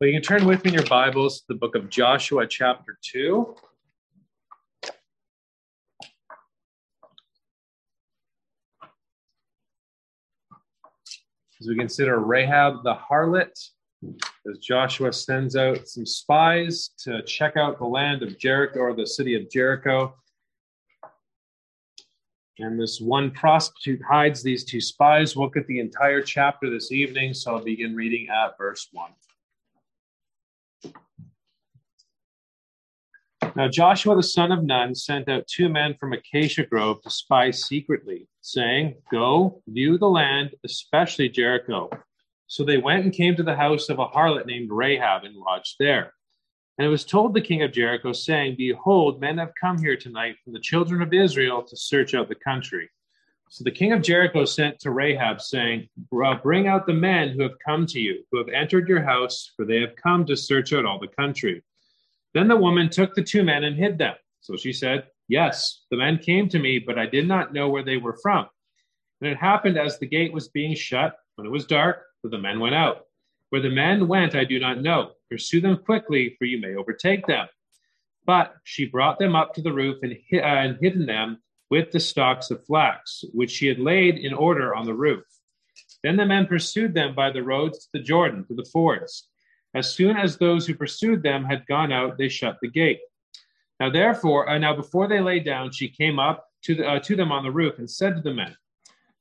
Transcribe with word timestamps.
Well, 0.00 0.06
you 0.06 0.14
can 0.14 0.22
turn 0.22 0.46
with 0.46 0.62
me 0.64 0.68
in 0.68 0.74
your 0.74 0.86
Bibles 0.86 1.40
to 1.40 1.46
the 1.48 1.56
book 1.56 1.74
of 1.74 1.90
Joshua, 1.90 2.46
chapter 2.46 2.96
2. 3.02 3.56
As 11.60 11.66
we 11.66 11.74
consider 11.76 12.20
Rahab 12.20 12.84
the 12.84 12.94
harlot, 12.94 13.50
as 14.48 14.58
Joshua 14.62 15.12
sends 15.12 15.56
out 15.56 15.88
some 15.88 16.06
spies 16.06 16.90
to 16.98 17.20
check 17.24 17.56
out 17.56 17.80
the 17.80 17.84
land 17.84 18.22
of 18.22 18.38
Jericho 18.38 18.78
or 18.78 18.94
the 18.94 19.04
city 19.04 19.34
of 19.34 19.50
Jericho. 19.50 20.14
And 22.60 22.80
this 22.80 23.00
one 23.00 23.32
prostitute 23.32 24.00
hides 24.08 24.44
these 24.44 24.62
two 24.62 24.80
spies. 24.80 25.34
We'll 25.34 25.50
at 25.56 25.66
the 25.66 25.80
entire 25.80 26.22
chapter 26.22 26.70
this 26.70 26.92
evening, 26.92 27.34
so 27.34 27.56
I'll 27.56 27.64
begin 27.64 27.96
reading 27.96 28.28
at 28.28 28.56
verse 28.56 28.86
1. 28.92 29.10
Now 33.56 33.68
Joshua 33.68 34.16
the 34.16 34.22
son 34.22 34.52
of 34.52 34.64
Nun 34.64 34.94
sent 34.94 35.28
out 35.28 35.46
two 35.46 35.68
men 35.68 35.94
from 35.98 36.12
Acacia 36.12 36.64
Grove 36.64 37.02
to 37.02 37.10
spy 37.10 37.50
secretly, 37.50 38.28
saying, 38.40 38.96
Go, 39.10 39.62
view 39.66 39.98
the 39.98 40.08
land, 40.08 40.54
especially 40.64 41.28
Jericho. 41.28 41.90
So 42.46 42.64
they 42.64 42.78
went 42.78 43.04
and 43.04 43.12
came 43.12 43.36
to 43.36 43.42
the 43.42 43.56
house 43.56 43.88
of 43.88 43.98
a 43.98 44.06
harlot 44.06 44.46
named 44.46 44.70
Rahab 44.70 45.24
and 45.24 45.36
lodged 45.36 45.76
there. 45.78 46.14
And 46.78 46.86
it 46.86 46.90
was 46.90 47.04
told 47.04 47.34
the 47.34 47.40
king 47.40 47.62
of 47.62 47.72
Jericho, 47.72 48.12
saying, 48.12 48.54
Behold, 48.56 49.20
men 49.20 49.38
have 49.38 49.52
come 49.60 49.78
here 49.78 49.96
tonight 49.96 50.36
from 50.42 50.52
the 50.52 50.60
children 50.60 51.02
of 51.02 51.12
Israel 51.12 51.62
to 51.62 51.76
search 51.76 52.14
out 52.14 52.28
the 52.28 52.36
country. 52.36 52.88
So 53.50 53.64
the 53.64 53.70
king 53.70 53.92
of 53.92 54.02
Jericho 54.02 54.44
sent 54.44 54.78
to 54.80 54.90
Rahab, 54.90 55.40
saying, 55.40 55.88
Bring 56.42 56.68
out 56.68 56.86
the 56.86 56.92
men 56.92 57.30
who 57.30 57.42
have 57.42 57.58
come 57.66 57.86
to 57.86 58.00
you, 58.00 58.24
who 58.30 58.38
have 58.38 58.48
entered 58.48 58.88
your 58.88 59.02
house, 59.02 59.52
for 59.56 59.64
they 59.64 59.80
have 59.80 59.96
come 59.96 60.24
to 60.26 60.36
search 60.36 60.72
out 60.72 60.84
all 60.84 60.98
the 60.98 61.08
country. 61.08 61.62
Then 62.38 62.46
the 62.46 62.56
woman 62.56 62.88
took 62.88 63.16
the 63.16 63.24
two 63.24 63.42
men 63.42 63.64
and 63.64 63.74
hid 63.74 63.98
them. 63.98 64.14
So 64.42 64.56
she 64.56 64.72
said, 64.72 65.08
Yes, 65.26 65.82
the 65.90 65.96
men 65.96 66.18
came 66.18 66.48
to 66.50 66.60
me, 66.60 66.78
but 66.78 66.96
I 66.96 67.04
did 67.04 67.26
not 67.26 67.52
know 67.52 67.68
where 67.68 67.82
they 67.82 67.96
were 67.96 68.16
from. 68.22 68.46
And 69.20 69.28
it 69.28 69.36
happened 69.36 69.76
as 69.76 69.98
the 69.98 70.06
gate 70.06 70.32
was 70.32 70.46
being 70.46 70.76
shut, 70.76 71.16
when 71.34 71.48
it 71.48 71.50
was 71.50 71.66
dark, 71.66 72.04
that 72.22 72.28
the 72.28 72.38
men 72.38 72.60
went 72.60 72.76
out. 72.76 73.06
Where 73.50 73.60
the 73.60 73.70
men 73.70 74.06
went, 74.06 74.36
I 74.36 74.44
do 74.44 74.60
not 74.60 74.80
know. 74.80 75.14
Pursue 75.28 75.60
them 75.60 75.78
quickly, 75.78 76.36
for 76.38 76.44
you 76.44 76.60
may 76.60 76.76
overtake 76.76 77.26
them. 77.26 77.48
But 78.24 78.54
she 78.62 78.86
brought 78.86 79.18
them 79.18 79.34
up 79.34 79.52
to 79.54 79.62
the 79.62 79.72
roof 79.72 79.96
and, 80.02 80.12
uh, 80.32 80.36
and 80.36 80.78
hidden 80.80 81.06
them 81.06 81.42
with 81.70 81.90
the 81.90 81.98
stalks 81.98 82.52
of 82.52 82.64
flax, 82.66 83.24
which 83.34 83.50
she 83.50 83.66
had 83.66 83.80
laid 83.80 84.14
in 84.14 84.32
order 84.32 84.76
on 84.76 84.86
the 84.86 84.94
roof. 84.94 85.24
Then 86.04 86.16
the 86.16 86.24
men 86.24 86.46
pursued 86.46 86.94
them 86.94 87.16
by 87.16 87.32
the 87.32 87.42
roads 87.42 87.80
to 87.80 87.88
the 87.94 88.04
Jordan, 88.04 88.44
to 88.46 88.54
the 88.54 88.68
fords. 88.72 89.28
As 89.74 89.92
soon 89.92 90.16
as 90.16 90.36
those 90.36 90.66
who 90.66 90.74
pursued 90.74 91.22
them 91.22 91.44
had 91.44 91.66
gone 91.66 91.92
out, 91.92 92.16
they 92.16 92.28
shut 92.28 92.58
the 92.60 92.68
gate. 92.68 93.00
Now, 93.80 93.90
therefore, 93.90 94.48
uh, 94.48 94.58
now 94.58 94.74
before 94.74 95.08
they 95.08 95.20
lay 95.20 95.40
down, 95.40 95.70
she 95.70 95.88
came 95.88 96.18
up 96.18 96.46
to, 96.62 96.74
the, 96.74 96.88
uh, 96.88 96.98
to 97.00 97.14
them 97.14 97.30
on 97.30 97.44
the 97.44 97.50
roof 97.50 97.78
and 97.78 97.88
said 97.88 98.16
to 98.16 98.22
the 98.22 98.34
men, 98.34 98.56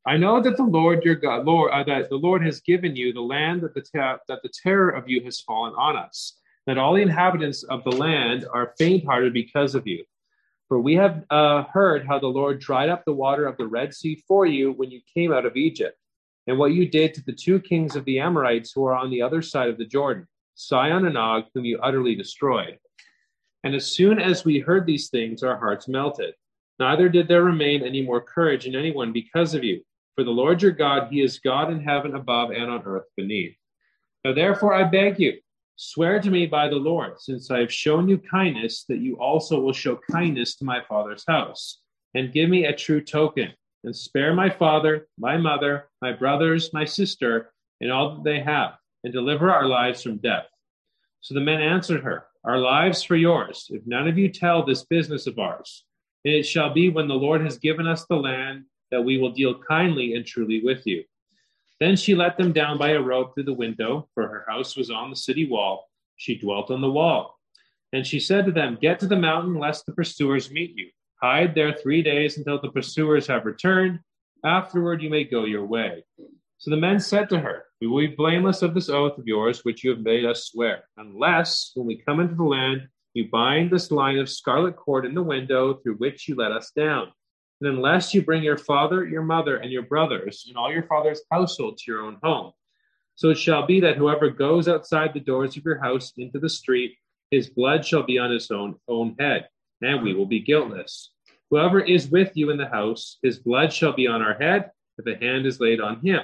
I 0.05 0.15
know 0.15 0.41
that 0.41 0.55
the 0.55 0.63
Lord 0.63 1.03
your 1.03 1.15
God, 1.15 1.45
Lord, 1.45 1.71
uh, 1.73 1.83
that 1.83 2.09
the 2.09 2.15
Lord 2.15 2.43
has 2.45 2.61
given 2.61 2.95
you 2.95 3.11
the 3.11 3.21
land 3.21 3.61
that 3.61 3.73
the 3.73 3.81
ter- 3.81 4.19
that 4.29 4.41
the 4.41 4.49
terror 4.63 4.89
of 4.89 5.09
you 5.09 5.21
has 5.25 5.41
fallen 5.41 5.73
on 5.77 5.97
us. 5.97 6.39
That 6.65 6.77
all 6.77 6.93
the 6.93 7.01
inhabitants 7.01 7.63
of 7.63 7.83
the 7.83 7.91
land 7.91 8.45
are 8.53 8.73
faint-hearted 8.77 9.33
because 9.33 9.75
of 9.75 9.85
you. 9.85 10.05
For 10.69 10.79
we 10.79 10.95
have 10.95 11.23
uh, 11.29 11.63
heard 11.63 12.07
how 12.07 12.19
the 12.19 12.27
Lord 12.27 12.59
dried 12.59 12.89
up 12.89 13.03
the 13.05 13.13
water 13.13 13.47
of 13.47 13.57
the 13.57 13.67
Red 13.67 13.93
Sea 13.93 14.23
for 14.27 14.45
you 14.45 14.71
when 14.71 14.91
you 14.91 15.01
came 15.13 15.33
out 15.33 15.45
of 15.45 15.57
Egypt, 15.57 15.97
and 16.47 16.57
what 16.57 16.71
you 16.71 16.87
did 16.89 17.13
to 17.13 17.23
the 17.25 17.33
two 17.33 17.59
kings 17.59 17.95
of 17.97 18.05
the 18.05 18.19
Amorites 18.19 18.71
who 18.71 18.85
are 18.85 18.95
on 18.95 19.09
the 19.09 19.21
other 19.21 19.41
side 19.41 19.69
of 19.69 19.77
the 19.77 19.85
Jordan 19.85 20.25
Sihon 20.57 21.05
and 21.05 21.17
Og, 21.17 21.45
whom 21.53 21.65
you 21.65 21.77
utterly 21.77 22.15
destroyed. 22.15 22.79
And 23.63 23.75
as 23.75 23.85
soon 23.85 24.19
as 24.19 24.43
we 24.43 24.59
heard 24.59 24.87
these 24.87 25.09
things, 25.09 25.43
our 25.43 25.55
hearts 25.55 25.87
melted. 25.87 26.33
Neither 26.79 27.09
did 27.09 27.27
there 27.27 27.43
remain 27.43 27.83
any 27.83 28.01
more 28.01 28.21
courage 28.21 28.65
in 28.65 28.75
anyone 28.75 29.13
because 29.13 29.53
of 29.53 29.63
you. 29.63 29.83
For 30.15 30.23
the 30.23 30.31
Lord 30.31 30.63
your 30.63 30.71
God, 30.71 31.09
he 31.11 31.21
is 31.21 31.39
God 31.39 31.71
in 31.71 31.79
heaven 31.79 32.15
above 32.15 32.49
and 32.49 32.71
on 32.71 32.81
earth 32.85 33.05
beneath. 33.15 33.55
Now 34.25 34.33
therefore 34.33 34.73
I 34.73 34.83
beg 34.83 35.19
you, 35.19 35.33
swear 35.75 36.19
to 36.19 36.31
me 36.31 36.47
by 36.47 36.69
the 36.69 36.75
Lord, 36.75 37.21
since 37.21 37.51
I 37.51 37.59
have 37.59 37.71
shown 37.71 38.09
you 38.09 38.17
kindness, 38.17 38.83
that 38.89 38.97
you 38.97 39.15
also 39.19 39.59
will 39.59 39.73
show 39.73 39.99
kindness 40.11 40.55
to 40.55 40.65
my 40.65 40.81
father's 40.89 41.23
house, 41.27 41.81
and 42.15 42.33
give 42.33 42.49
me 42.49 42.65
a 42.65 42.75
true 42.75 43.01
token, 43.01 43.53
and 43.83 43.95
spare 43.95 44.33
my 44.33 44.49
father, 44.49 45.07
my 45.19 45.37
mother, 45.37 45.87
my 46.01 46.13
brothers, 46.13 46.73
my 46.73 46.83
sister, 46.83 47.53
and 47.79 47.91
all 47.91 48.15
that 48.15 48.23
they 48.23 48.39
have 48.39 48.73
and 49.03 49.13
deliver 49.13 49.51
our 49.51 49.65
lives 49.65 50.03
from 50.03 50.17
death. 50.17 50.47
So 51.21 51.33
the 51.33 51.41
men 51.41 51.61
answered 51.61 52.03
her, 52.03 52.25
Our 52.43 52.59
lives 52.59 53.03
for 53.03 53.15
yours, 53.15 53.67
if 53.69 53.81
none 53.85 54.07
of 54.07 54.17
you 54.17 54.29
tell 54.29 54.65
this 54.65 54.85
business 54.85 55.27
of 55.27 55.39
ours. 55.39 55.83
And 56.25 56.33
it 56.33 56.43
shall 56.43 56.73
be 56.73 56.89
when 56.89 57.07
the 57.07 57.15
Lord 57.15 57.41
has 57.41 57.57
given 57.57 57.87
us 57.87 58.05
the 58.05 58.15
land 58.15 58.65
that 58.91 59.03
we 59.03 59.17
will 59.17 59.31
deal 59.31 59.59
kindly 59.67 60.15
and 60.15 60.25
truly 60.25 60.61
with 60.63 60.85
you. 60.85 61.03
Then 61.79 61.95
she 61.95 62.15
let 62.15 62.37
them 62.37 62.53
down 62.53 62.77
by 62.77 62.91
a 62.91 63.01
rope 63.01 63.33
through 63.33 63.43
the 63.43 63.53
window, 63.53 64.09
for 64.13 64.27
her 64.27 64.45
house 64.47 64.75
was 64.75 64.89
on 64.89 65.09
the 65.09 65.15
city 65.15 65.47
wall. 65.47 65.89
She 66.15 66.37
dwelt 66.37 66.71
on 66.71 66.81
the 66.81 66.89
wall. 66.89 67.37
And 67.93 68.05
she 68.05 68.19
said 68.19 68.45
to 68.45 68.51
them, 68.51 68.77
Get 68.81 68.99
to 68.99 69.07
the 69.07 69.15
mountain, 69.15 69.59
lest 69.59 69.85
the 69.85 69.93
pursuers 69.93 70.51
meet 70.51 70.73
you. 70.75 70.89
Hide 71.21 71.55
there 71.55 71.73
three 71.73 72.03
days 72.03 72.37
until 72.37 72.59
the 72.59 72.71
pursuers 72.71 73.27
have 73.27 73.45
returned. 73.45 73.99
Afterward, 74.43 75.01
you 75.01 75.09
may 75.09 75.23
go 75.23 75.45
your 75.45 75.65
way. 75.65 76.03
So 76.59 76.71
the 76.71 76.77
men 76.77 76.99
said 76.99 77.29
to 77.29 77.39
her, 77.39 77.65
We 77.79 77.87
will 77.87 77.99
be 77.99 78.15
blameless 78.15 78.63
of 78.63 78.73
this 78.73 78.89
oath 78.89 79.19
of 79.19 79.27
yours, 79.27 79.63
which 79.63 79.83
you 79.83 79.91
have 79.91 79.99
made 79.99 80.25
us 80.25 80.45
swear, 80.45 80.85
unless, 80.97 81.71
when 81.75 81.85
we 81.85 82.01
come 82.01 82.19
into 82.19 82.33
the 82.33 82.43
land, 82.43 82.87
you 83.13 83.29
bind 83.29 83.69
this 83.69 83.91
line 83.91 84.17
of 84.17 84.27
scarlet 84.27 84.75
cord 84.75 85.05
in 85.05 85.13
the 85.13 85.21
window 85.21 85.75
through 85.75 85.97
which 85.97 86.27
you 86.27 86.35
let 86.35 86.51
us 86.51 86.71
down. 86.75 87.11
And 87.61 87.69
unless 87.69 88.13
you 88.13 88.23
bring 88.23 88.41
your 88.41 88.57
father, 88.57 89.05
your 89.05 89.21
mother, 89.21 89.57
and 89.57 89.71
your 89.71 89.83
brothers, 89.83 90.45
and 90.47 90.57
all 90.57 90.71
your 90.71 90.83
father's 90.83 91.21
household 91.31 91.77
to 91.77 91.91
your 91.91 92.01
own 92.01 92.17
home. 92.23 92.53
So 93.13 93.29
it 93.29 93.37
shall 93.37 93.67
be 93.67 93.79
that 93.81 93.97
whoever 93.97 94.31
goes 94.31 94.67
outside 94.67 95.13
the 95.13 95.19
doors 95.19 95.57
of 95.57 95.65
your 95.65 95.79
house 95.79 96.11
into 96.17 96.39
the 96.39 96.49
street, 96.49 96.97
his 97.29 97.51
blood 97.51 97.85
shall 97.85 98.03
be 98.03 98.17
on 98.17 98.31
his 98.31 98.49
own, 98.49 98.75
own 98.87 99.15
head, 99.19 99.47
and 99.83 100.01
we 100.01 100.15
will 100.15 100.25
be 100.25 100.39
guiltless. 100.39 101.11
Whoever 101.51 101.79
is 101.79 102.09
with 102.09 102.31
you 102.35 102.49
in 102.49 102.57
the 102.57 102.67
house, 102.67 103.19
his 103.21 103.37
blood 103.37 103.71
shall 103.71 103.93
be 103.93 104.07
on 104.07 104.23
our 104.23 104.35
head, 104.35 104.71
if 104.97 105.05
a 105.05 105.23
hand 105.23 105.45
is 105.45 105.59
laid 105.59 105.79
on 105.79 106.01
him 106.01 106.21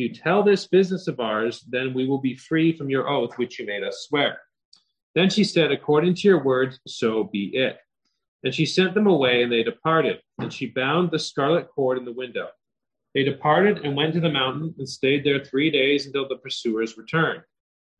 you 0.00 0.12
tell 0.12 0.42
this 0.42 0.66
business 0.66 1.06
of 1.06 1.20
ours, 1.20 1.64
then 1.68 1.94
we 1.94 2.06
will 2.08 2.18
be 2.18 2.34
free 2.34 2.76
from 2.76 2.90
your 2.90 3.08
oath 3.08 3.36
which 3.36 3.58
you 3.58 3.66
made 3.66 3.84
us 3.84 4.06
swear. 4.08 4.38
Then 5.14 5.28
she 5.28 5.44
said, 5.44 5.70
According 5.70 6.14
to 6.14 6.28
your 6.28 6.42
words, 6.42 6.80
so 6.86 7.24
be 7.24 7.54
it. 7.54 7.78
And 8.42 8.54
she 8.54 8.64
sent 8.64 8.94
them 8.94 9.06
away, 9.06 9.42
and 9.42 9.52
they 9.52 9.62
departed. 9.62 10.20
And 10.38 10.52
she 10.52 10.66
bound 10.66 11.10
the 11.10 11.18
scarlet 11.18 11.68
cord 11.68 11.98
in 11.98 12.04
the 12.04 12.12
window. 12.12 12.48
They 13.14 13.24
departed 13.24 13.84
and 13.84 13.96
went 13.96 14.14
to 14.14 14.20
the 14.20 14.30
mountain 14.30 14.74
and 14.78 14.88
stayed 14.88 15.24
there 15.24 15.44
three 15.44 15.70
days 15.70 16.06
until 16.06 16.28
the 16.28 16.36
pursuers 16.36 16.96
returned. 16.96 17.42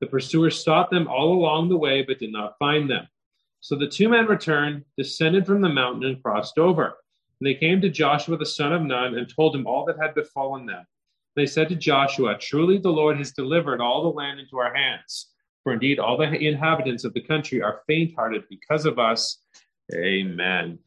The 0.01 0.07
pursuers 0.07 0.63
sought 0.65 0.91
them 0.91 1.09
all 1.09 1.33
along 1.33 1.69
the 1.69 1.77
way, 1.77 2.03
but 2.03 2.19
did 2.19 2.33
not 2.33 2.59
find 2.59 2.89
them. 2.89 3.07
So 3.61 3.77
the 3.77 3.89
two 3.89 4.09
men 4.09 4.27
returned, 4.27 4.85
descended 4.97 5.47
from 5.47 5.61
the 5.61 5.69
mountain, 5.69 6.05
and 6.05 6.23
crossed 6.23 6.59
over. 6.59 6.95
And 7.41 7.47
they 7.47 7.55
came 7.55 7.81
to 7.81 7.91
Joshua 7.91 8.39
the 8.39 8.47
son 8.47 8.73
of 8.73 8.83
Nun 8.83 9.19
and 9.19 9.29
told 9.29 9.55
him 9.55 9.67
all 9.67 9.85
that 9.87 9.99
had 10.01 10.15
befallen 10.15 10.65
them. 10.65 10.85
They 11.37 11.47
said 11.47 11.69
to 11.69 11.77
Joshua, 11.77 12.37
Truly 12.39 12.79
the 12.79 12.91
Lord 12.91 13.19
has 13.19 13.33
delivered 13.33 13.81
all 13.81 14.03
the 14.03 14.17
land 14.17 14.41
into 14.41 14.59
our 14.59 14.75
hands. 14.75 15.29
For 15.63 15.73
indeed, 15.73 15.99
all 15.99 16.17
the 16.17 16.33
inhabitants 16.33 17.05
of 17.05 17.15
the 17.15 17.23
country 17.23 17.63
are 17.63 17.83
faint 17.87 18.15
hearted 18.15 18.45
because 18.49 18.87
of 18.87 18.99
us. 18.99 19.39
Amen. 19.95 20.79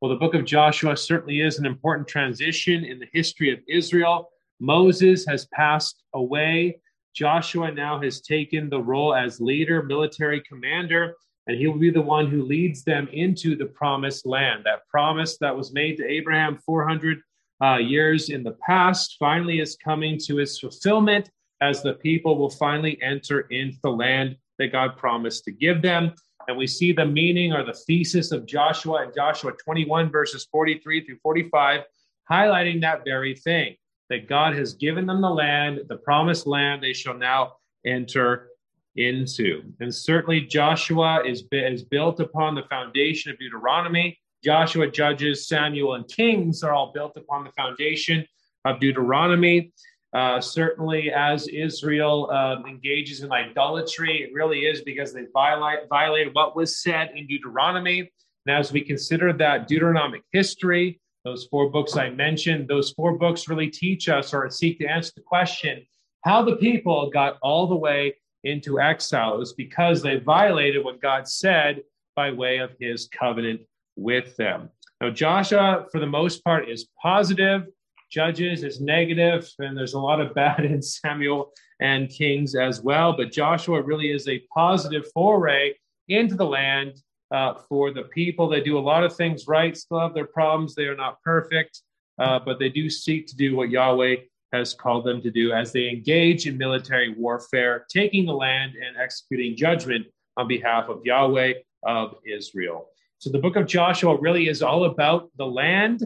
Well, 0.00 0.10
the 0.10 0.16
book 0.16 0.34
of 0.34 0.44
Joshua 0.44 0.96
certainly 0.96 1.40
is 1.40 1.58
an 1.58 1.66
important 1.66 2.08
transition 2.08 2.84
in 2.84 2.98
the 2.98 3.08
history 3.12 3.52
of 3.52 3.60
Israel. 3.68 4.30
Moses 4.60 5.26
has 5.26 5.46
passed 5.46 6.02
away. 6.14 6.80
Joshua 7.14 7.70
now 7.70 8.00
has 8.00 8.20
taken 8.20 8.70
the 8.70 8.80
role 8.80 9.14
as 9.14 9.40
leader, 9.40 9.82
military 9.82 10.40
commander, 10.40 11.14
and 11.46 11.56
he 11.56 11.66
will 11.66 11.78
be 11.78 11.90
the 11.90 12.00
one 12.00 12.28
who 12.28 12.42
leads 12.42 12.84
them 12.84 13.08
into 13.12 13.56
the 13.56 13.66
promised 13.66 14.24
land. 14.24 14.62
That 14.64 14.86
promise 14.88 15.36
that 15.38 15.56
was 15.56 15.72
made 15.72 15.96
to 15.98 16.06
Abraham 16.06 16.58
400 16.64 17.20
uh, 17.62 17.76
years 17.76 18.28
in 18.28 18.42
the 18.42 18.56
past 18.66 19.16
finally 19.18 19.60
is 19.60 19.76
coming 19.76 20.18
to 20.18 20.38
its 20.38 20.58
fulfillment 20.58 21.30
as 21.60 21.82
the 21.82 21.94
people 21.94 22.36
will 22.36 22.50
finally 22.50 23.00
enter 23.02 23.42
into 23.50 23.78
the 23.82 23.90
land 23.90 24.36
that 24.58 24.72
God 24.72 24.96
promised 24.96 25.44
to 25.44 25.52
give 25.52 25.80
them. 25.80 26.12
And 26.48 26.56
we 26.56 26.66
see 26.66 26.92
the 26.92 27.06
meaning 27.06 27.52
or 27.52 27.64
the 27.64 27.72
thesis 27.72 28.32
of 28.32 28.46
Joshua 28.46 29.04
in 29.04 29.12
Joshua 29.14 29.52
21, 29.52 30.10
verses 30.10 30.46
43 30.50 31.06
through 31.06 31.18
45, 31.22 31.82
highlighting 32.28 32.80
that 32.80 33.04
very 33.04 33.34
thing 33.36 33.76
that 34.10 34.28
God 34.28 34.54
has 34.56 34.74
given 34.74 35.06
them 35.06 35.20
the 35.20 35.30
land, 35.30 35.82
the 35.88 35.96
promised 35.96 36.46
land 36.48 36.82
they 36.82 36.92
shall 36.92 37.16
now 37.16 37.54
enter 37.86 38.48
into. 38.96 39.62
And 39.80 39.94
certainly 39.94 40.40
Joshua 40.40 41.22
is, 41.24 41.44
is 41.52 41.82
built 41.84 42.18
upon 42.18 42.56
the 42.56 42.64
foundation 42.64 43.30
of 43.30 43.38
Deuteronomy. 43.38 44.18
Joshua, 44.42 44.90
Judges, 44.90 45.46
Samuel, 45.46 45.94
and 45.94 46.06
Kings 46.08 46.62
are 46.62 46.72
all 46.72 46.92
built 46.92 47.16
upon 47.16 47.44
the 47.44 47.50
foundation 47.52 48.26
of 48.64 48.80
Deuteronomy. 48.80 49.72
Uh, 50.14 50.40
certainly, 50.40 51.10
as 51.10 51.48
Israel 51.48 52.30
um, 52.30 52.66
engages 52.66 53.22
in 53.22 53.32
idolatry, 53.32 54.22
it 54.22 54.34
really 54.34 54.60
is 54.60 54.82
because 54.82 55.12
they 55.12 55.24
violate, 55.32 55.88
violated 55.88 56.34
what 56.34 56.54
was 56.54 56.82
said 56.82 57.12
in 57.16 57.26
Deuteronomy. 57.26 58.10
And 58.46 58.56
as 58.56 58.72
we 58.72 58.82
consider 58.82 59.32
that 59.32 59.68
Deuteronomic 59.68 60.22
history, 60.32 61.00
those 61.24 61.46
four 61.46 61.70
books 61.70 61.96
I 61.96 62.10
mentioned, 62.10 62.68
those 62.68 62.90
four 62.90 63.16
books 63.16 63.48
really 63.48 63.68
teach 63.68 64.08
us 64.08 64.34
or 64.34 64.50
seek 64.50 64.78
to 64.80 64.86
answer 64.86 65.12
the 65.16 65.22
question 65.22 65.86
how 66.24 66.42
the 66.42 66.56
people 66.56 67.10
got 67.10 67.38
all 67.42 67.66
the 67.66 67.76
way 67.76 68.14
into 68.44 68.80
exile. 68.80 69.34
It 69.34 69.38
was 69.38 69.52
because 69.52 70.02
they 70.02 70.18
violated 70.18 70.84
what 70.84 71.00
God 71.00 71.28
said 71.28 71.82
by 72.16 72.30
way 72.32 72.58
of 72.58 72.70
his 72.78 73.08
covenant 73.08 73.60
with 73.96 74.36
them. 74.36 74.70
Now, 75.00 75.10
Joshua, 75.10 75.86
for 75.90 75.98
the 75.98 76.06
most 76.06 76.44
part, 76.44 76.68
is 76.68 76.88
positive. 77.00 77.66
Judges 78.10 78.62
is 78.62 78.80
negative, 78.80 79.50
and 79.58 79.76
there's 79.76 79.94
a 79.94 79.98
lot 79.98 80.20
of 80.20 80.34
bad 80.42 80.64
in 80.64 80.82
Samuel 80.82 81.52
and 81.80 82.08
Kings 82.08 82.54
as 82.54 82.82
well. 82.82 83.16
But 83.16 83.32
Joshua 83.32 83.82
really 83.82 84.10
is 84.10 84.28
a 84.28 84.42
positive 84.54 85.04
foray 85.12 85.74
into 86.08 86.34
the 86.34 86.46
land 86.46 86.94
uh, 87.32 87.54
for 87.68 87.92
the 87.92 88.04
people. 88.04 88.48
They 88.48 88.60
do 88.60 88.78
a 88.78 88.80
lot 88.80 89.04
of 89.04 89.16
things 89.16 89.48
right, 89.48 89.76
still 89.76 90.00
have 90.00 90.14
their 90.14 90.26
problems. 90.26 90.74
They 90.74 90.84
are 90.84 90.96
not 90.96 91.20
perfect, 91.22 91.80
uh, 92.18 92.38
but 92.44 92.58
they 92.58 92.68
do 92.68 92.90
seek 92.90 93.26
to 93.28 93.36
do 93.36 93.56
what 93.56 93.70
Yahweh 93.70 94.16
has 94.52 94.74
called 94.74 95.06
them 95.06 95.22
to 95.22 95.30
do 95.30 95.52
as 95.52 95.72
they 95.72 95.88
engage 95.88 96.46
in 96.46 96.58
military 96.58 97.14
warfare, 97.14 97.86
taking 97.88 98.26
the 98.26 98.34
land 98.34 98.74
and 98.74 98.96
executing 98.98 99.56
judgment 99.56 100.06
on 100.36 100.46
behalf 100.46 100.88
of 100.88 101.00
Yahweh 101.04 101.54
of 101.84 102.16
Israel. 102.26 102.88
So 103.22 103.30
the 103.30 103.38
book 103.38 103.54
of 103.54 103.66
Joshua 103.66 104.18
really 104.18 104.48
is 104.48 104.62
all 104.62 104.82
about 104.82 105.30
the 105.36 105.46
land, 105.46 106.02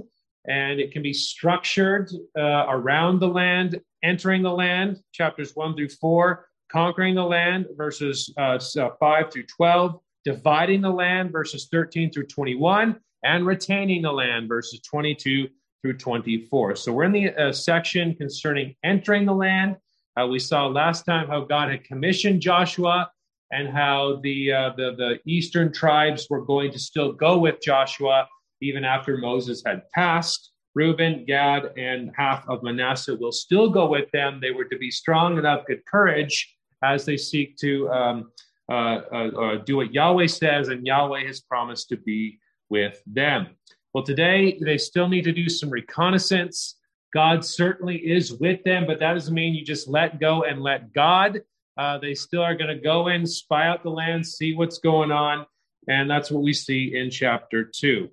and 0.46 0.78
it 0.78 0.92
can 0.92 1.00
be 1.00 1.14
structured 1.14 2.10
uh, 2.38 2.66
around 2.68 3.20
the 3.20 3.26
land, 3.26 3.80
entering 4.02 4.42
the 4.42 4.52
land, 4.52 4.98
chapters 5.12 5.52
one 5.54 5.74
through 5.74 5.88
four, 5.88 6.46
conquering 6.70 7.14
the 7.14 7.24
land, 7.24 7.68
verses 7.74 8.30
uh, 8.36 8.58
uh, 8.78 8.90
five 9.00 9.32
through 9.32 9.44
12, 9.44 9.98
dividing 10.26 10.82
the 10.82 10.90
land, 10.90 11.32
verses 11.32 11.68
13 11.72 12.12
through 12.12 12.26
21, 12.26 13.00
and 13.24 13.46
retaining 13.46 14.02
the 14.02 14.12
land, 14.12 14.46
verses 14.46 14.80
22 14.80 15.48
through 15.80 15.96
24. 15.96 16.76
So 16.76 16.92
we're 16.92 17.04
in 17.04 17.12
the 17.12 17.30
uh, 17.30 17.50
section 17.50 18.14
concerning 18.14 18.76
entering 18.84 19.24
the 19.24 19.32
land. 19.32 19.76
Uh, 20.20 20.26
we 20.26 20.38
saw 20.38 20.66
last 20.66 21.06
time 21.06 21.28
how 21.28 21.46
God 21.46 21.70
had 21.70 21.82
commissioned 21.82 22.42
Joshua 22.42 23.10
and 23.52 23.68
how 23.68 24.20
the, 24.22 24.52
uh, 24.52 24.70
the, 24.76 24.94
the 24.96 25.18
eastern 25.24 25.72
tribes 25.72 26.26
were 26.28 26.44
going 26.44 26.72
to 26.72 26.78
still 26.78 27.12
go 27.12 27.38
with 27.38 27.60
Joshua 27.60 28.26
even 28.60 28.84
after 28.84 29.16
Moses 29.16 29.62
had 29.64 29.88
passed. 29.90 30.52
Reuben, 30.74 31.24
Gad, 31.24 31.72
and 31.78 32.10
half 32.16 32.46
of 32.48 32.62
Manasseh 32.62 33.16
will 33.16 33.32
still 33.32 33.70
go 33.70 33.88
with 33.88 34.10
them. 34.10 34.40
They 34.40 34.50
were 34.50 34.66
to 34.66 34.78
be 34.78 34.90
strong 34.90 35.38
and 35.38 35.66
good 35.66 35.84
courage 35.86 36.54
as 36.82 37.04
they 37.04 37.16
seek 37.16 37.56
to 37.58 37.88
um, 37.88 38.32
uh, 38.70 39.00
uh, 39.12 39.28
uh, 39.28 39.56
do 39.64 39.76
what 39.76 39.94
Yahweh 39.94 40.26
says, 40.26 40.68
and 40.68 40.86
Yahweh 40.86 41.26
has 41.26 41.40
promised 41.40 41.88
to 41.88 41.96
be 41.96 42.38
with 42.68 43.00
them. 43.06 43.48
Well, 43.94 44.04
today 44.04 44.58
they 44.60 44.76
still 44.76 45.08
need 45.08 45.24
to 45.24 45.32
do 45.32 45.48
some 45.48 45.70
reconnaissance. 45.70 46.76
God 47.14 47.44
certainly 47.44 47.96
is 47.96 48.34
with 48.34 48.62
them, 48.64 48.84
but 48.86 48.98
that 48.98 49.14
doesn't 49.14 49.32
mean 49.32 49.54
you 49.54 49.64
just 49.64 49.88
let 49.88 50.20
go 50.20 50.42
and 50.42 50.60
let 50.60 50.92
God. 50.92 51.40
Uh, 51.76 51.98
they 51.98 52.14
still 52.14 52.42
are 52.42 52.54
going 52.54 52.74
to 52.74 52.82
go 52.82 53.08
in, 53.08 53.26
spy 53.26 53.66
out 53.66 53.82
the 53.82 53.90
land, 53.90 54.26
see 54.26 54.54
what's 54.54 54.78
going 54.78 55.12
on. 55.12 55.46
And 55.88 56.10
that's 56.10 56.30
what 56.30 56.42
we 56.42 56.52
see 56.52 56.96
in 56.96 57.10
chapter 57.10 57.64
two. 57.64 58.08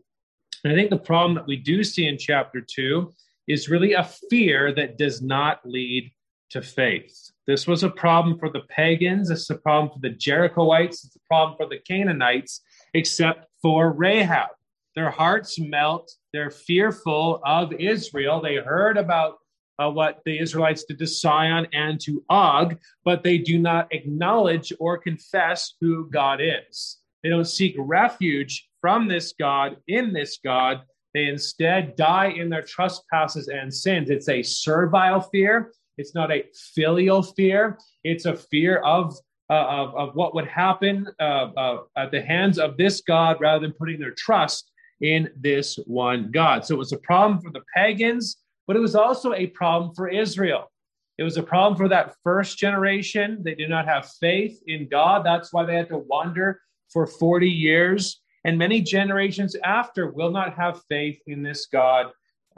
And 0.64 0.72
I 0.72 0.76
think 0.76 0.90
the 0.90 0.98
problem 0.98 1.36
that 1.36 1.48
we 1.48 1.58
do 1.58 1.84
see 1.84 2.08
in 2.08 2.18
chapter 2.18 2.62
two 2.62 3.14
is 3.48 3.70
really 3.70 3.94
a 3.94 4.04
fear 4.30 4.74
that 4.74 4.98
does 4.98 5.22
not 5.22 5.60
lead 5.66 6.12
to 6.52 6.62
faith. 6.62 7.32
This 7.48 7.68
was 7.68 7.84
a 7.84 7.90
problem 7.90 8.38
for 8.38 8.50
the 8.50 8.62
pagans, 8.70 9.30
it's 9.30 9.50
a 9.50 9.56
problem 9.56 9.92
for 9.92 10.00
the 10.00 10.16
Jerichoites, 10.16 11.04
it's 11.06 11.16
a 11.16 11.28
problem 11.28 11.58
for 11.58 11.68
the 11.68 11.80
Canaanites, 11.80 12.62
except 12.94 13.48
for 13.62 13.92
Rahab. 13.92 14.50
Their 14.96 15.10
hearts 15.10 15.60
melt. 15.60 16.12
They're 16.32 16.52
fearful 16.52 17.42
of 17.44 17.74
Israel. 17.74 18.42
They 18.42 18.58
heard 18.58 18.98
about 18.98 19.40
uh, 19.84 19.90
what 19.90 20.22
the 20.26 20.40
Israelites 20.40 20.84
did 20.84 21.00
to 21.00 21.08
Sihon 21.08 21.68
and 21.74 22.00
to 22.02 22.24
Og, 22.30 22.78
but 23.04 23.24
they 23.24 23.38
do 23.38 23.58
not 23.60 23.88
acknowledge 23.92 24.72
or 24.80 24.98
confess 24.98 25.74
who 25.82 26.10
God 26.10 26.40
is. 26.42 27.00
They 27.24 27.30
don't 27.30 27.46
seek 27.46 27.76
refuge 27.78 28.68
from 28.82 29.08
this 29.08 29.34
God, 29.40 29.78
in 29.88 30.14
this 30.14 30.40
God. 30.44 30.82
They 31.14 31.26
instead 31.26 31.96
die 31.96 32.30
in 32.30 32.50
their 32.50 32.64
trespasses 32.64 33.48
and 33.48 33.74
sins. 33.74 34.10
It's 34.10 34.30
a 34.30 34.44
servile 34.44 35.22
fear. 35.22 35.72
It's 35.98 36.16
not 36.16 36.32
a 36.32 36.44
filial 36.76 37.22
fear. 37.22 37.78
It's 38.04 38.26
a 38.26 38.36
fear 38.36 38.78
of, 38.78 39.16
uh, 39.50 39.54
of, 39.54 39.96
of, 39.96 40.16
what 40.16 40.34
would 40.34 40.48
happen 40.48 41.08
uh, 41.20 41.50
uh 41.56 41.78
at 41.96 42.12
the 42.12 42.22
hands 42.22 42.58
of 42.58 42.78
this 42.78 43.02
God 43.02 43.38
rather 43.40 43.62
than 43.62 43.76
putting 43.78 44.00
their 44.00 44.16
trust 44.18 44.72
in 45.02 45.30
this 45.40 45.78
one 45.86 46.32
God. 46.32 46.66
So 46.66 46.76
it 46.76 46.80
was 46.80 46.94
a 46.94 46.98
problem 46.98 47.40
for 47.42 47.52
the 47.52 47.62
pagans, 47.76 48.38
but 48.68 48.76
it 48.76 48.80
was 48.80 48.96
also 48.96 49.34
a 49.34 49.48
problem 49.48 49.94
for 49.96 50.08
Israel. 50.08 50.72
It 51.18 51.24
was 51.24 51.38
a 51.38 51.44
problem 51.44 51.78
for 51.78 51.88
that 51.90 52.16
first 52.24 52.58
generation. 52.58 53.42
They 53.44 53.56
did 53.56 53.70
not 53.70 53.88
have 53.88 54.10
faith 54.20 54.62
in 54.68 54.88
God. 54.88 55.26
That's 55.26 55.54
why 55.54 55.66
they 55.66 55.76
had 55.76 55.90
to 55.90 56.00
wander 56.00 56.62
for 56.92 57.06
40 57.06 57.48
years. 57.48 58.22
And 58.46 58.58
many 58.58 58.82
generations 58.82 59.56
after 59.64 60.12
will 60.12 60.32
not 60.32 60.56
have 60.56 60.82
faith 60.90 61.20
in 61.28 61.44
this 61.44 61.68
God 61.68 62.08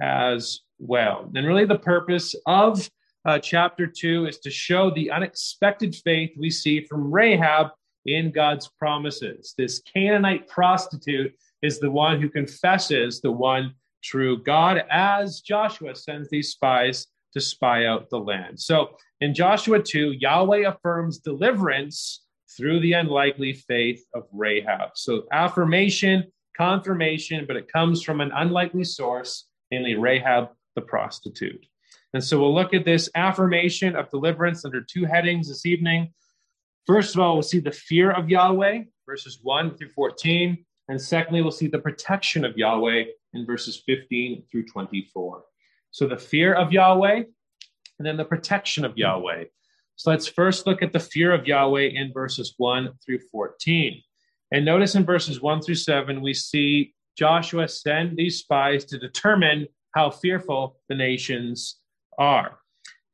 as 0.01 0.61
well. 0.79 1.29
And 1.35 1.45
really, 1.45 1.65
the 1.65 1.79
purpose 1.79 2.33
of 2.45 2.89
uh, 3.25 3.39
chapter 3.39 3.87
two 3.87 4.25
is 4.25 4.39
to 4.39 4.49
show 4.49 4.91
the 4.91 5.11
unexpected 5.11 5.95
faith 5.95 6.31
we 6.37 6.49
see 6.49 6.85
from 6.85 7.11
Rahab 7.11 7.67
in 8.05 8.31
God's 8.31 8.69
promises. 8.79 9.53
This 9.57 9.81
Canaanite 9.81 10.47
prostitute 10.47 11.33
is 11.61 11.79
the 11.79 11.91
one 11.91 12.21
who 12.21 12.29
confesses 12.29 13.21
the 13.21 13.31
one 13.31 13.73
true 14.05 14.41
God 14.41 14.83
as 14.89 15.41
Joshua 15.41 15.95
sends 15.95 16.29
these 16.29 16.51
spies 16.51 17.07
to 17.33 17.41
spy 17.41 17.85
out 17.85 18.09
the 18.09 18.19
land. 18.19 18.59
So 18.59 18.91
in 19.19 19.33
Joshua 19.33 19.81
2, 19.81 20.11
Yahweh 20.19 20.67
affirms 20.69 21.17
deliverance 21.17 22.23
through 22.55 22.79
the 22.79 22.93
unlikely 22.93 23.53
faith 23.53 24.05
of 24.13 24.23
Rahab. 24.31 24.91
So 24.95 25.23
affirmation, 25.31 26.25
confirmation, 26.55 27.45
but 27.47 27.57
it 27.57 27.71
comes 27.71 28.03
from 28.03 28.21
an 28.21 28.31
unlikely 28.33 28.83
source, 28.83 29.47
namely 29.71 29.95
Rahab 29.95 30.49
the 30.75 30.81
prostitute. 30.81 31.65
And 32.13 32.23
so 32.23 32.39
we'll 32.39 32.53
look 32.53 32.73
at 32.73 32.85
this 32.85 33.09
affirmation 33.15 33.95
of 33.95 34.09
deliverance 34.09 34.63
under 34.63 34.81
two 34.81 35.05
headings 35.05 35.49
this 35.49 35.65
evening. 35.65 36.13
First 36.85 37.15
of 37.15 37.21
all, 37.21 37.33
we'll 37.33 37.41
see 37.41 37.59
the 37.59 37.71
fear 37.71 38.11
of 38.11 38.29
Yahweh, 38.29 38.83
verses 39.05 39.39
1 39.41 39.75
through 39.75 39.89
14. 39.89 40.63
And 40.87 41.01
secondly, 41.01 41.41
we'll 41.41 41.51
see 41.51 41.67
the 41.67 41.79
protection 41.79 42.45
of 42.45 42.57
Yahweh 42.57 43.05
in 43.33 43.45
verses 43.45 43.81
15 43.85 44.43
through 44.51 44.65
24. 44.65 45.43
So 45.91 46.07
the 46.07 46.17
fear 46.17 46.53
of 46.53 46.71
Yahweh 46.71 47.23
and 47.97 48.05
then 48.05 48.17
the 48.17 48.25
protection 48.25 48.85
of 48.85 48.97
Yahweh. 48.97 49.45
So 49.95 50.09
let's 50.09 50.27
first 50.27 50.67
look 50.67 50.81
at 50.81 50.91
the 50.91 50.99
fear 50.99 51.33
of 51.33 51.47
Yahweh 51.47 51.89
in 51.93 52.11
verses 52.13 52.53
1 52.57 52.89
through 53.03 53.19
14. 53.31 54.01
And 54.51 54.65
notice 54.65 54.95
in 54.95 55.05
verses 55.05 55.41
1 55.41 55.61
through 55.61 55.75
7, 55.75 56.21
we 56.21 56.33
see 56.33 56.93
Joshua 57.17 57.67
send 57.67 58.17
these 58.17 58.39
spies 58.39 58.85
to 58.85 58.99
determine 58.99 59.67
how 59.95 60.11
fearful 60.11 60.77
the 60.89 60.95
nations 60.95 61.77
are. 62.19 62.59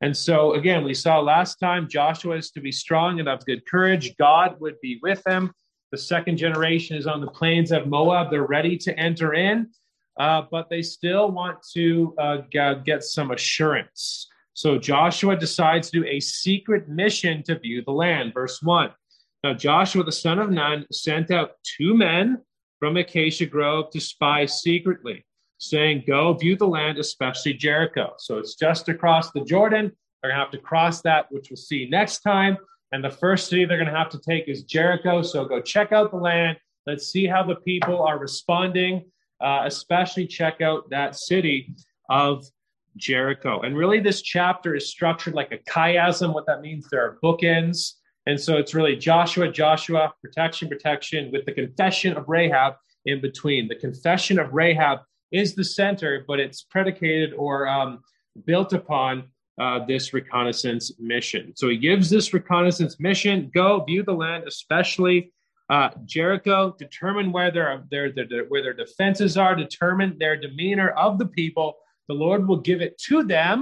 And 0.02 0.18
so, 0.18 0.56
again, 0.56 0.84
we 0.84 0.96
saw 0.96 1.20
last 1.20 1.60
time 1.60 1.88
Joshua 1.88 2.36
is 2.36 2.50
to 2.52 2.62
be 2.62 2.72
strong 2.72 3.20
and 3.20 3.30
of 3.30 3.46
good 3.46 3.64
courage. 3.68 4.18
God 4.18 4.60
would 4.60 4.82
be 4.82 5.00
with 5.04 5.22
him. 5.28 5.52
The 5.92 5.98
second 5.98 6.38
generation 6.38 6.96
is 6.96 7.06
on 7.06 7.20
the 7.20 7.28
plains 7.28 7.72
of 7.72 7.88
Moab. 7.88 8.32
They're 8.32 8.48
ready 8.48 8.78
to 8.78 8.98
enter 8.98 9.34
in, 9.34 9.70
uh, 10.20 10.44
but 10.50 10.70
they 10.70 10.82
still 10.82 11.32
want 11.32 11.58
to 11.74 12.16
uh, 12.18 12.38
get 12.86 13.04
some 13.04 13.32
assurance. 13.32 14.28
So 14.54 14.78
Joshua 14.78 15.36
decides 15.36 15.90
to 15.90 16.02
do 16.02 16.08
a 16.08 16.20
secret 16.20 16.88
mission 16.88 17.44
to 17.44 17.60
view 17.60 17.84
the 17.86 17.92
land. 17.92 18.34
Verse 18.34 18.62
1. 18.62 18.92
Now, 19.44 19.54
Joshua 19.54 20.04
the 20.04 20.12
son 20.12 20.40
of 20.40 20.52
Nun 20.52 20.86
sent 20.92 21.32
out 21.32 21.54
two 21.64 21.96
men 21.96 22.42
from 22.80 22.98
Acacia 22.98 23.46
Grove 23.46 23.90
to 23.92 24.00
spy 24.00 24.46
secretly, 24.46 25.26
saying, 25.58 26.04
Go 26.08 26.34
view 26.34 26.56
the 26.56 26.68
land, 26.68 27.00
especially 27.00 27.54
Jericho. 27.54 28.14
So 28.18 28.38
it's 28.38 28.56
just 28.56 28.88
across 28.88 29.32
the 29.32 29.44
Jordan. 29.44 29.92
They're 30.22 30.32
going 30.32 30.40
to 30.40 30.44
have 30.44 30.52
to 30.52 30.58
cross 30.58 31.02
that, 31.02 31.26
which 31.32 31.50
we'll 31.50 31.58
see 31.58 31.88
next 31.90 32.20
time. 32.20 32.58
And 32.92 33.04
the 33.04 33.10
first 33.10 33.48
city 33.48 33.66
they're 33.66 33.78
going 33.78 33.92
to 33.92 33.98
have 33.98 34.10
to 34.10 34.20
take 34.20 34.48
is 34.48 34.64
Jericho. 34.64 35.22
So 35.22 35.46
go 35.46 35.62
check 35.62 35.92
out 35.92 36.12
the 36.12 36.18
land. 36.18 36.58
Let's 36.86 37.08
see 37.08 37.26
how 37.26 37.44
the 37.44 37.56
people 37.56 38.02
are 38.02 38.20
responding, 38.20 39.06
uh, 39.40 39.64
especially 39.66 40.28
check 40.28 40.62
out 40.62 40.90
that 40.90 41.16
city 41.16 41.74
of 42.10 42.46
Jericho. 42.98 43.62
And 43.62 43.78
really, 43.78 44.00
this 44.00 44.22
chapter 44.22 44.76
is 44.76 44.90
structured 44.90 45.34
like 45.34 45.52
a 45.52 45.60
chiasm. 45.70 46.34
What 46.34 46.46
that 46.48 46.62
means, 46.62 46.88
there 46.90 47.04
are 47.04 47.20
bookends. 47.24 47.94
And 48.28 48.40
so 48.40 48.58
it's 48.58 48.74
really 48.74 48.96
Joshua, 48.96 49.52
Joshua, 49.52 50.14
protection, 50.22 50.68
protection, 50.68 51.32
with 51.32 51.46
the 51.46 51.54
confession 51.54 52.18
of 52.18 52.28
Rahab 52.28 52.74
in 53.06 53.22
between. 53.22 53.68
The 53.68 53.76
confession 53.76 54.38
of 54.38 54.54
Rahab 54.54 55.00
is 55.32 55.56
the 55.56 55.64
center, 55.64 56.24
but 56.28 56.40
it's 56.40 56.64
predicated 56.64 57.34
or 57.34 57.68
um, 57.68 58.02
built 58.46 58.74
upon 58.74 59.30
uh, 59.62 59.86
this 59.86 60.12
reconnaissance 60.12 60.92
mission. 61.00 61.54
So 61.56 61.70
he 61.70 61.78
gives 61.78 62.10
this 62.10 62.34
reconnaissance 62.34 63.00
mission 63.00 63.52
go 63.54 63.84
view 63.84 64.02
the 64.02 64.12
land, 64.12 64.46
especially 64.48 65.32
uh, 65.70 65.90
Jericho, 66.06 66.76
determine 66.80 67.32
where 67.32 67.52
their, 67.52 67.84
their, 67.92 68.12
their, 68.12 68.46
where 68.46 68.64
their 68.64 68.74
defenses 68.74 69.38
are, 69.38 69.56
determine 69.56 70.18
their 70.18 70.36
demeanor 70.36 70.90
of 70.90 71.20
the 71.20 71.28
people. 71.28 71.76
The 72.08 72.16
Lord 72.16 72.48
will 72.48 72.58
give 72.58 72.82
it 72.82 72.98
to 73.10 73.24
them, 73.24 73.62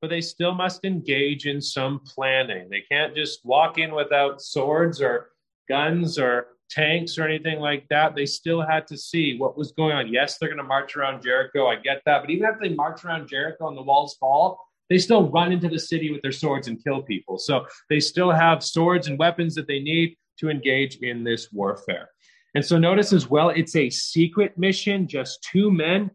but 0.00 0.08
they 0.08 0.20
still 0.20 0.54
must 0.54 0.84
engage 0.84 1.46
in 1.46 1.60
some 1.60 2.00
planning. 2.06 2.68
They 2.70 2.84
can't 2.88 3.16
just 3.16 3.44
walk 3.44 3.76
in 3.76 3.92
without 3.92 4.40
swords 4.40 5.02
or 5.02 5.30
guns 5.68 6.16
or 6.16 6.46
tanks 6.70 7.18
or 7.18 7.24
anything 7.24 7.58
like 7.58 7.88
that. 7.88 8.14
They 8.14 8.24
still 8.24 8.62
had 8.62 8.86
to 8.86 8.96
see 8.96 9.36
what 9.36 9.58
was 9.58 9.72
going 9.72 9.96
on. 9.96 10.12
Yes, 10.12 10.38
they're 10.38 10.48
going 10.48 10.58
to 10.58 10.62
march 10.62 10.96
around 10.96 11.24
Jericho. 11.24 11.66
I 11.66 11.74
get 11.74 12.02
that. 12.06 12.22
But 12.22 12.30
even 12.30 12.46
after 12.46 12.68
they 12.68 12.74
march 12.74 13.04
around 13.04 13.28
Jericho 13.28 13.66
and 13.66 13.76
the 13.76 13.82
walls 13.82 14.16
fall, 14.20 14.69
they 14.90 14.98
still 14.98 15.30
run 15.30 15.52
into 15.52 15.68
the 15.68 15.78
city 15.78 16.10
with 16.10 16.20
their 16.20 16.32
swords 16.32 16.68
and 16.68 16.82
kill 16.84 17.02
people. 17.02 17.38
So 17.38 17.64
they 17.88 18.00
still 18.00 18.30
have 18.30 18.62
swords 18.62 19.06
and 19.06 19.18
weapons 19.18 19.54
that 19.54 19.68
they 19.68 19.80
need 19.80 20.16
to 20.40 20.50
engage 20.50 20.96
in 20.96 21.24
this 21.24 21.50
warfare. 21.52 22.10
And 22.54 22.64
so 22.64 22.76
notice 22.76 23.12
as 23.12 23.30
well, 23.30 23.50
it's 23.50 23.76
a 23.76 23.88
secret 23.88 24.58
mission. 24.58 25.06
Just 25.06 25.46
two 25.50 25.70
men 25.70 26.10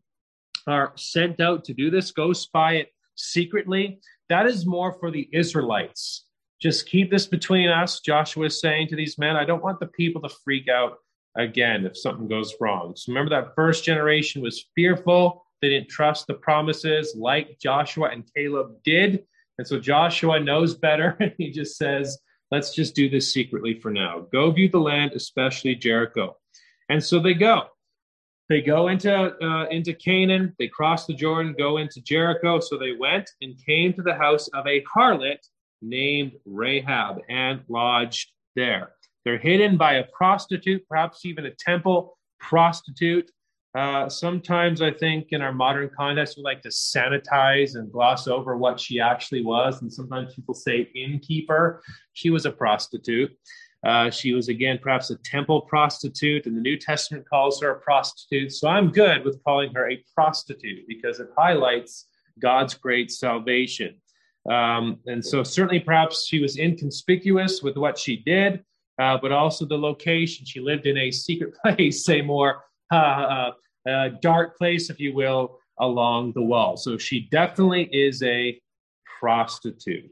are 0.67 0.91
sent 0.98 1.39
out 1.39 1.63
to 1.63 1.74
do 1.74 1.89
this, 1.89 2.12
go 2.12 2.34
spy 2.34 2.74
it 2.74 2.89
secretly. 3.15 4.00
That 4.29 4.46
is 4.46 4.65
more 4.65 4.94
for 5.00 5.12
the 5.12 5.29
Israelites. 5.32 6.25
Just 6.62 6.89
keep 6.89 7.12
this 7.12 7.27
between 7.27 7.70
us, 7.70 8.00
Joshua 8.00 8.48
is 8.48 8.60
saying 8.60 8.88
to 8.88 8.96
these 8.96 9.17
men. 9.17 9.36
I 9.36 9.46
don't 9.46 9.63
want 9.63 9.79
the 9.79 9.88
people 9.88 10.22
to 10.22 10.36
freak 10.44 10.67
out 10.67 10.98
again 11.38 11.86
if 11.86 11.98
something 11.98 12.27
goes 12.27 12.55
wrong. 12.60 12.94
So 12.96 13.12
remember 13.12 13.29
that 13.29 13.53
first 13.55 13.84
generation 13.84 14.41
was 14.41 14.65
fearful 14.74 15.45
they 15.62 15.69
didn't 15.69 15.89
trust 15.89 16.27
the 16.27 16.33
promises 16.35 17.15
like 17.17 17.57
Joshua 17.59 18.09
and 18.09 18.24
Caleb 18.35 18.75
did. 18.83 19.24
And 19.57 19.67
so 19.67 19.79
Joshua 19.79 20.39
knows 20.39 20.75
better. 20.75 21.15
And 21.19 21.33
he 21.38 21.51
just 21.51 21.77
says, 21.77 22.17
let's 22.51 22.74
just 22.74 22.95
do 22.95 23.09
this 23.09 23.33
secretly 23.33 23.79
for 23.79 23.91
now. 23.91 24.27
Go 24.31 24.51
view 24.51 24.69
the 24.69 24.79
land, 24.79 25.13
especially 25.13 25.75
Jericho. 25.75 26.38
And 26.89 27.03
so 27.03 27.19
they 27.19 27.33
go. 27.33 27.63
They 28.47 28.62
go 28.62 28.89
into 28.89 29.12
uh, 29.12 29.65
into 29.69 29.93
Canaan. 29.93 30.53
They 30.59 30.67
cross 30.67 31.07
the 31.07 31.15
Jordan, 31.15 31.55
go 31.57 31.77
into 31.77 32.00
Jericho. 32.01 32.59
So 32.59 32.77
they 32.77 32.91
went 32.91 33.29
and 33.41 33.55
came 33.65 33.93
to 33.93 34.03
the 34.03 34.13
house 34.13 34.47
of 34.50 34.67
a 34.67 34.83
harlot 34.95 35.39
named 35.81 36.33
Rahab 36.45 37.21
and 37.27 37.62
lodged 37.69 38.31
there. 38.55 38.91
They're 39.24 39.39
hidden 39.39 39.77
by 39.77 39.93
a 39.93 40.03
prostitute, 40.13 40.88
perhaps 40.88 41.25
even 41.25 41.47
a 41.47 41.55
temple 41.57 42.17
prostitute. 42.39 43.31
Uh, 43.75 44.08
sometimes 44.08 44.82
I 44.82 44.91
think 44.91 45.27
in 45.32 45.41
our 45.41 45.51
modern 45.51 45.89
context, 45.98 46.38
we 46.38 46.44
like 46.44 46.62
to 46.62 46.70
sanitize 46.70 47.75
and 47.75 47.91
gloss 47.91 48.25
over 48.25 48.55
what 48.55 48.79
she 48.79 49.01
actually 49.01 49.44
was. 49.44 49.82
And 49.82 49.91
sometimes 49.91 50.34
people 50.34 50.53
say 50.53 50.89
innkeeper. 50.96 51.84
She 52.13 52.29
was 52.29 52.46
a 52.46 52.51
prostitute. 52.51 53.36
Uh, 53.86 54.10
she 54.10 54.34
was, 54.34 54.48
again, 54.48 54.79
perhaps 54.82 55.10
a 55.10 55.17
temple 55.17 55.62
prostitute, 55.62 56.46
and 56.46 56.55
the 56.55 56.62
New 56.62 56.77
Testament 56.77 57.27
calls 57.29 57.62
her 57.62 57.72
a 57.72 57.79
prostitute. 57.82 58.53
So 58.53 58.70
I'm 58.70 58.91
good 58.91 59.25
with 59.25 59.44
calling 59.44 59.74
her 59.75 59.89
a 59.89 60.03
prostitute 60.15 60.88
because 60.88 61.20
it 61.20 61.27
highlights 61.38 62.08
God's 62.39 62.74
great 62.74 63.12
salvation. 63.12 63.96
Um, 64.50 65.00
and 65.05 65.24
so, 65.24 65.44
certainly, 65.44 65.82
perhaps 65.82 66.27
she 66.27 66.39
was 66.39 66.58
inconspicuous 66.58 67.62
with 67.62 67.77
what 67.77 67.98
she 67.98 68.17
did, 68.17 68.63
uh, 69.00 69.17
but 69.22 69.32
also 69.32 69.65
the 69.65 69.77
location. 69.77 70.46
She 70.46 70.62
lived 70.62 70.88
in 70.88 70.98
a 70.98 71.12
secret 71.12 71.53
place, 71.63 72.05
say 72.05 72.22
more 72.22 72.63
uh, 72.91 73.51
uh 73.89 74.10
dark 74.22 74.58
place, 74.58 74.89
if 74.89 75.00
you 75.00 75.13
will, 75.13 75.60
along 75.80 76.34
the 76.34 76.42
wall. 76.42 76.77
So 76.77 76.98
she 76.98 77.27
definitely 77.32 77.84
is 77.92 78.24
a 78.24 78.60
prostitute. 79.20 80.12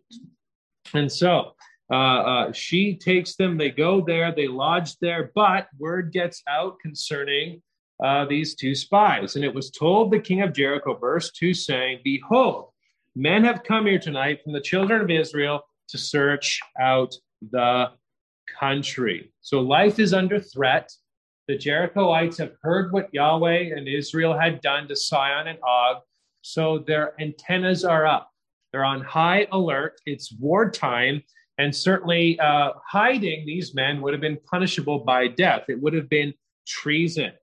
And 0.93 1.11
so 1.11 1.53
uh, 1.91 1.95
uh, 1.95 2.51
she 2.51 2.95
takes 2.95 3.35
them, 3.35 3.57
they 3.57 3.69
go 3.69 4.01
there, 4.01 4.33
they 4.33 4.47
lodge 4.47 4.97
there, 4.99 5.31
but 5.35 5.67
word 5.77 6.11
gets 6.11 6.41
out 6.47 6.79
concerning 6.79 7.61
uh, 8.03 8.25
these 8.25 8.55
two 8.55 8.75
spies. 8.75 9.35
And 9.35 9.45
it 9.45 9.53
was 9.53 9.69
told 9.69 10.11
the 10.11 10.19
king 10.19 10.41
of 10.41 10.53
Jericho, 10.53 10.95
verse 10.95 11.31
2, 11.31 11.53
saying, 11.53 11.99
Behold, 12.03 12.69
men 13.15 13.43
have 13.43 13.63
come 13.63 13.85
here 13.85 13.99
tonight 13.99 14.39
from 14.43 14.53
the 14.53 14.61
children 14.61 15.01
of 15.01 15.09
Israel 15.09 15.61
to 15.89 15.97
search 15.97 16.59
out 16.79 17.13
the 17.51 17.91
country. 18.59 19.31
So 19.41 19.59
life 19.59 19.99
is 19.99 20.13
under 20.13 20.39
threat. 20.39 20.91
The 21.47 21.57
Jerichoites 21.57 22.37
have 22.37 22.53
heard 22.61 22.93
what 22.93 23.13
Yahweh 23.13 23.75
and 23.75 23.87
Israel 23.87 24.37
had 24.37 24.61
done 24.61 24.87
to 24.87 24.95
Sihon 24.95 25.47
and 25.47 25.59
Og, 25.61 25.97
so 26.41 26.79
their 26.79 27.19
antennas 27.19 27.83
are 27.83 28.05
up. 28.05 28.31
They're 28.71 28.85
on 28.85 29.01
high 29.01 29.47
alert. 29.51 29.99
It's 30.05 30.33
wartime, 30.39 31.21
and 31.57 31.75
certainly 31.75 32.39
uh, 32.39 32.71
hiding 32.87 33.45
these 33.45 33.75
men 33.75 34.01
would 34.01 34.13
have 34.13 34.21
been 34.21 34.39
punishable 34.49 34.99
by 34.99 35.27
death. 35.27 35.65
It 35.67 35.81
would 35.81 35.93
have 35.93 36.09
been 36.09 36.33
treason. 36.65 37.33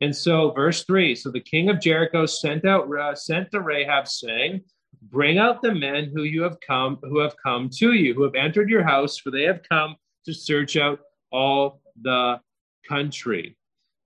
And 0.00 0.14
so, 0.14 0.52
verse 0.52 0.84
three. 0.84 1.16
So 1.16 1.30
the 1.30 1.40
king 1.40 1.68
of 1.68 1.80
Jericho 1.80 2.26
sent 2.26 2.64
out 2.64 2.88
uh, 2.96 3.14
sent 3.16 3.50
to 3.50 3.60
Rahab, 3.60 4.06
saying, 4.06 4.62
"Bring 5.02 5.38
out 5.38 5.62
the 5.62 5.74
men 5.74 6.12
who 6.14 6.22
you 6.22 6.42
have 6.42 6.58
come 6.60 6.98
who 7.02 7.18
have 7.18 7.34
come 7.42 7.68
to 7.78 7.92
you, 7.92 8.14
who 8.14 8.22
have 8.22 8.36
entered 8.36 8.70
your 8.70 8.84
house, 8.84 9.18
for 9.18 9.32
they 9.32 9.42
have 9.42 9.62
come 9.68 9.96
to 10.26 10.32
search 10.32 10.76
out 10.76 11.00
all 11.32 11.82
the 12.00 12.40
country. 12.88 13.56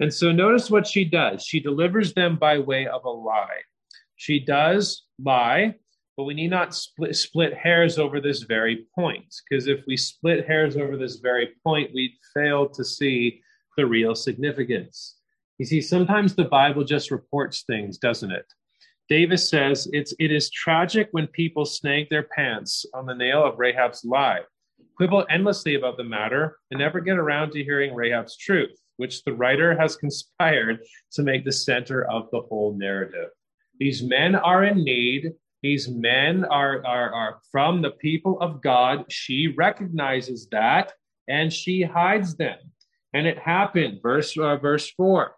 And 0.01 0.12
so 0.12 0.33
notice 0.33 0.71
what 0.71 0.87
she 0.87 1.05
does. 1.05 1.45
She 1.45 1.61
delivers 1.61 2.15
them 2.15 2.37
by 2.37 2.59
way 2.59 2.87
of 2.87 3.05
a 3.05 3.11
lie. 3.11 3.61
She 4.17 4.41
does 4.41 5.05
lie, 5.23 5.75
but 6.17 6.25
we 6.25 6.35
need 6.35 6.51
not 6.51 6.75
split, 6.75 7.17
split 7.17 7.55
hairs 7.55 7.99
over 7.99 8.21
this 8.21 8.43
very 8.43 8.87
point, 8.95 9.35
because 9.49 9.67
if 9.67 9.85
we 9.87 9.97
split 9.97 10.47
hairs 10.47 10.77
over 10.77 10.97
this 10.97 11.17
very 11.17 11.51
point, 11.65 11.91
we'd 11.95 12.17
fail 12.35 12.69
to 12.69 12.85
see 12.85 13.43
the 13.77 13.87
real 13.87 14.15
significance. 14.15 15.17
You 15.59 15.67
see, 15.67 15.81
sometimes 15.81 16.35
the 16.35 16.45
Bible 16.45 16.85
just 16.85 17.11
reports 17.11 17.62
things, 17.62 17.99
doesn't 17.99 18.33
it? 18.33 18.47
Davis 19.09 19.49
says 19.49 19.89
it's 19.93 20.15
it 20.19 20.33
is 20.33 20.51
tragic 20.51 21.09
when 21.12 21.27
people 21.29 21.65
snag 21.65 22.09
their 22.09 22.23
pants 22.23 22.87
on 22.95 23.07
the 23.07 23.15
nail 23.15 23.45
of 23.45 23.59
Rahab's 23.59 24.05
lie 24.05 24.41
quibble 24.97 25.27
endlessly 25.31 25.75
about 25.75 25.97
the 25.97 26.05
matter, 26.05 26.59
and 26.71 26.79
never 26.79 27.01
get 27.01 27.19
around 27.19 27.53
to 27.53 27.65
hearing 27.65 27.95
Rahab's 27.95 28.37
truth, 28.37 28.79
which 28.97 29.23
the 29.25 29.33
writer 29.33 29.79
has 29.79 29.97
conspired 30.05 30.81
to 31.13 31.23
make 31.23 31.45
the 31.45 31.53
center 31.53 32.05
of 32.11 32.29
the 32.31 32.41
whole 32.41 32.75
narrative. 32.77 33.29
These 33.79 34.03
men 34.03 34.35
are 34.35 34.65
in 34.65 34.85
need. 34.85 35.33
These 35.63 35.89
men 35.89 36.45
are, 36.45 36.85
are, 36.87 37.13
are 37.15 37.41
from 37.51 37.83
the 37.83 37.93
people 37.93 38.39
of 38.41 38.63
God. 38.63 39.05
She 39.09 39.49
recognizes 39.49 40.49
that 40.51 40.93
and 41.29 41.53
she 41.53 41.83
hides 41.83 42.37
them. 42.37 42.59
And 43.13 43.27
it 43.27 43.39
happened, 43.39 44.01
verse, 44.03 44.37
uh, 44.37 44.57
verse 44.57 44.91
4. 44.93 45.35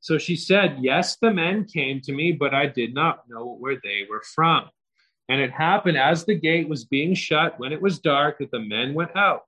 So 0.00 0.18
she 0.18 0.36
said, 0.36 0.78
Yes, 0.80 1.16
the 1.20 1.32
men 1.32 1.64
came 1.64 2.00
to 2.02 2.12
me, 2.12 2.32
but 2.32 2.54
I 2.54 2.66
did 2.66 2.94
not 2.94 3.28
know 3.28 3.56
where 3.58 3.80
they 3.82 4.06
were 4.08 4.22
from. 4.34 4.68
And 5.28 5.40
it 5.40 5.50
happened 5.50 5.98
as 5.98 6.24
the 6.24 6.34
gate 6.34 6.68
was 6.68 6.84
being 6.84 7.14
shut 7.14 7.58
when 7.58 7.72
it 7.72 7.82
was 7.82 7.98
dark 7.98 8.38
that 8.38 8.50
the 8.50 8.60
men 8.60 8.94
went 8.94 9.16
out. 9.16 9.42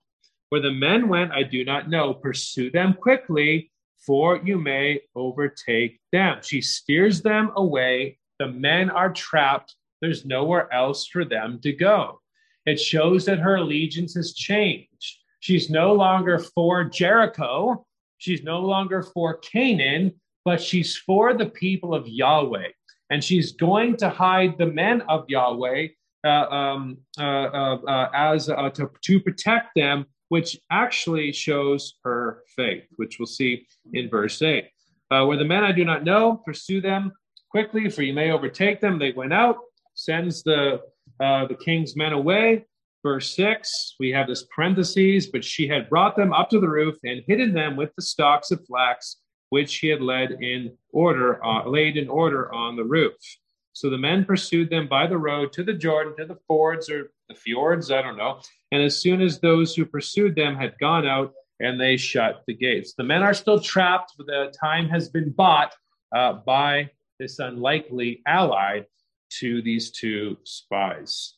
Where 0.49 0.61
the 0.61 0.73
men 0.73 1.08
went, 1.08 1.32
I 1.32 1.42
do 1.42 1.64
not 1.64 1.90
know. 1.90 2.14
Pursue 2.14 2.70
them 2.70 2.94
quickly, 2.94 3.70
for 4.04 4.38
you 4.38 4.58
may 4.58 5.00
overtake 5.14 6.00
them. 6.11 6.38
She 6.42 6.61
steers 6.61 7.23
them 7.23 7.52
away. 7.56 8.18
The 8.38 8.49
men 8.49 8.90
are 8.90 9.12
trapped. 9.12 9.76
There's 10.00 10.25
nowhere 10.25 10.73
else 10.73 11.06
for 11.06 11.25
them 11.25 11.61
to 11.62 11.73
go. 11.73 12.20
It 12.66 12.80
shows 12.80 13.25
that 13.26 13.38
her 13.38 13.56
allegiance 13.56 14.14
has 14.14 14.32
changed. 14.35 15.18
She's 15.40 15.70
no 15.70 15.92
longer 15.92 16.38
for 16.38 16.85
Jericho. 16.85 17.87
She's 18.18 18.42
no 18.42 18.61
longer 18.61 19.02
for 19.02 19.38
Canaan, 19.38 20.14
but 20.44 20.61
she's 20.61 20.97
for 20.97 21.35
the 21.35 21.47
people 21.47 21.94
of 21.94 22.08
Yahweh 22.08 22.68
and 23.11 23.23
she's 23.23 23.53
going 23.53 23.97
to 23.97 24.09
hide 24.09 24.57
the 24.59 24.67
men 24.67 25.03
of 25.09 25.25
Yahweh 25.29 25.88
uh, 26.25 26.29
um, 26.29 26.99
uh, 27.19 27.23
uh, 27.23 27.79
uh 27.87 28.11
as 28.12 28.49
uh, 28.49 28.71
to, 28.71 28.91
to 29.03 29.21
protect 29.21 29.69
them, 29.77 30.05
which 30.29 30.59
actually 30.71 31.33
shows 31.33 31.95
her 32.05 32.43
faith, 32.57 32.85
which 32.97 33.19
we'll 33.19 33.27
see 33.27 33.67
in 33.93 34.11
verse 34.11 34.43
8. 34.43 34.65
Uh, 35.11 35.25
where 35.25 35.38
the 35.38 35.45
men 35.45 35.65
I 35.65 35.73
do 35.73 35.85
not 35.85 36.05
know, 36.05 36.43
pursue 36.45 36.81
them 36.81 37.12
quickly, 37.50 37.88
for 37.88 38.03
you 38.03 38.12
may 38.12 38.31
overtake 38.31 38.81
them. 38.81 38.99
They 38.99 39.12
went 39.12 39.33
out, 39.33 39.57
sends 39.95 40.43
the, 40.43 40.83
the 41.19 41.57
king's 41.59 41.97
men 41.97 42.12
away. 42.12 42.67
Verse 43.03 43.35
6, 43.37 43.95
we 44.00 44.11
have 44.11 44.27
this 44.27 44.45
parentheses, 44.55 45.29
but 45.29 45.45
she 45.45 45.67
had 45.67 45.88
brought 45.88 46.17
them 46.17 46.33
up 46.33 46.50
to 46.50 46.61
the 46.61 46.69
roof 46.69 46.97
and 47.05 47.23
hidden 47.27 47.55
them 47.55 47.77
with 47.77 47.95
the 47.95 48.03
stalks 48.03 48.50
of 48.50 48.62
flax 48.67 49.17
which 49.50 49.76
he 49.76 49.88
had 49.88 50.02
led 50.02 50.33
in 50.33 50.76
order, 50.93 51.45
uh, 51.45 51.69
laid 51.69 51.97
in 51.97 52.09
order 52.09 52.52
on 52.52 52.76
the 52.76 52.85
roof. 52.85 53.14
So 53.73 53.88
the 53.88 53.99
men 53.99 54.25
pursued 54.25 54.71
them 54.71 54.88
by 54.88 55.07
the 55.07 55.19
road 55.19 55.52
to 55.52 55.62
the 55.62 55.73
Jordan, 55.73 56.17
to 56.19 56.26
the 56.26 56.40
fords 56.47 56.90
or 56.90 57.12
the 57.28 57.35
fjords, 57.35 57.90
I 57.90 58.02
don't 58.02 58.17
know. 58.17 58.40
And 58.73 58.83
as 58.83 59.00
soon 59.00 59.21
as 59.23 59.38
those 59.38 59.75
who 59.75 59.87
pursued 59.87 60.35
them 60.35 60.57
had 60.57 60.78
gone 60.78 61.07
out, 61.07 61.33
and 61.61 61.81
they 61.81 61.97
shut 61.97 62.43
the 62.47 62.55
gates. 62.55 62.95
The 62.95 63.05
men 63.05 63.23
are 63.23 63.35
still 63.35 63.61
trapped, 63.61 64.14
but 64.17 64.26
the 64.26 64.52
time 64.61 64.88
has 64.88 65.09
been 65.09 65.31
bought 65.31 65.75
uh, 66.14 66.35
by 66.35 66.90
this 67.19 67.38
unlikely 67.38 68.23
ally 68.26 68.83
to 69.40 69.61
these 69.62 69.90
two 69.90 70.38
spies. 70.45 71.35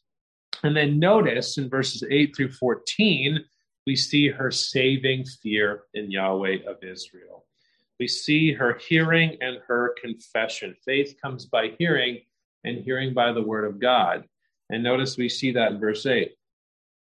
And 0.62 0.76
then 0.76 0.98
notice 0.98 1.56
in 1.56 1.70
verses 1.70 2.04
8 2.08 2.36
through 2.36 2.52
14, 2.52 3.44
we 3.86 3.96
see 3.96 4.28
her 4.28 4.50
saving 4.50 5.24
fear 5.24 5.84
in 5.94 6.10
Yahweh 6.10 6.58
of 6.66 6.76
Israel. 6.82 7.46
We 8.00 8.08
see 8.08 8.52
her 8.54 8.78
hearing 8.78 9.36
and 9.42 9.58
her 9.68 9.94
confession. 10.02 10.74
Faith 10.86 11.16
comes 11.22 11.44
by 11.44 11.74
hearing, 11.78 12.20
and 12.64 12.78
hearing 12.78 13.12
by 13.12 13.32
the 13.32 13.42
word 13.42 13.66
of 13.66 13.78
God. 13.78 14.24
And 14.70 14.82
notice 14.82 15.18
we 15.18 15.28
see 15.28 15.52
that 15.52 15.72
in 15.72 15.80
verse 15.80 16.06
8. 16.06 16.34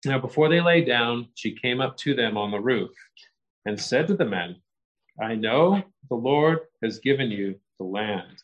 Now, 0.06 0.20
before 0.20 0.48
they 0.48 0.60
lay 0.60 0.84
down, 0.84 1.28
she 1.34 1.50
came 1.50 1.80
up 1.80 1.96
to 1.98 2.14
them 2.14 2.36
on 2.36 2.52
the 2.52 2.60
roof 2.60 2.92
and 3.66 3.80
said 3.80 4.06
to 4.06 4.14
the 4.14 4.24
men, 4.24 4.56
I 5.20 5.34
know 5.34 5.82
the 6.10 6.14
Lord 6.14 6.60
has 6.82 7.00
given 7.00 7.30
you 7.30 7.56
the 7.78 7.86
land, 7.86 8.42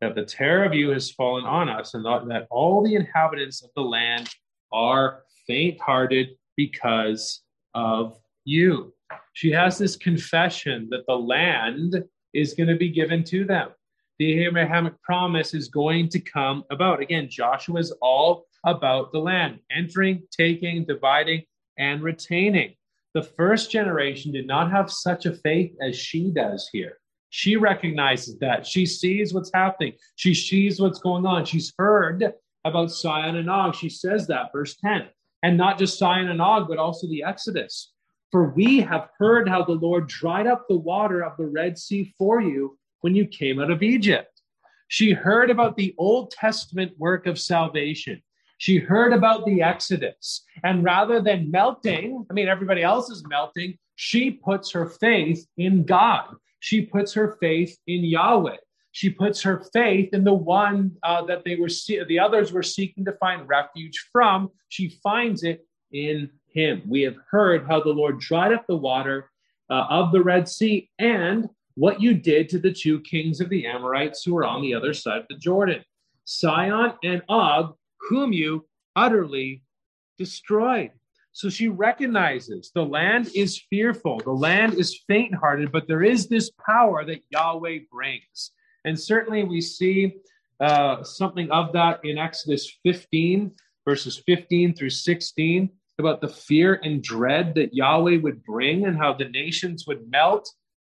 that 0.00 0.16
the 0.16 0.24
terror 0.24 0.64
of 0.64 0.74
you 0.74 0.90
has 0.90 1.12
fallen 1.12 1.44
on 1.44 1.68
us, 1.68 1.94
and 1.94 2.04
that 2.04 2.48
all 2.50 2.82
the 2.82 2.96
inhabitants 2.96 3.62
of 3.62 3.70
the 3.76 3.82
land 3.82 4.28
are 4.72 5.22
faint 5.46 5.80
hearted 5.80 6.30
because 6.56 7.42
of 7.74 8.18
you. 8.44 8.93
She 9.32 9.50
has 9.50 9.78
this 9.78 9.96
confession 9.96 10.88
that 10.90 11.06
the 11.06 11.14
land 11.14 12.02
is 12.32 12.54
going 12.54 12.68
to 12.68 12.76
be 12.76 12.90
given 12.90 13.24
to 13.24 13.44
them. 13.44 13.70
The 14.18 14.44
Abrahamic 14.44 15.00
promise 15.02 15.54
is 15.54 15.68
going 15.68 16.08
to 16.10 16.20
come 16.20 16.64
about. 16.70 17.00
Again, 17.00 17.28
Joshua 17.28 17.80
is 17.80 17.92
all 18.00 18.46
about 18.64 19.12
the 19.12 19.18
land, 19.18 19.58
entering, 19.70 20.22
taking, 20.30 20.84
dividing, 20.84 21.42
and 21.78 22.02
retaining. 22.02 22.74
The 23.14 23.22
first 23.22 23.70
generation 23.70 24.32
did 24.32 24.46
not 24.46 24.70
have 24.70 24.90
such 24.90 25.26
a 25.26 25.34
faith 25.34 25.72
as 25.80 25.96
she 25.96 26.30
does 26.30 26.68
here. 26.72 26.98
She 27.30 27.56
recognizes 27.56 28.38
that. 28.38 28.64
She 28.66 28.86
sees 28.86 29.34
what's 29.34 29.50
happening. 29.52 29.94
She 30.14 30.34
sees 30.34 30.80
what's 30.80 31.00
going 31.00 31.26
on. 31.26 31.44
She's 31.44 31.72
heard 31.76 32.32
about 32.64 32.92
Sihon 32.92 33.36
and 33.36 33.50
Og. 33.50 33.74
She 33.74 33.88
says 33.88 34.28
that, 34.28 34.52
verse 34.52 34.76
10. 34.76 35.08
And 35.42 35.56
not 35.56 35.78
just 35.78 35.98
Sihon 35.98 36.28
and 36.28 36.40
Og, 36.40 36.68
but 36.68 36.78
also 36.78 37.08
the 37.08 37.24
Exodus. 37.24 37.93
For 38.34 38.48
we 38.48 38.80
have 38.80 39.10
heard 39.16 39.48
how 39.48 39.62
the 39.62 39.74
Lord 39.74 40.08
dried 40.08 40.48
up 40.48 40.66
the 40.66 40.76
water 40.76 41.22
of 41.22 41.36
the 41.36 41.46
Red 41.46 41.78
Sea 41.78 42.12
for 42.18 42.40
you 42.40 42.76
when 43.02 43.14
you 43.14 43.28
came 43.28 43.60
out 43.60 43.70
of 43.70 43.80
Egypt. 43.80 44.42
She 44.88 45.12
heard 45.12 45.50
about 45.50 45.76
the 45.76 45.94
Old 45.98 46.32
Testament 46.32 46.90
work 46.98 47.28
of 47.28 47.38
salvation. 47.38 48.20
She 48.58 48.78
heard 48.78 49.12
about 49.12 49.46
the 49.46 49.62
Exodus. 49.62 50.42
And 50.64 50.82
rather 50.82 51.20
than 51.20 51.52
melting, 51.52 52.26
I 52.28 52.34
mean, 52.34 52.48
everybody 52.48 52.82
else 52.82 53.08
is 53.08 53.22
melting, 53.28 53.78
she 53.94 54.32
puts 54.32 54.72
her 54.72 54.88
faith 54.88 55.46
in 55.56 55.84
God. 55.84 56.34
She 56.58 56.80
puts 56.80 57.12
her 57.12 57.36
faith 57.40 57.78
in 57.86 58.02
Yahweh. 58.02 58.56
She 58.90 59.10
puts 59.10 59.42
her 59.42 59.62
faith 59.72 60.12
in 60.12 60.24
the 60.24 60.34
one 60.34 60.96
uh, 61.04 61.24
that 61.26 61.44
they 61.44 61.54
were, 61.54 61.68
the 62.08 62.18
others 62.18 62.52
were 62.52 62.64
seeking 62.64 63.04
to 63.04 63.12
find 63.12 63.48
refuge 63.48 64.08
from. 64.10 64.50
She 64.70 64.98
finds 65.04 65.44
it 65.44 65.64
in 65.92 66.30
him. 66.54 66.82
We 66.86 67.02
have 67.02 67.16
heard 67.30 67.66
how 67.66 67.80
the 67.82 67.90
Lord 67.90 68.20
dried 68.20 68.52
up 68.52 68.66
the 68.66 68.76
water 68.76 69.30
uh, 69.70 69.86
of 69.90 70.12
the 70.12 70.22
Red 70.22 70.48
Sea 70.48 70.90
and 70.98 71.48
what 71.74 72.00
you 72.00 72.14
did 72.14 72.48
to 72.50 72.58
the 72.58 72.72
two 72.72 73.00
kings 73.00 73.40
of 73.40 73.48
the 73.48 73.66
Amorites 73.66 74.22
who 74.22 74.34
were 74.34 74.46
on 74.46 74.62
the 74.62 74.74
other 74.74 74.94
side 74.94 75.18
of 75.18 75.26
the 75.28 75.36
Jordan, 75.36 75.84
Sihon 76.24 76.94
and 77.02 77.22
Og, 77.28 77.74
whom 78.08 78.32
you 78.32 78.66
utterly 78.94 79.62
destroyed. 80.18 80.92
So 81.32 81.50
she 81.50 81.68
recognizes 81.68 82.70
the 82.72 82.84
land 82.84 83.30
is 83.34 83.60
fearful, 83.68 84.20
the 84.20 84.30
land 84.30 84.74
is 84.74 85.00
faint 85.08 85.34
hearted, 85.34 85.72
but 85.72 85.88
there 85.88 86.04
is 86.04 86.28
this 86.28 86.50
power 86.64 87.04
that 87.04 87.24
Yahweh 87.30 87.80
brings. 87.90 88.52
And 88.84 88.98
certainly 88.98 89.42
we 89.42 89.60
see 89.60 90.14
uh, 90.60 91.02
something 91.02 91.50
of 91.50 91.72
that 91.72 92.04
in 92.04 92.18
Exodus 92.18 92.78
15, 92.84 93.50
verses 93.84 94.22
15 94.24 94.74
through 94.74 94.90
16, 94.90 95.68
about 95.98 96.20
the 96.20 96.28
fear 96.28 96.80
and 96.82 97.02
dread 97.02 97.54
that 97.54 97.74
Yahweh 97.74 98.18
would 98.18 98.42
bring 98.44 98.86
and 98.86 98.96
how 98.96 99.12
the 99.12 99.28
nations 99.28 99.86
would 99.86 100.10
melt. 100.10 100.50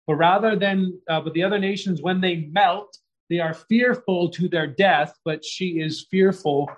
But 0.06 0.16
rather 0.16 0.56
than, 0.56 1.00
uh, 1.08 1.20
but 1.20 1.32
the 1.34 1.42
other 1.42 1.58
nations, 1.58 2.02
when 2.02 2.20
they 2.20 2.48
melt, 2.52 2.96
they 3.30 3.40
are 3.40 3.54
fearful 3.54 4.28
to 4.30 4.48
their 4.48 4.66
death, 4.66 5.18
but 5.24 5.44
she 5.44 5.80
is 5.80 6.06
fearful 6.10 6.70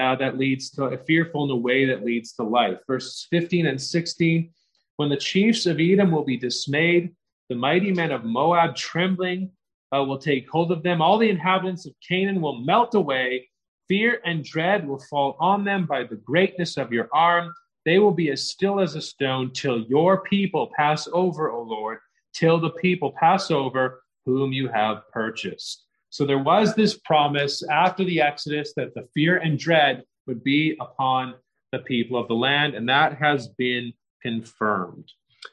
uh, 0.00 0.14
that 0.16 0.38
leads 0.38 0.70
to 0.70 0.96
fearful 1.06 1.44
in 1.44 1.50
a 1.50 1.56
way 1.56 1.84
that 1.86 2.04
leads 2.04 2.32
to 2.34 2.44
life. 2.44 2.78
Verses 2.86 3.26
15 3.30 3.66
and 3.66 3.80
16 3.80 4.50
when 4.98 5.08
the 5.08 5.16
chiefs 5.16 5.64
of 5.66 5.78
Edom 5.78 6.10
will 6.10 6.24
be 6.24 6.36
dismayed, 6.36 7.14
the 7.48 7.54
mighty 7.54 7.92
men 7.92 8.10
of 8.10 8.24
Moab 8.24 8.74
trembling, 8.74 9.52
uh, 9.94 10.02
will 10.02 10.18
take 10.18 10.50
hold 10.50 10.72
of 10.72 10.82
them. 10.82 11.00
All 11.00 11.18
the 11.18 11.30
inhabitants 11.30 11.86
of 11.86 11.94
Canaan 12.06 12.40
will 12.40 12.58
melt 12.58 12.96
away. 12.96 13.48
Fear 13.88 14.20
and 14.24 14.44
dread 14.44 14.86
will 14.86 14.98
fall 14.98 15.36
on 15.40 15.64
them 15.64 15.86
by 15.86 16.04
the 16.04 16.16
greatness 16.16 16.76
of 16.76 16.92
your 16.92 17.08
arm. 17.12 17.52
They 17.84 17.98
will 17.98 18.12
be 18.12 18.30
as 18.30 18.48
still 18.48 18.80
as 18.80 18.94
a 18.94 19.00
stone 19.00 19.50
till 19.52 19.80
your 19.84 20.22
people 20.22 20.70
pass 20.76 21.08
over, 21.12 21.50
O 21.50 21.62
Lord, 21.62 21.98
till 22.34 22.60
the 22.60 22.70
people 22.70 23.12
pass 23.18 23.50
over 23.50 24.02
whom 24.26 24.52
you 24.52 24.68
have 24.68 25.10
purchased. 25.10 25.86
So 26.10 26.26
there 26.26 26.38
was 26.38 26.74
this 26.74 26.98
promise 26.98 27.62
after 27.62 28.04
the 28.04 28.20
Exodus 28.20 28.74
that 28.76 28.94
the 28.94 29.08
fear 29.14 29.38
and 29.38 29.58
dread 29.58 30.04
would 30.26 30.44
be 30.44 30.76
upon 30.80 31.34
the 31.72 31.78
people 31.80 32.18
of 32.18 32.28
the 32.28 32.34
land, 32.34 32.74
and 32.74 32.88
that 32.88 33.16
has 33.16 33.48
been 33.48 33.92
confirmed. 34.22 35.10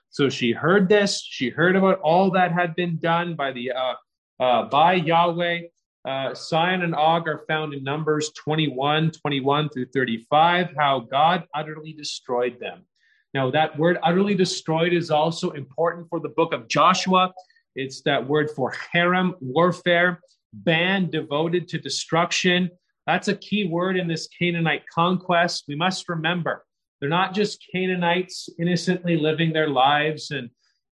So 0.10 0.30
she 0.30 0.52
heard 0.52 0.88
this. 0.88 1.21
She 1.21 1.50
heard 1.50 1.76
about 1.76 2.00
all 2.00 2.32
that 2.32 2.52
had 2.52 2.76
been 2.76 2.98
done 2.98 3.36
by 3.36 3.52
the 3.52 3.71
uh, 3.71 3.93
uh, 4.39 4.63
by 4.69 4.93
Yahweh. 4.93 5.62
Uh, 6.06 6.36
Sihon 6.36 6.84
and 6.84 6.94
Og 6.94 7.28
are 7.28 7.46
found 7.48 7.74
in 7.74 7.84
Numbers 7.84 8.32
21, 8.38 9.12
21 9.12 9.70
through 9.70 9.88
35, 9.88 10.74
how 10.78 11.00
God 11.00 11.46
utterly 11.56 11.94
destroyed 11.94 12.60
them. 12.60 12.84
Now, 13.34 13.50
that 13.52 13.78
word 13.78 13.98
utterly 14.04 14.36
destroyed 14.36 14.94
is 14.94 15.10
also 15.10 15.52
important 15.52 16.08
for 16.10 16.20
the 16.20 16.30
book 16.30 16.54
of 16.54 16.68
Joshua. 16.68 17.34
It's 17.76 18.02
that 18.04 18.26
word 18.26 18.52
for 18.52 18.74
herem, 18.94 19.34
warfare, 19.41 20.22
band 20.54 21.12
devoted 21.12 21.68
to 21.70 21.80
destruction. 21.80 22.70
That's 23.08 23.28
a 23.28 23.36
key 23.36 23.68
word 23.68 23.98
in 23.98 24.08
this 24.08 24.28
Canaanite 24.28 24.84
conquest. 24.94 25.65
We 25.68 25.76
must 25.76 26.08
remember 26.08 26.63
they're 27.00 27.10
not 27.10 27.34
just 27.34 27.65
Canaanites 27.74 28.48
innocently 28.58 29.18
living 29.18 29.52
their 29.52 29.70
lives 29.70 30.32
and 30.32 30.50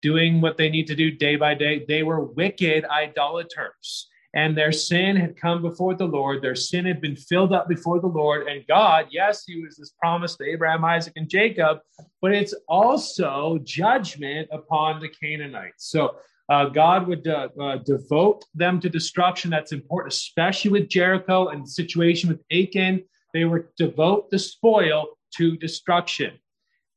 doing 0.02 0.40
what 0.40 0.56
they 0.56 0.68
need 0.68 0.86
to 0.88 0.94
do 0.94 1.10
day 1.10 1.36
by 1.36 1.54
day. 1.54 1.84
They 1.88 2.02
were 2.02 2.22
wicked 2.22 2.84
idolaters, 2.84 4.08
and 4.36 4.56
their 4.56 4.70
sin 4.70 5.16
had 5.16 5.34
come 5.34 5.62
before 5.62 5.94
the 5.94 6.04
Lord. 6.04 6.42
Their 6.42 6.54
sin 6.54 6.84
had 6.84 7.00
been 7.00 7.16
filled 7.16 7.54
up 7.54 7.68
before 7.68 8.00
the 8.00 8.06
Lord, 8.06 8.46
and 8.46 8.66
God, 8.68 9.06
yes, 9.10 9.44
He 9.46 9.60
was 9.62 9.76
this 9.76 9.94
promise 9.98 10.36
to 10.36 10.44
Abraham, 10.44 10.84
Isaac, 10.84 11.14
and 11.16 11.28
Jacob, 11.28 11.78
but 12.20 12.32
it's 12.32 12.54
also 12.68 13.58
judgment 13.64 14.48
upon 14.52 15.00
the 15.00 15.08
Canaanites. 15.08 15.90
So 15.90 16.16
uh, 16.50 16.66
God 16.66 17.08
would 17.08 17.26
uh, 17.26 17.48
uh, 17.60 17.76
devote 17.78 18.44
them 18.54 18.78
to 18.80 18.90
destruction. 18.90 19.50
That's 19.50 19.72
important, 19.72 20.12
especially 20.12 20.70
with 20.70 20.88
Jericho 20.88 21.48
and 21.48 21.64
the 21.64 21.70
situation 21.70 22.28
with 22.28 22.42
Achan. 22.52 23.02
They 23.32 23.46
were 23.46 23.70
devote 23.78 24.30
the 24.30 24.38
spoil 24.38 25.06
to 25.36 25.56
destruction. 25.56 26.38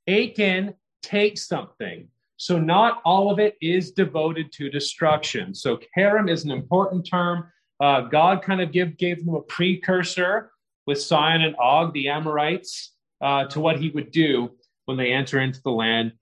Achan 0.07 0.75
takes 1.01 1.47
something 1.47 2.09
so 2.39 2.57
not 2.57 3.01
all 3.03 3.29
of 3.29 3.37
it 3.37 3.57
is 3.61 3.91
devoted 3.91 4.53
to 4.53 4.69
destruction. 4.69 5.53
So 5.53 5.77
herem 5.95 6.31
is 6.31 6.45
an 6.45 6.51
important 6.51 7.05
term. 7.05 7.51
Uh, 7.81 8.01
God 8.01 8.41
kind 8.41 8.61
of 8.61 8.71
give, 8.71 8.97
gave 8.97 9.25
them 9.25 9.35
a 9.35 9.41
precursor 9.41 10.49
with 10.87 11.01
Sihon 11.01 11.41
and 11.41 11.53
Og, 11.57 11.91
the 11.91 12.07
Amorites, 12.07 12.93
uh, 13.19 13.43
to 13.47 13.59
what 13.59 13.77
he 13.77 13.89
would 13.89 14.11
do 14.11 14.51
when 14.85 14.95
they 14.95 15.11
enter 15.11 15.41
into 15.41 15.61
the 15.63 15.71
land 15.71 16.13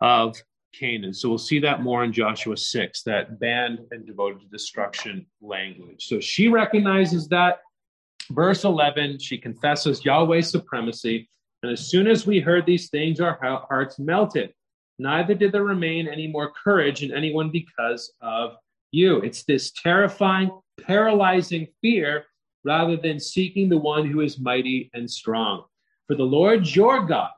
of 0.00 0.34
Canaan. 0.72 1.12
So 1.12 1.28
we'll 1.28 1.36
see 1.36 1.58
that 1.58 1.82
more 1.82 2.04
in 2.04 2.12
Joshua 2.14 2.56
6, 2.56 3.02
that 3.02 3.38
banned 3.38 3.80
and 3.90 4.06
devoted 4.06 4.40
to 4.40 4.46
destruction 4.46 5.26
language. 5.42 6.06
So 6.06 6.20
she 6.20 6.48
recognizes 6.48 7.28
that. 7.28 7.58
Verse 8.30 8.64
11, 8.64 9.18
she 9.18 9.36
confesses 9.36 10.06
Yahweh's 10.06 10.48
supremacy. 10.48 11.28
And 11.62 11.70
as 11.70 11.90
soon 11.90 12.06
as 12.06 12.26
we 12.26 12.40
heard 12.40 12.64
these 12.64 12.88
things, 12.88 13.20
our 13.20 13.38
hearts 13.68 13.98
melted 13.98 14.54
neither 15.00 15.34
did 15.34 15.52
there 15.52 15.64
remain 15.64 16.08
any 16.08 16.26
more 16.26 16.52
courage 16.52 17.02
in 17.02 17.12
anyone 17.12 17.50
because 17.50 18.12
of 18.20 18.56
you. 18.90 19.18
It's 19.18 19.44
this 19.44 19.72
terrifying, 19.72 20.50
paralyzing 20.80 21.68
fear 21.80 22.24
rather 22.64 22.96
than 22.96 23.18
seeking 23.18 23.68
the 23.68 23.78
one 23.78 24.06
who 24.06 24.20
is 24.20 24.38
mighty 24.38 24.90
and 24.94 25.10
strong. 25.10 25.64
For 26.06 26.16
the 26.16 26.24
Lord 26.24 26.66
your 26.74 27.06
God, 27.06 27.30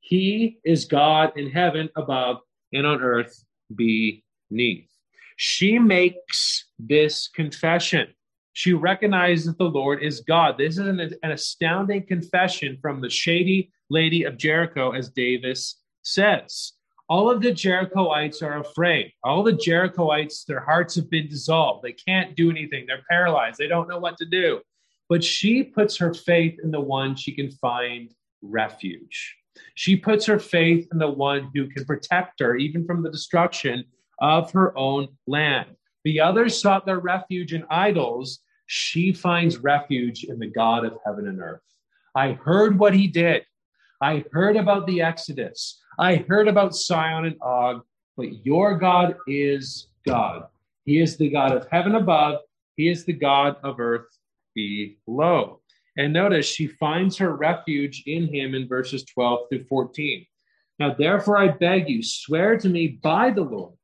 he 0.00 0.58
is 0.64 0.84
God 0.84 1.32
in 1.36 1.50
heaven 1.50 1.88
above 1.96 2.38
and 2.72 2.86
on 2.86 3.00
earth 3.00 3.44
beneath. 3.74 4.88
She 5.36 5.78
makes 5.78 6.66
this 6.78 7.28
confession. 7.28 8.08
She 8.52 8.72
recognizes 8.72 9.46
that 9.46 9.58
the 9.58 9.64
Lord 9.64 10.02
is 10.02 10.20
God. 10.20 10.58
This 10.58 10.78
is 10.78 10.86
an, 10.86 11.00
an 11.00 11.32
astounding 11.32 12.06
confession 12.06 12.78
from 12.80 13.00
the 13.00 13.10
shady 13.10 13.72
lady 13.90 14.24
of 14.24 14.36
Jericho, 14.36 14.92
as 14.92 15.10
Davis 15.10 15.80
says. 16.02 16.72
All 17.08 17.30
of 17.30 17.42
the 17.42 17.52
Jerichoites 17.52 18.42
are 18.42 18.58
afraid. 18.60 19.12
All 19.22 19.42
the 19.42 19.52
Jerichoites, 19.52 20.46
their 20.46 20.60
hearts 20.60 20.94
have 20.96 21.10
been 21.10 21.28
dissolved. 21.28 21.82
They 21.84 21.92
can't 21.92 22.34
do 22.34 22.50
anything. 22.50 22.86
They're 22.86 23.04
paralyzed. 23.10 23.58
They 23.58 23.68
don't 23.68 23.88
know 23.88 23.98
what 23.98 24.16
to 24.18 24.24
do. 24.24 24.60
but 25.08 25.22
she 25.22 25.62
puts 25.62 25.96
her 25.98 26.14
faith 26.14 26.58
in 26.62 26.70
the 26.70 26.80
one 26.80 27.14
she 27.14 27.32
can 27.32 27.50
find 27.50 28.10
refuge. 28.42 29.36
She 29.74 29.96
puts 29.96 30.26
her 30.26 30.38
faith 30.38 30.88
in 30.92 30.98
the 30.98 31.10
one 31.10 31.50
who 31.54 31.68
can 31.68 31.84
protect 31.84 32.40
her 32.40 32.56
even 32.56 32.86
from 32.86 33.02
the 33.02 33.10
destruction 33.10 33.84
of 34.20 34.50
her 34.52 34.76
own 34.76 35.08
land. 35.26 35.76
The 36.04 36.20
others 36.20 36.60
sought 36.60 36.86
their 36.86 37.00
refuge 37.00 37.52
in 37.52 37.64
idols. 37.70 38.40
She 38.66 39.12
finds 39.12 39.58
refuge 39.58 40.24
in 40.24 40.38
the 40.38 40.50
God 40.50 40.84
of 40.84 40.98
heaven 41.04 41.28
and 41.28 41.40
earth. 41.40 41.60
I 42.14 42.32
heard 42.32 42.78
what 42.78 42.94
he 42.94 43.06
did. 43.06 43.44
I 44.00 44.24
heard 44.32 44.56
about 44.56 44.86
the 44.86 45.02
Exodus. 45.02 45.80
I 45.98 46.16
heard 46.28 46.48
about 46.48 46.74
Sihon 46.74 47.26
and 47.26 47.36
Og, 47.40 47.82
but 48.16 48.44
your 48.44 48.78
God 48.78 49.16
is 49.26 49.88
God. 50.06 50.44
He 50.84 51.00
is 51.00 51.16
the 51.16 51.30
God 51.30 51.52
of 51.52 51.66
heaven 51.70 51.94
above. 51.94 52.40
He 52.76 52.88
is 52.88 53.04
the 53.04 53.12
God 53.12 53.56
of 53.62 53.80
earth 53.80 54.06
below. 54.54 55.60
And 55.96 56.12
notice 56.12 56.46
she 56.46 56.66
finds 56.66 57.16
her 57.18 57.36
refuge 57.36 58.02
in 58.06 58.32
him 58.32 58.54
in 58.54 58.68
verses 58.68 59.04
12 59.04 59.48
through 59.48 59.64
14. 59.64 60.26
Now, 60.80 60.94
therefore, 60.94 61.38
I 61.38 61.48
beg 61.48 61.88
you, 61.88 62.02
swear 62.02 62.58
to 62.58 62.68
me 62.68 62.88
by 62.88 63.30
the 63.30 63.42
Lord, 63.42 63.74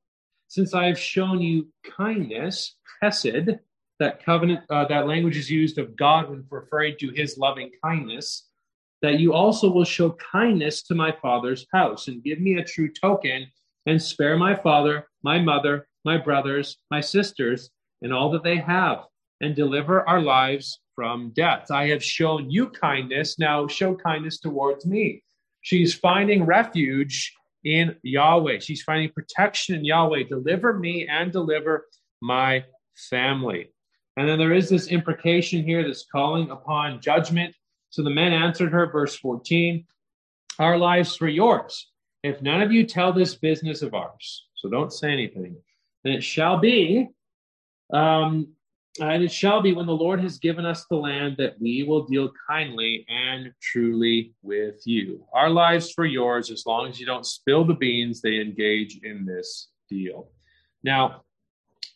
since 0.49 0.75
I 0.75 0.87
have 0.87 0.99
shown 0.99 1.41
you 1.41 1.69
kindness, 1.97 2.77
hesed, 3.01 3.51
that 4.01 4.25
covenant, 4.25 4.65
uh, 4.71 4.87
that 4.87 5.07
language 5.07 5.37
is 5.37 5.51
used 5.51 5.79
of 5.79 5.95
God 5.95 6.29
when 6.29 6.45
referring 6.51 6.97
to 6.99 7.11
his 7.11 7.39
loving 7.39 7.71
kindness, 7.85 8.50
that 9.03 9.19
you 9.19 9.33
also 9.33 9.71
will 9.71 9.85
show 9.85 10.11
kindness 10.33 10.83
to 10.83 10.95
my 10.95 11.13
father's 11.23 11.67
house 11.73 12.09
and 12.09 12.23
give 12.23 12.41
me 12.41 12.55
a 12.55 12.65
true 12.65 12.91
token 12.93 13.47
and 13.87 14.01
spare 14.01 14.37
my 14.37 14.55
father, 14.55 15.07
my 15.23 15.39
mother, 15.39 15.87
my 16.05 16.19
brothers, 16.19 16.77
my 16.91 17.01
sisters, 17.01 17.71
and 18.03 18.13
all 18.13 18.31
that 18.31 18.43
they 18.43 18.57
have, 18.57 19.05
and 19.41 19.55
deliver 19.55 20.07
our 20.09 20.21
lives 20.21 20.81
from 20.95 21.33
death. 21.35 21.71
I 21.71 21.89
have 21.89 22.05
shown 22.05 22.51
you 22.51 22.69
kindness. 22.69 23.39
Now 23.39 23.67
show 23.67 23.95
kindness 23.95 24.39
towards 24.39 24.85
me. 24.85 25.23
She's 25.63 25.95
finding 25.95 26.45
refuge 26.45 27.33
in 27.65 27.97
Yahweh. 28.03 28.59
She's 28.61 28.83
finding 28.83 29.11
protection 29.11 29.77
in 29.77 29.85
Yahweh. 29.85 30.25
Deliver 30.29 30.79
me 30.79 31.07
and 31.09 31.33
deliver 31.33 31.87
my 32.21 32.65
family. 33.11 33.73
And 34.17 34.29
then 34.29 34.39
there 34.39 34.53
is 34.53 34.69
this 34.69 34.89
imprecation 34.89 35.65
here, 35.65 35.83
this 35.83 36.07
calling 36.11 36.51
upon 36.51 37.01
judgment. 37.01 37.55
So 37.91 38.03
the 38.03 38.11
men 38.11 38.33
answered 38.33 38.73
her, 38.73 38.91
verse 38.91 39.17
14, 39.17 39.85
Our 40.59 40.79
lives 40.79 41.17
for 41.17 41.29
yours. 41.29 41.89
If 42.23 42.43
none 42.43 42.63
of 42.63 42.73
you 42.73 42.87
tell 42.87 43.13
this 43.13 43.35
business 43.35 43.83
of 43.83 43.95
ours, 43.95 44.47
so 44.55 44.69
don't 44.69 44.93
say 44.93 45.13
anything, 45.13 45.57
then 46.05 46.13
it 46.13 46.23
shall 46.23 46.59
be 46.59 47.09
um, 47.93 48.49
and 49.01 49.23
it 49.23 49.31
shall 49.31 49.63
be 49.63 49.73
when 49.73 49.87
the 49.87 49.93
Lord 49.93 50.21
has 50.21 50.39
given 50.39 50.67
us 50.67 50.85
the 50.87 50.97
land 50.97 51.37
that 51.39 51.61
we 51.61 51.85
will 51.85 52.05
deal 52.05 52.31
kindly 52.49 53.07
and 53.09 53.53
truly 53.63 54.35
with 54.43 54.83
you. 54.85 55.25
Our 55.33 55.49
lives 55.49 55.93
for 55.93 56.05
yours, 56.05 56.51
as 56.51 56.67
long 56.67 56.89
as 56.89 56.99
you 56.99 57.07
don't 57.07 57.27
spill 57.27 57.65
the 57.65 57.75
beans, 57.75 58.21
they 58.21 58.41
engage 58.41 59.01
in 59.03 59.25
this 59.25 59.69
deal. 59.89 60.31
Now, 60.83 61.23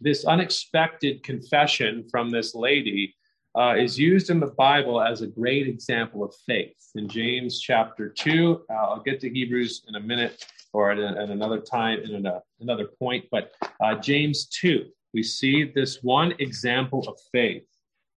this 0.01 0.25
unexpected 0.25 1.23
confession 1.23 2.07
from 2.11 2.31
this 2.31 2.55
lady 2.55 3.15
uh, 3.57 3.75
is 3.77 3.99
used 3.99 4.31
in 4.31 4.41
the 4.41 4.47
Bible 4.47 5.01
as 5.01 5.23
a 5.23 5.27
great 5.27 5.69
example 5.69 6.25
of 6.25 6.35
faith. 6.47 6.77
In 6.95 7.09
James 7.09 7.61
chapter 7.61 8.09
2, 8.09 8.65
uh, 8.69 8.73
I'll 8.73 9.03
get 9.03 9.21
to 9.21 9.31
Hebrews 9.31 9.85
in 9.89 9.95
a 9.95 10.01
minute 10.01 10.47
or 10.73 10.91
at, 10.91 10.99
a, 10.99 11.21
at 11.23 11.31
another 11.31 11.61
time 11.61 12.01
in 12.01 12.27
a, 12.27 12.43
another 12.61 12.89
point, 12.99 13.27
but 13.31 13.53
uh, 13.81 13.95
James 13.97 14.47
2 14.47 14.87
we 15.15 15.23
see 15.23 15.65
this 15.65 16.03
one 16.03 16.35
example 16.41 17.05
of 17.09 17.19
faith. 17.33 17.65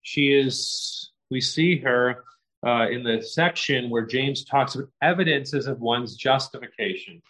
She 0.02 0.34
is, 0.34 1.12
we 1.30 1.39
see 1.39 1.78
her 1.80 2.23
uh, 2.65 2.89
in 2.89 3.04
the 3.04 3.21
section 3.21 3.89
where 3.89 4.06
James 4.06 4.43
talks 4.43 4.73
about 4.73 4.89
evidences 5.02 5.67
of 5.67 5.80
one's 5.80 6.15
justification. 6.15 7.21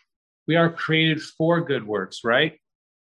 We 0.48 0.56
are 0.56 0.72
created 0.72 1.22
for 1.22 1.60
good 1.60 1.86
works, 1.86 2.22
right? 2.24 2.58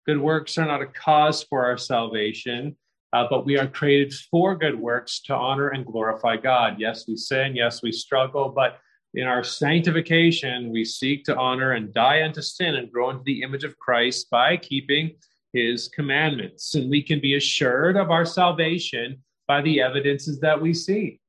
Good 0.08 0.20
works 0.20 0.58
are 0.58 0.66
not 0.66 0.82
a 0.82 0.88
cause 0.88 1.44
for 1.44 1.66
our 1.66 1.78
salvation, 1.78 2.76
uh, 3.14 3.26
but 3.30 3.46
we 3.46 3.58
are 3.58 3.68
created 3.68 4.14
for 4.30 4.56
good 4.56 4.80
works 4.80 5.22
to 5.22 5.36
honor 5.36 5.70
and 5.70 5.86
glorify 5.86 6.38
God. 6.38 6.76
Yes, 6.78 7.06
we 7.08 7.16
sin. 7.16 7.56
Yes, 7.56 7.82
we 7.82 7.92
struggle, 7.92 8.50
but 8.50 8.80
in 9.14 9.26
our 9.26 9.44
sanctification, 9.44 10.70
we 10.70 10.84
seek 10.86 11.24
to 11.24 11.36
honor 11.38 11.72
and 11.72 11.94
die 11.94 12.24
unto 12.24 12.42
sin 12.42 12.76
and 12.76 12.92
grow 12.92 13.10
into 13.10 13.24
the 13.24 13.42
image 13.42 13.64
of 13.64 13.78
Christ 13.80 14.30
by 14.30 14.58
keeping 14.58 15.16
his 15.54 15.88
commandments. 15.88 16.76
And 16.76 16.90
we 16.90 17.02
can 17.02 17.20
be 17.20 17.36
assured 17.36 17.96
of 17.96 18.12
our 18.12 18.26
salvation 18.26 19.24
by 19.48 19.62
the 19.62 19.82
evidences 19.82 20.40
that 20.42 20.62
we 20.62 20.74
see. 20.74 21.20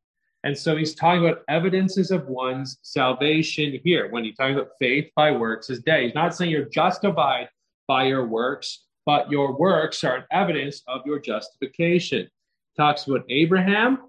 And 0.44 0.56
so 0.56 0.76
he's 0.76 0.94
talking 0.94 1.26
about 1.26 1.42
evidences 1.48 2.10
of 2.10 2.26
one's 2.26 2.78
salvation 2.82 3.80
here. 3.84 4.10
When 4.10 4.24
he's 4.24 4.36
talking 4.36 4.56
about 4.56 4.72
faith 4.78 5.10
by 5.16 5.32
works 5.32 5.70
is 5.70 5.80
dead. 5.80 6.02
He's 6.02 6.14
not 6.14 6.34
saying 6.34 6.50
you're 6.50 6.68
justified 6.68 7.48
by 7.86 8.04
your 8.04 8.26
works, 8.26 8.84
but 9.08 9.30
your 9.30 9.56
works 9.56 10.04
are 10.04 10.16
an 10.16 10.24
evidence 10.30 10.82
of 10.86 11.00
your 11.06 11.18
justification. 11.18 12.28
Talks 12.76 13.06
about 13.06 13.24
Abraham, 13.30 14.00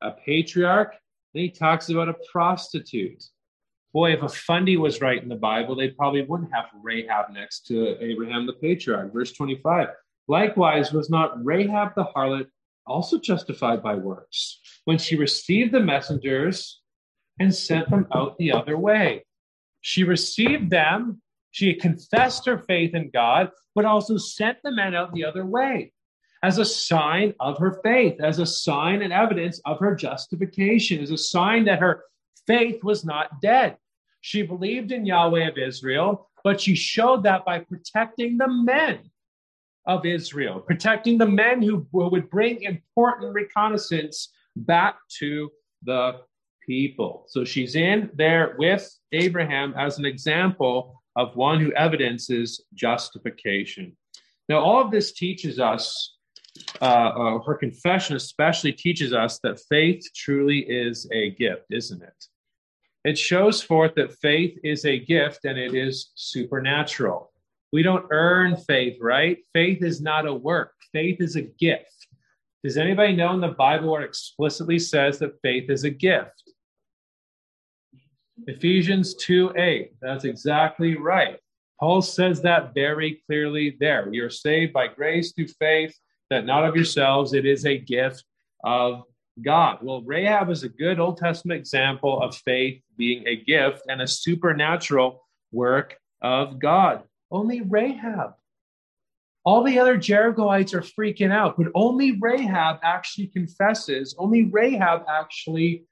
a 0.00 0.12
patriarch, 0.12 0.94
and 1.34 1.42
he 1.42 1.50
talks 1.50 1.88
about 1.88 2.08
a 2.08 2.14
prostitute 2.30 3.24
boy, 3.92 4.12
if 4.12 4.22
a 4.22 4.28
fundy 4.28 4.76
was 4.76 5.00
right 5.00 5.20
in 5.20 5.28
the 5.28 5.34
Bible, 5.34 5.74
they 5.74 5.88
probably 5.88 6.22
wouldn't 6.22 6.52
have 6.52 6.66
Rahab 6.80 7.32
next 7.32 7.66
to 7.66 7.96
Abraham 8.00 8.46
the 8.46 8.52
patriarch. 8.52 9.12
Verse 9.12 9.32
25. 9.32 9.88
Likewise, 10.28 10.92
was 10.92 11.10
not 11.10 11.44
Rahab 11.44 11.96
the 11.96 12.04
harlot 12.04 12.46
also 12.86 13.18
justified 13.18 13.82
by 13.82 13.96
works 13.96 14.60
when 14.84 14.98
she 14.98 15.16
received 15.16 15.72
the 15.72 15.80
messengers 15.80 16.80
and 17.40 17.52
sent 17.52 17.90
them 17.90 18.06
out 18.14 18.38
the 18.38 18.52
other 18.52 18.78
way? 18.78 19.24
She 19.80 20.04
received 20.04 20.70
them, 20.70 21.22
she 21.58 21.68
had 21.72 21.80
confessed 21.80 22.46
her 22.46 22.58
faith 22.58 22.94
in 22.94 23.10
God, 23.10 23.50
but 23.74 23.84
also 23.84 24.16
sent 24.16 24.58
the 24.62 24.70
men 24.70 24.94
out 24.94 25.12
the 25.12 25.24
other 25.24 25.44
way 25.44 25.92
as 26.44 26.58
a 26.58 26.64
sign 26.64 27.34
of 27.40 27.58
her 27.58 27.80
faith, 27.82 28.20
as 28.20 28.38
a 28.38 28.46
sign 28.46 29.02
and 29.02 29.12
evidence 29.12 29.60
of 29.64 29.80
her 29.80 29.96
justification, 29.96 31.02
as 31.02 31.10
a 31.10 31.18
sign 31.18 31.64
that 31.64 31.80
her 31.80 32.04
faith 32.46 32.84
was 32.84 33.04
not 33.04 33.40
dead. 33.42 33.76
She 34.20 34.42
believed 34.42 34.92
in 34.92 35.04
Yahweh 35.04 35.48
of 35.48 35.58
Israel, 35.58 36.30
but 36.44 36.60
she 36.60 36.76
showed 36.76 37.24
that 37.24 37.44
by 37.44 37.58
protecting 37.58 38.38
the 38.38 38.46
men 38.46 39.10
of 39.84 40.06
Israel, 40.06 40.60
protecting 40.60 41.18
the 41.18 41.26
men 41.26 41.60
who, 41.60 41.88
who 41.90 42.08
would 42.08 42.30
bring 42.30 42.62
important 42.62 43.34
reconnaissance 43.34 44.28
back 44.54 44.96
to 45.18 45.50
the 45.82 46.20
people. 46.64 47.24
So 47.26 47.44
she's 47.44 47.74
in 47.74 48.10
there 48.14 48.54
with 48.60 48.88
Abraham 49.10 49.74
as 49.76 49.98
an 49.98 50.04
example 50.04 51.02
of 51.18 51.36
one 51.36 51.60
who 51.60 51.72
evidences 51.72 52.62
justification. 52.74 53.94
Now, 54.48 54.60
all 54.60 54.80
of 54.80 54.90
this 54.90 55.12
teaches 55.12 55.58
us 55.58 56.14
uh, 56.80 56.84
uh, 56.84 57.38
her 57.40 57.54
confession 57.54 58.16
especially 58.16 58.72
teaches 58.72 59.12
us 59.12 59.38
that 59.40 59.60
faith 59.68 60.04
truly 60.14 60.60
is 60.60 61.08
a 61.12 61.30
gift, 61.30 61.66
isn't 61.70 62.02
it? 62.02 62.24
It 63.04 63.18
shows 63.18 63.62
forth 63.62 63.94
that 63.94 64.18
faith 64.18 64.58
is 64.64 64.84
a 64.84 64.98
gift 64.98 65.44
and 65.44 65.58
it 65.58 65.74
is 65.74 66.10
supernatural. 66.14 67.32
We 67.72 67.82
don't 67.82 68.06
earn 68.10 68.56
faith, 68.56 68.98
right? 69.00 69.38
Faith 69.52 69.82
is 69.82 70.00
not 70.00 70.26
a 70.26 70.34
work, 70.34 70.72
faith 70.92 71.20
is 71.20 71.36
a 71.36 71.42
gift. 71.42 72.08
Does 72.64 72.76
anybody 72.76 73.14
know 73.14 73.32
in 73.34 73.40
the 73.40 73.48
Bible 73.48 73.92
where 73.92 74.02
it 74.02 74.08
explicitly 74.08 74.78
says 74.78 75.18
that 75.18 75.40
faith 75.42 75.70
is 75.70 75.84
a 75.84 75.90
gift? 75.90 76.52
Ephesians 78.46 79.14
2 79.14 79.52
8. 79.56 79.92
That's 80.00 80.24
exactly 80.24 80.96
right. 80.96 81.38
Paul 81.80 82.02
says 82.02 82.42
that 82.42 82.74
very 82.74 83.22
clearly 83.26 83.76
there. 83.78 84.08
You're 84.12 84.30
saved 84.30 84.72
by 84.72 84.88
grace 84.88 85.32
through 85.32 85.48
faith, 85.48 85.96
that 86.30 86.44
not 86.44 86.64
of 86.64 86.74
yourselves, 86.74 87.32
it 87.32 87.46
is 87.46 87.64
a 87.64 87.78
gift 87.78 88.24
of 88.64 89.02
God. 89.42 89.78
Well, 89.82 90.02
Rahab 90.02 90.50
is 90.50 90.64
a 90.64 90.68
good 90.68 90.98
Old 90.98 91.18
Testament 91.18 91.60
example 91.60 92.20
of 92.20 92.34
faith 92.36 92.82
being 92.96 93.26
a 93.26 93.36
gift 93.36 93.82
and 93.88 94.02
a 94.02 94.08
supernatural 94.08 95.22
work 95.52 95.96
of 96.20 96.58
God. 96.58 97.04
Only 97.30 97.60
Rahab. 97.60 98.34
All 99.44 99.62
the 99.62 99.78
other 99.78 99.96
Jerichoites 99.96 100.74
are 100.74 100.82
freaking 100.82 101.30
out, 101.30 101.56
but 101.56 101.68
only 101.74 102.18
Rahab 102.20 102.80
actually 102.82 103.28
confesses. 103.28 104.14
Only 104.18 104.44
Rahab 104.44 105.04
actually 105.08 105.84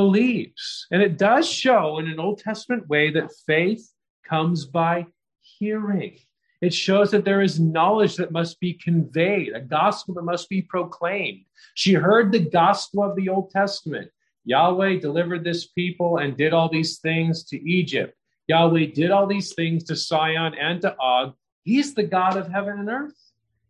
believes. 0.00 0.86
And 0.90 1.02
it 1.02 1.18
does 1.18 1.46
show 1.46 1.98
in 1.98 2.08
an 2.08 2.18
Old 2.18 2.38
Testament 2.38 2.88
way 2.88 3.10
that 3.10 3.34
faith 3.46 3.86
comes 4.26 4.64
by 4.64 5.06
hearing. 5.42 6.16
It 6.62 6.72
shows 6.72 7.10
that 7.10 7.26
there 7.26 7.42
is 7.42 7.60
knowledge 7.60 8.16
that 8.16 8.32
must 8.32 8.58
be 8.60 8.72
conveyed, 8.72 9.52
a 9.52 9.60
gospel 9.60 10.14
that 10.14 10.22
must 10.22 10.48
be 10.48 10.62
proclaimed. 10.62 11.44
She 11.74 11.92
heard 11.92 12.32
the 12.32 12.48
gospel 12.62 13.02
of 13.02 13.14
the 13.14 13.28
Old 13.28 13.50
Testament. 13.50 14.10
Yahweh 14.46 15.00
delivered 15.00 15.44
this 15.44 15.66
people 15.66 16.16
and 16.16 16.34
did 16.34 16.54
all 16.54 16.70
these 16.70 16.98
things 17.00 17.44
to 17.50 17.56
Egypt. 17.68 18.14
Yahweh 18.48 18.86
did 18.94 19.10
all 19.10 19.26
these 19.26 19.52
things 19.52 19.84
to 19.84 19.94
Sihon 19.94 20.54
and 20.54 20.80
to 20.80 20.96
Og. 20.98 21.34
He's 21.62 21.92
the 21.94 22.04
God 22.04 22.38
of 22.38 22.48
heaven 22.48 22.78
and 22.78 22.88
earth. 22.88 23.20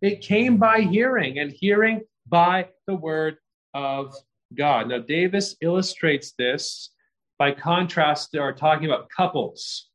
It 0.01 0.21
came 0.21 0.59
by 0.59 0.83
hearing, 0.83 1.41
and 1.41 1.51
hearing 1.51 2.03
by 2.29 2.69
the 2.87 2.95
word 2.95 3.37
of 3.75 4.15
God. 4.55 4.89
Now, 4.89 4.99
Davis 4.99 5.57
illustrates 5.61 6.33
this 6.39 6.91
by 7.39 7.53
contrast 7.53 8.35
or 8.37 8.53
talking 8.53 8.87
about 8.87 9.09
couples. 9.09 9.89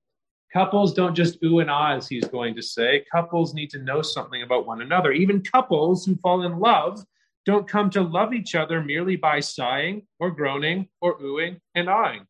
Couples 0.51 0.93
don't 0.93 1.15
just 1.15 1.37
ooh 1.43 1.59
and 1.59 1.69
ah, 1.69 1.95
as 1.95 2.07
he's 2.07 2.27
going 2.27 2.55
to 2.55 2.61
say. 2.61 3.03
Couples 3.11 3.53
need 3.53 3.69
to 3.71 3.83
know 3.83 4.01
something 4.01 4.41
about 4.41 4.65
one 4.65 4.81
another. 4.81 5.11
Even 5.11 5.43
couples 5.43 6.05
who 6.05 6.15
fall 6.15 6.43
in 6.43 6.59
love 6.59 7.03
don't 7.45 7.67
come 7.67 7.89
to 7.91 8.01
love 8.01 8.33
each 8.33 8.55
other 8.55 8.81
merely 8.81 9.15
by 9.15 9.39
sighing 9.39 10.03
or 10.19 10.31
groaning 10.31 10.87
or 11.01 11.19
oohing 11.19 11.59
and 11.75 11.87
ahhing. 11.87 12.25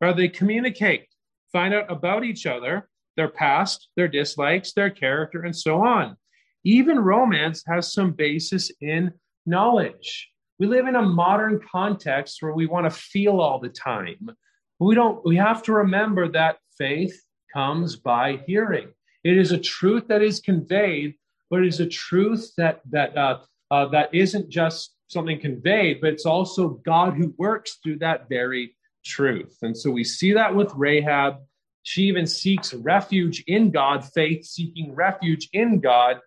Rather, 0.00 0.16
they 0.16 0.28
communicate, 0.28 1.06
find 1.52 1.74
out 1.74 1.90
about 1.90 2.24
each 2.24 2.46
other, 2.46 2.88
their 3.16 3.28
past, 3.28 3.88
their 3.96 4.08
dislikes, 4.08 4.72
their 4.72 4.90
character, 4.90 5.42
and 5.42 5.56
so 5.56 5.82
on. 5.82 6.16
Even 6.64 6.98
romance 6.98 7.64
has 7.66 7.92
some 7.92 8.12
basis 8.12 8.70
in 8.80 9.12
knowledge. 9.46 10.30
We 10.60 10.66
live 10.66 10.86
in 10.86 10.94
a 10.94 11.02
modern 11.02 11.58
context 11.72 12.42
where 12.42 12.52
we 12.52 12.66
want 12.66 12.84
to 12.84 12.90
feel 12.90 13.40
all 13.40 13.58
the 13.58 13.70
time. 13.70 14.30
We 14.78 14.94
don't 14.94 15.24
we 15.24 15.36
have 15.36 15.62
to 15.64 15.72
remember 15.72 16.28
that 16.28 16.58
faith 16.76 17.18
comes 17.50 17.96
by 17.96 18.42
hearing. 18.46 18.88
It 19.24 19.38
is 19.38 19.52
a 19.52 19.58
truth 19.58 20.08
that 20.08 20.20
is 20.20 20.38
conveyed, 20.38 21.14
but 21.48 21.60
it 21.60 21.66
is 21.66 21.80
a 21.80 21.86
truth 21.86 22.52
that 22.58 22.82
that 22.90 23.16
uh, 23.16 23.38
uh, 23.70 23.88
that 23.88 24.14
isn't 24.14 24.50
just 24.50 24.94
something 25.08 25.40
conveyed, 25.40 26.02
but 26.02 26.12
it's 26.12 26.26
also 26.26 26.80
God 26.84 27.14
who 27.14 27.34
works 27.38 27.78
through 27.82 27.98
that 28.00 28.28
very 28.28 28.76
truth. 29.02 29.56
And 29.62 29.76
so 29.76 29.90
we 29.90 30.04
see 30.04 30.34
that 30.34 30.54
with 30.54 30.72
Rahab. 30.76 31.36
She 31.84 32.02
even 32.02 32.26
seeks 32.26 32.74
refuge 32.74 33.42
in 33.46 33.70
God, 33.70 34.04
faith 34.04 34.44
seeking 34.44 34.94
refuge 34.94 35.48
in 35.54 35.80
God. 35.80 36.20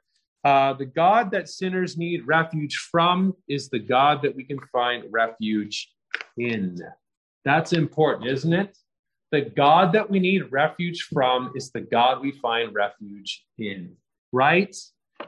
Uh, 0.43 0.73
the 0.73 0.85
God 0.85 1.31
that 1.31 1.47
sinners 1.47 1.97
need 1.97 2.27
refuge 2.27 2.75
from 2.75 3.33
is 3.47 3.69
the 3.69 3.79
God 3.79 4.21
that 4.23 4.35
we 4.35 4.43
can 4.43 4.59
find 4.71 5.05
refuge 5.09 5.89
in. 6.37 6.77
That's 7.45 7.73
important, 7.73 8.29
isn't 8.29 8.53
it? 8.53 8.77
The 9.31 9.41
God 9.41 9.93
that 9.93 10.09
we 10.09 10.19
need 10.19 10.51
refuge 10.51 11.07
from 11.11 11.53
is 11.55 11.71
the 11.71 11.81
God 11.81 12.21
we 12.21 12.31
find 12.31 12.75
refuge 12.75 13.45
in, 13.57 13.95
right? 14.31 14.75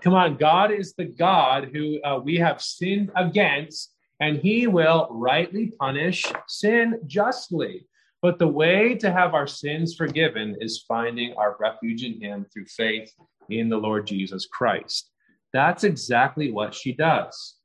Come 0.02 0.14
on, 0.14 0.36
God 0.36 0.72
is 0.72 0.94
the 0.94 1.06
God 1.06 1.70
who 1.74 2.02
uh, 2.04 2.20
we 2.20 2.36
have 2.38 2.62
sinned 2.62 3.12
against, 3.16 3.94
and 4.20 4.38
he 4.38 4.68
will 4.68 5.08
rightly 5.12 5.72
punish 5.80 6.26
sin 6.48 7.00
justly. 7.08 7.88
But 8.22 8.38
the 8.38 8.48
way 8.48 8.96
to 8.96 9.12
have 9.12 9.34
our 9.34 9.48
sins 9.48 9.96
forgiven 9.96 10.58
is 10.60 10.84
finding 10.88 11.34
our 11.34 11.56
refuge 11.60 12.04
in 12.04 12.20
him 12.22 12.46
through 12.52 12.66
faith 12.66 13.12
in 13.50 13.70
the 13.70 13.78
Lord 13.78 14.08
Jesus 14.08 14.46
Christ. 14.46 15.10
That's 15.54 15.84
exactly 15.84 16.52
what 16.52 16.74
she 16.74 16.92
does. 16.92 17.56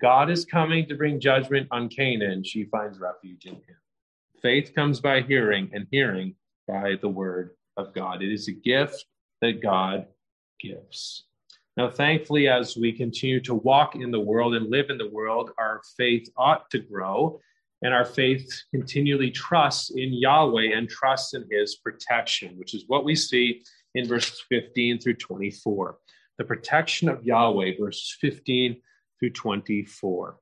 God 0.00 0.30
is 0.30 0.44
coming 0.44 0.86
to 0.88 0.94
bring 0.94 1.20
judgment 1.20 1.66
on 1.70 1.88
Canaan. 1.88 2.44
She 2.44 2.64
finds 2.64 3.00
refuge 3.00 3.46
in 3.46 3.54
him. 3.54 3.76
Faith 4.40 4.72
comes 4.74 5.00
by 5.00 5.20
hearing, 5.20 5.70
and 5.72 5.86
hearing 5.90 6.34
by 6.68 6.94
the 7.00 7.08
word 7.08 7.50
of 7.76 7.92
God. 7.92 8.22
It 8.22 8.32
is 8.32 8.48
a 8.48 8.52
gift 8.52 9.04
that 9.40 9.62
God 9.62 10.06
gives. 10.60 11.24
Now, 11.76 11.90
thankfully, 11.90 12.48
as 12.48 12.76
we 12.76 12.92
continue 12.92 13.40
to 13.40 13.54
walk 13.54 13.96
in 13.96 14.10
the 14.10 14.20
world 14.20 14.54
and 14.54 14.70
live 14.70 14.90
in 14.90 14.98
the 14.98 15.10
world, 15.10 15.50
our 15.58 15.80
faith 15.96 16.28
ought 16.36 16.70
to 16.70 16.78
grow, 16.78 17.40
and 17.82 17.94
our 17.94 18.04
faith 18.04 18.62
continually 18.70 19.30
trusts 19.30 19.90
in 19.90 20.12
Yahweh 20.12 20.76
and 20.76 20.88
trusts 20.88 21.34
in 21.34 21.46
his 21.50 21.76
protection, 21.76 22.56
which 22.58 22.74
is 22.74 22.84
what 22.86 23.04
we 23.04 23.14
see 23.14 23.62
in 23.94 24.06
verses 24.06 24.42
15 24.48 25.00
through 25.00 25.14
24. 25.14 25.98
The 26.38 26.44
protection 26.44 27.08
of 27.08 27.24
Yahweh, 27.24 27.72
verses 27.78 28.16
15 28.20 28.80
through 29.18 29.30
24. 29.30 30.36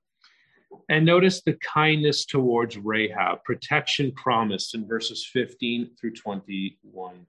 And 0.89 1.05
notice 1.05 1.43
the 1.43 1.55
kindness 1.55 2.25
towards 2.25 2.79
Rahab, 2.79 3.43
protection 3.45 4.13
promised 4.13 4.75
in 4.75 4.87
verses 4.87 5.29
15 5.33 5.91
through 6.01 6.15
21. 6.15 7.27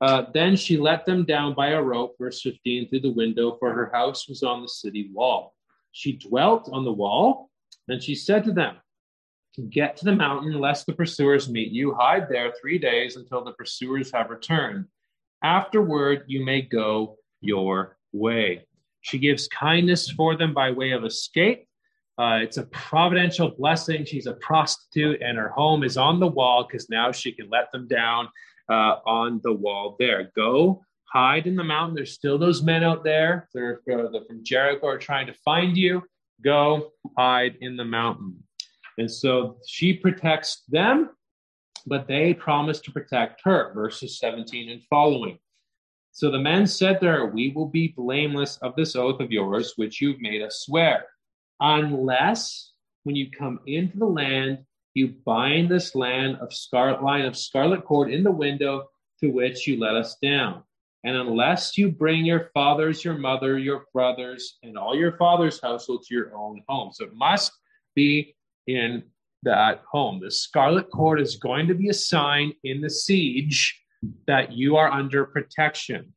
Uh, 0.00 0.24
then 0.34 0.56
she 0.56 0.76
let 0.76 1.06
them 1.06 1.24
down 1.24 1.54
by 1.54 1.68
a 1.68 1.82
rope, 1.82 2.14
verse 2.20 2.42
15, 2.42 2.88
through 2.88 3.00
the 3.00 3.12
window, 3.12 3.56
for 3.58 3.72
her 3.72 3.90
house 3.92 4.28
was 4.28 4.42
on 4.42 4.60
the 4.60 4.68
city 4.68 5.10
wall. 5.12 5.54
She 5.92 6.18
dwelt 6.18 6.68
on 6.72 6.84
the 6.84 6.92
wall, 6.92 7.50
and 7.88 8.02
she 8.02 8.14
said 8.14 8.44
to 8.44 8.52
them, 8.52 8.76
Get 9.70 9.96
to 9.98 10.04
the 10.04 10.16
mountain, 10.16 10.58
lest 10.58 10.86
the 10.86 10.92
pursuers 10.92 11.48
meet 11.48 11.70
you. 11.70 11.94
Hide 11.94 12.28
there 12.28 12.52
three 12.60 12.78
days 12.78 13.16
until 13.16 13.44
the 13.44 13.52
pursuers 13.52 14.10
have 14.12 14.30
returned. 14.30 14.86
Afterward, 15.44 16.24
you 16.26 16.44
may 16.44 16.62
go 16.62 17.18
your 17.40 17.96
way. 18.12 18.66
She 19.02 19.18
gives 19.18 19.46
kindness 19.48 20.10
for 20.10 20.36
them 20.36 20.54
by 20.54 20.72
way 20.72 20.90
of 20.90 21.04
escape. 21.04 21.68
Uh, 22.18 22.40
it's 22.42 22.56
a 22.56 22.64
providential 22.64 23.50
blessing. 23.50 24.04
She's 24.04 24.26
a 24.26 24.34
prostitute, 24.34 25.20
and 25.20 25.36
her 25.36 25.50
home 25.50 25.84
is 25.84 25.96
on 25.96 26.18
the 26.18 26.26
wall 26.26 26.66
because 26.66 26.88
now 26.88 27.12
she 27.12 27.30
can 27.30 27.48
let 27.50 27.70
them 27.70 27.86
down 27.86 28.28
uh, 28.68 28.96
on 29.06 29.40
the 29.44 29.52
wall 29.52 29.96
there. 29.98 30.32
Go 30.34 30.82
hide 31.04 31.46
in 31.46 31.54
the 31.54 31.64
mountain. 31.64 31.94
There's 31.94 32.14
still 32.14 32.38
those 32.38 32.62
men 32.62 32.82
out 32.82 33.04
there. 33.04 33.48
They're, 33.54 33.80
uh, 33.92 34.08
they're 34.10 34.24
from 34.26 34.42
Jericho 34.42 34.86
are 34.86 34.98
trying 34.98 35.26
to 35.26 35.34
find 35.44 35.76
you. 35.76 36.02
Go 36.42 36.90
hide 37.16 37.56
in 37.60 37.76
the 37.76 37.84
mountain. 37.84 38.42
And 38.98 39.10
so 39.10 39.56
she 39.66 39.92
protects 39.92 40.62
them, 40.68 41.10
but 41.86 42.06
they 42.06 42.34
promise 42.34 42.80
to 42.80 42.92
protect 42.92 43.40
her. 43.44 43.72
Verses 43.74 44.18
17 44.18 44.70
and 44.70 44.82
following. 44.88 45.38
So 46.12 46.30
the 46.30 46.38
men 46.38 46.66
said 46.66 47.00
to 47.00 47.06
her, 47.06 47.26
We 47.26 47.50
will 47.50 47.66
be 47.66 47.88
blameless 47.88 48.56
of 48.58 48.76
this 48.76 48.94
oath 48.94 49.20
of 49.20 49.32
yours, 49.32 49.72
which 49.76 50.00
you've 50.00 50.20
made 50.20 50.42
us 50.42 50.62
swear, 50.64 51.06
unless 51.60 52.72
when 53.02 53.16
you 53.16 53.30
come 53.30 53.60
into 53.66 53.98
the 53.98 54.06
land 54.06 54.58
you 54.94 55.08
bind 55.26 55.68
this 55.68 55.94
land 55.94 56.36
of 56.36 56.54
scarlet 56.54 57.02
line 57.02 57.24
of 57.24 57.36
scarlet 57.36 57.84
cord 57.84 58.12
in 58.12 58.22
the 58.22 58.30
window 58.30 58.88
to 59.20 59.28
which 59.28 59.66
you 59.66 59.78
let 59.78 59.96
us 59.96 60.16
down. 60.22 60.62
And 61.02 61.16
unless 61.16 61.76
you 61.76 61.90
bring 61.90 62.24
your 62.24 62.50
fathers, 62.54 63.04
your 63.04 63.18
mother, 63.18 63.58
your 63.58 63.84
brothers, 63.92 64.58
and 64.62 64.78
all 64.78 64.96
your 64.96 65.16
father's 65.16 65.60
household 65.60 66.04
to 66.06 66.14
your 66.14 66.34
own 66.34 66.62
home. 66.68 66.92
So 66.92 67.04
it 67.04 67.14
must 67.14 67.52
be 67.94 68.34
in 68.66 69.02
that 69.42 69.82
home. 69.90 70.20
The 70.20 70.30
scarlet 70.30 70.90
cord 70.90 71.20
is 71.20 71.36
going 71.36 71.68
to 71.68 71.74
be 71.74 71.88
a 71.88 71.94
sign 71.94 72.52
in 72.64 72.80
the 72.80 72.90
siege 72.90 73.80
that 74.26 74.52
you 74.52 74.76
are 74.76 74.90
under 74.90 75.24
protection. 75.24 76.12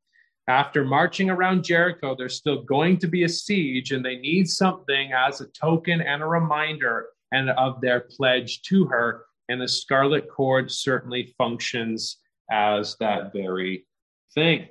After 0.50 0.86
marching 0.86 1.30
around 1.30 1.66
Jericho, 1.66 2.16
there's 2.18 2.38
still 2.38 2.64
going 2.64 3.00
to 3.00 3.08
be 3.08 3.24
a 3.24 3.30
siege, 3.30 3.92
and 3.92 4.04
they 4.04 4.16
need 4.18 4.50
something 4.50 5.12
as 5.12 5.42
a 5.42 5.48
token 5.48 6.00
and 6.00 6.22
a 6.22 6.26
reminder 6.26 7.08
and 7.34 7.50
of 7.50 7.82
their 7.82 8.08
pledge 8.16 8.62
to 8.64 8.86
her. 8.86 9.26
And 9.50 9.62
the 9.62 9.68
scarlet 9.68 10.30
cord 10.30 10.72
certainly 10.72 11.34
functions 11.38 12.18
as 12.50 12.96
that 13.00 13.34
very 13.34 13.86
thing. 14.34 14.68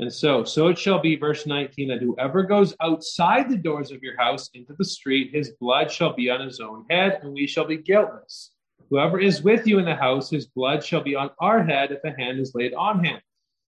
And 0.00 0.10
so, 0.10 0.44
so 0.44 0.68
it 0.68 0.78
shall 0.78 0.98
be, 0.98 1.14
verse 1.14 1.46
19, 1.46 1.88
that 1.88 2.00
whoever 2.00 2.42
goes 2.42 2.74
outside 2.80 3.50
the 3.50 3.56
doors 3.58 3.90
of 3.90 4.02
your 4.02 4.16
house 4.16 4.48
into 4.54 4.72
the 4.78 4.84
street, 4.84 5.30
his 5.34 5.50
blood 5.60 5.92
shall 5.92 6.14
be 6.14 6.30
on 6.30 6.40
his 6.40 6.58
own 6.58 6.86
head, 6.88 7.20
and 7.22 7.34
we 7.34 7.46
shall 7.46 7.66
be 7.66 7.76
guiltless. 7.76 8.52
Whoever 8.88 9.20
is 9.20 9.42
with 9.42 9.66
you 9.66 9.78
in 9.78 9.84
the 9.84 9.94
house, 9.94 10.30
his 10.30 10.46
blood 10.46 10.82
shall 10.82 11.02
be 11.02 11.14
on 11.14 11.28
our 11.38 11.62
head 11.62 11.92
if 11.92 12.02
a 12.02 12.18
hand 12.18 12.40
is 12.40 12.54
laid 12.54 12.72
on 12.72 13.04
him. 13.04 13.20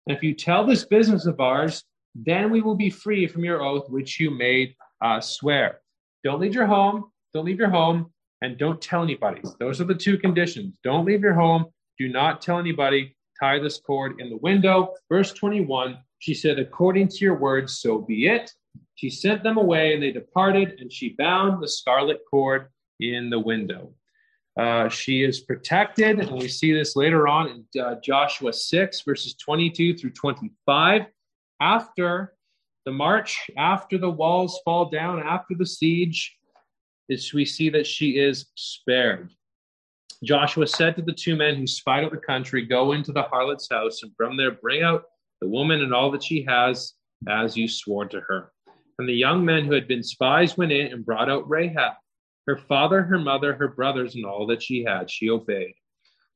And 0.06 0.16
if 0.16 0.22
you 0.22 0.34
tell 0.34 0.64
this 0.64 0.86
business 0.86 1.26
of 1.26 1.38
ours, 1.38 1.84
then 2.14 2.50
we 2.50 2.62
will 2.62 2.76
be 2.76 2.88
free 2.88 3.26
from 3.26 3.44
your 3.44 3.62
oath 3.62 3.90
which 3.90 4.18
you 4.18 4.30
made 4.30 4.74
uh, 5.02 5.20
swear. 5.20 5.82
Don't 6.24 6.40
leave 6.40 6.54
your 6.54 6.66
home. 6.66 7.10
Don't 7.34 7.44
leave 7.44 7.58
your 7.58 7.68
home 7.68 8.10
and 8.40 8.56
don't 8.56 8.80
tell 8.80 9.02
anybody. 9.02 9.42
Those 9.60 9.82
are 9.82 9.84
the 9.84 9.94
two 9.94 10.16
conditions. 10.16 10.72
Don't 10.82 11.04
leave 11.04 11.20
your 11.20 11.34
home. 11.34 11.66
Do 11.98 12.08
not 12.08 12.40
tell 12.40 12.58
anybody. 12.58 13.14
Tie 13.38 13.58
this 13.58 13.80
cord 13.80 14.18
in 14.18 14.30
the 14.30 14.38
window. 14.38 14.94
Verse 15.10 15.32
21 15.32 15.98
She 16.22 16.34
said, 16.34 16.60
According 16.60 17.08
to 17.08 17.16
your 17.16 17.34
words, 17.34 17.80
so 17.80 17.98
be 17.98 18.28
it. 18.28 18.48
She 18.94 19.10
sent 19.10 19.42
them 19.42 19.56
away, 19.56 19.92
and 19.92 20.00
they 20.00 20.12
departed, 20.12 20.78
and 20.78 20.92
she 20.92 21.16
bound 21.18 21.60
the 21.60 21.66
scarlet 21.66 22.20
cord 22.30 22.68
in 23.00 23.28
the 23.28 23.40
window. 23.40 23.92
Uh, 24.56 24.88
she 24.88 25.24
is 25.24 25.40
protected, 25.40 26.20
and 26.20 26.30
we 26.30 26.46
see 26.46 26.72
this 26.72 26.94
later 26.94 27.26
on 27.26 27.48
in 27.74 27.82
uh, 27.82 27.96
Joshua 28.04 28.52
6, 28.52 29.00
verses 29.00 29.34
22 29.34 29.96
through 29.98 30.10
25. 30.10 31.06
After 31.60 32.34
the 32.84 32.92
march, 32.92 33.50
after 33.58 33.98
the 33.98 34.10
walls 34.10 34.60
fall 34.64 34.90
down, 34.90 35.24
after 35.24 35.56
the 35.58 35.66
siege, 35.66 36.36
is 37.08 37.34
we 37.34 37.44
see 37.44 37.68
that 37.70 37.86
she 37.86 38.10
is 38.10 38.46
spared. 38.54 39.32
Joshua 40.22 40.68
said 40.68 40.94
to 40.94 41.02
the 41.02 41.12
two 41.12 41.34
men 41.34 41.56
who 41.56 41.66
spied 41.66 42.04
out 42.04 42.12
the 42.12 42.16
country, 42.16 42.64
Go 42.64 42.92
into 42.92 43.10
the 43.10 43.22
harlot's 43.22 43.68
house, 43.68 44.04
and 44.04 44.12
from 44.16 44.36
there 44.36 44.52
bring 44.52 44.84
out 44.84 45.06
the 45.42 45.48
woman 45.48 45.82
and 45.82 45.92
all 45.92 46.08
that 46.12 46.22
she 46.22 46.44
has, 46.44 46.94
as 47.28 47.56
you 47.56 47.66
swore 47.66 48.06
to 48.06 48.20
her. 48.20 48.52
And 49.00 49.08
the 49.08 49.12
young 49.12 49.44
men 49.44 49.64
who 49.64 49.74
had 49.74 49.88
been 49.88 50.04
spies 50.04 50.56
went 50.56 50.70
in 50.70 50.92
and 50.92 51.04
brought 51.04 51.28
out 51.28 51.50
Rahab, 51.50 51.94
her 52.46 52.56
father, 52.56 53.02
her 53.02 53.18
mother, 53.18 53.52
her 53.52 53.66
brothers, 53.66 54.14
and 54.14 54.24
all 54.24 54.46
that 54.46 54.62
she 54.62 54.84
had. 54.84 55.10
She 55.10 55.30
obeyed. 55.30 55.74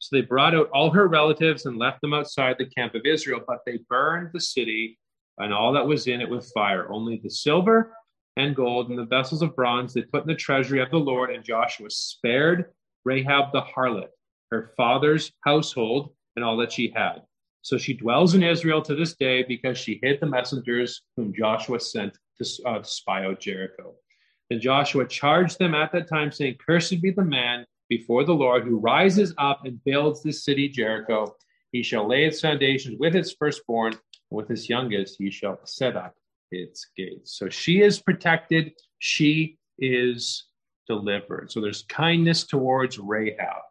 So 0.01 0.17
they 0.17 0.23
brought 0.23 0.57
out 0.57 0.71
all 0.71 0.91
her 0.91 1.07
relatives 1.07 1.67
and 1.67 1.79
left 1.79 2.01
them 2.01 2.15
outside 2.15 2.57
the 2.59 2.67
camp 2.67 2.97
of 2.97 3.07
Israel, 3.07 3.43
but 3.47 3.61
they 3.65 3.79
burned 3.89 4.31
the 4.33 4.41
city 4.41 4.99
and 5.39 5.55
all 5.55 5.73
that 5.75 5.87
was 5.87 6.09
in 6.09 6.21
it 6.21 6.29
with 6.29 6.51
fire. 6.53 6.91
Only 6.91 7.21
the 7.23 7.31
silver 7.31 7.93
and 8.37 8.57
gold 8.57 8.91
and 8.91 8.99
the 8.99 9.05
vessels 9.05 9.41
of 9.41 9.55
bronze 9.55 9.95
they 9.95 10.03
put 10.03 10.23
in 10.23 10.29
the 10.29 10.35
treasury 10.35 10.83
of 10.83 10.91
the 10.91 10.97
Lord. 10.99 11.31
And 11.31 11.45
Joshua 11.45 11.91
spared 11.91 12.73
Rahab 13.05 13.53
the 13.53 13.63
harlot, 13.63 14.09
her 14.51 14.73
father's 14.77 15.31
household, 15.45 16.13
and 16.35 16.45
all 16.45 16.57
that 16.57 16.73
she 16.73 16.93
had. 16.93 17.23
So 17.67 17.77
she 17.77 17.95
dwells 17.95 18.37
in 18.37 18.45
Israel 18.45 18.81
to 18.83 18.95
this 18.95 19.17
day 19.17 19.43
because 19.43 19.77
she 19.77 19.99
hid 20.01 20.21
the 20.21 20.27
messengers 20.27 21.03
whom 21.17 21.35
Joshua 21.37 21.81
sent 21.81 22.17
to 22.41 22.65
uh, 22.65 22.81
spy 22.85 23.25
out 23.25 23.41
Jericho. 23.41 23.97
And 24.51 24.61
Joshua 24.61 25.05
charged 25.05 25.59
them 25.59 25.75
at 25.75 25.91
that 25.91 26.09
time, 26.09 26.31
saying, 26.31 26.59
Cursed 26.65 27.03
be 27.03 27.11
the 27.11 27.25
man 27.25 27.67
before 27.89 28.23
the 28.23 28.33
Lord 28.33 28.63
who 28.63 28.79
rises 28.79 29.35
up 29.37 29.63
and 29.65 29.83
builds 29.83 30.23
this 30.23 30.45
city 30.45 30.69
Jericho. 30.69 31.35
He 31.73 31.83
shall 31.83 32.07
lay 32.07 32.25
its 32.25 32.41
foundations 32.41 33.01
with 33.01 33.17
its 33.17 33.33
firstborn, 33.33 33.95
and 33.95 34.01
with 34.31 34.47
his 34.47 34.69
youngest 34.69 35.17
he 35.19 35.29
shall 35.29 35.59
set 35.65 35.97
up 35.97 36.15
its 36.53 36.87
gates. 36.97 37.37
So 37.37 37.49
she 37.49 37.83
is 37.83 37.99
protected, 37.99 38.75
she 39.01 39.59
is 39.77 40.47
delivered. 40.87 41.51
So 41.51 41.61
there's 41.61 41.83
kindness 41.89 42.47
towards 42.47 43.01
Rahab, 43.01 43.63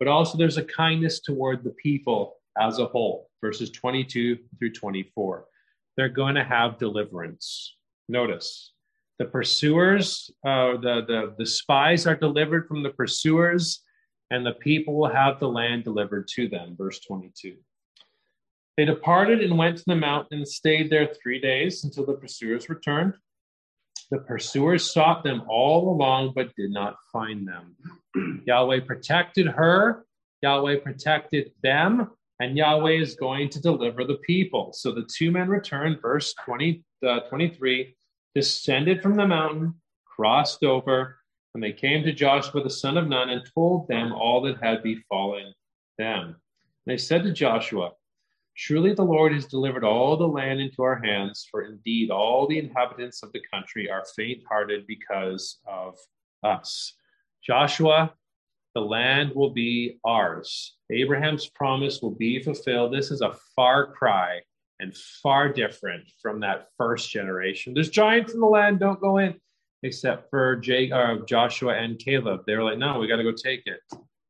but 0.00 0.08
also 0.08 0.36
there's 0.36 0.58
a 0.58 0.64
kindness 0.64 1.20
toward 1.20 1.62
the 1.62 1.70
people 1.70 2.35
as 2.60 2.78
a 2.78 2.86
whole. 2.86 3.30
Verses 3.42 3.70
22 3.70 4.38
through 4.58 4.72
24. 4.72 5.44
They're 5.96 6.08
going 6.08 6.34
to 6.34 6.44
have 6.44 6.78
deliverance. 6.78 7.76
Notice 8.08 8.72
the 9.18 9.24
pursuers, 9.24 10.30
uh, 10.46 10.76
the, 10.76 11.04
the, 11.06 11.34
the 11.38 11.46
spies 11.46 12.06
are 12.06 12.16
delivered 12.16 12.68
from 12.68 12.82
the 12.82 12.90
pursuers, 12.90 13.82
and 14.30 14.44
the 14.44 14.52
people 14.52 14.94
will 14.94 15.08
have 15.08 15.40
the 15.40 15.48
land 15.48 15.84
delivered 15.84 16.28
to 16.28 16.48
them. 16.48 16.74
Verse 16.76 17.00
22. 17.00 17.56
They 18.76 18.84
departed 18.84 19.40
and 19.40 19.56
went 19.56 19.78
to 19.78 19.84
the 19.86 19.96
mountain 19.96 20.38
and 20.38 20.48
stayed 20.48 20.90
there 20.90 21.10
three 21.22 21.40
days 21.40 21.84
until 21.84 22.04
the 22.04 22.12
pursuers 22.12 22.68
returned. 22.68 23.14
The 24.10 24.18
pursuers 24.18 24.92
sought 24.92 25.24
them 25.24 25.42
all 25.48 25.88
along, 25.88 26.32
but 26.34 26.54
did 26.54 26.70
not 26.70 26.96
find 27.10 27.48
them. 27.48 27.74
Yahweh 28.46 28.80
protected 28.80 29.46
her, 29.46 30.04
Yahweh 30.42 30.80
protected 30.80 31.52
them, 31.62 32.10
and 32.40 32.56
Yahweh 32.56 33.00
is 33.00 33.14
going 33.14 33.48
to 33.50 33.60
deliver 33.60 34.04
the 34.04 34.18
people. 34.18 34.72
So 34.72 34.92
the 34.92 35.08
two 35.10 35.30
men 35.30 35.48
returned, 35.48 36.02
verse 36.02 36.34
20, 36.44 36.82
uh, 37.06 37.20
23, 37.28 37.96
descended 38.34 39.02
from 39.02 39.16
the 39.16 39.26
mountain, 39.26 39.74
crossed 40.04 40.62
over, 40.62 41.16
and 41.54 41.62
they 41.62 41.72
came 41.72 42.04
to 42.04 42.12
Joshua 42.12 42.62
the 42.62 42.70
son 42.70 42.98
of 42.98 43.08
Nun 43.08 43.30
and 43.30 43.42
told 43.54 43.88
them 43.88 44.12
all 44.12 44.42
that 44.42 44.62
had 44.62 44.82
befallen 44.82 45.54
them. 45.96 46.36
They 46.84 46.98
said 46.98 47.22
to 47.24 47.32
Joshua, 47.32 47.92
Truly 48.56 48.94
the 48.94 49.02
Lord 49.02 49.32
has 49.34 49.46
delivered 49.46 49.84
all 49.84 50.16
the 50.16 50.28
land 50.28 50.60
into 50.60 50.82
our 50.82 51.02
hands, 51.02 51.46
for 51.50 51.62
indeed 51.62 52.10
all 52.10 52.46
the 52.46 52.58
inhabitants 52.58 53.22
of 53.22 53.32
the 53.32 53.42
country 53.52 53.90
are 53.90 54.04
faint 54.14 54.42
hearted 54.48 54.86
because 54.86 55.58
of 55.66 55.98
us. 56.42 56.94
Joshua, 57.42 58.12
the 58.76 58.80
land 58.82 59.32
will 59.34 59.48
be 59.48 59.98
ours. 60.04 60.76
Abraham's 60.90 61.48
promise 61.48 62.02
will 62.02 62.14
be 62.14 62.42
fulfilled. 62.42 62.92
This 62.92 63.10
is 63.10 63.22
a 63.22 63.32
far 63.56 63.90
cry 63.90 64.40
and 64.80 64.94
far 64.94 65.50
different 65.50 66.04
from 66.20 66.40
that 66.40 66.66
first 66.76 67.10
generation. 67.10 67.72
There's 67.72 67.88
giants 67.88 68.34
in 68.34 68.40
the 68.40 68.46
land, 68.46 68.78
don't 68.78 69.00
go 69.00 69.16
in, 69.16 69.34
except 69.82 70.28
for 70.28 70.60
uh, 70.62 71.24
Joshua 71.26 71.72
and 71.72 71.98
Caleb. 71.98 72.42
They 72.46 72.54
were 72.54 72.64
like, 72.64 72.76
no, 72.76 72.98
we 72.98 73.08
got 73.08 73.16
to 73.16 73.22
go 73.22 73.32
take 73.32 73.62
it. 73.64 73.80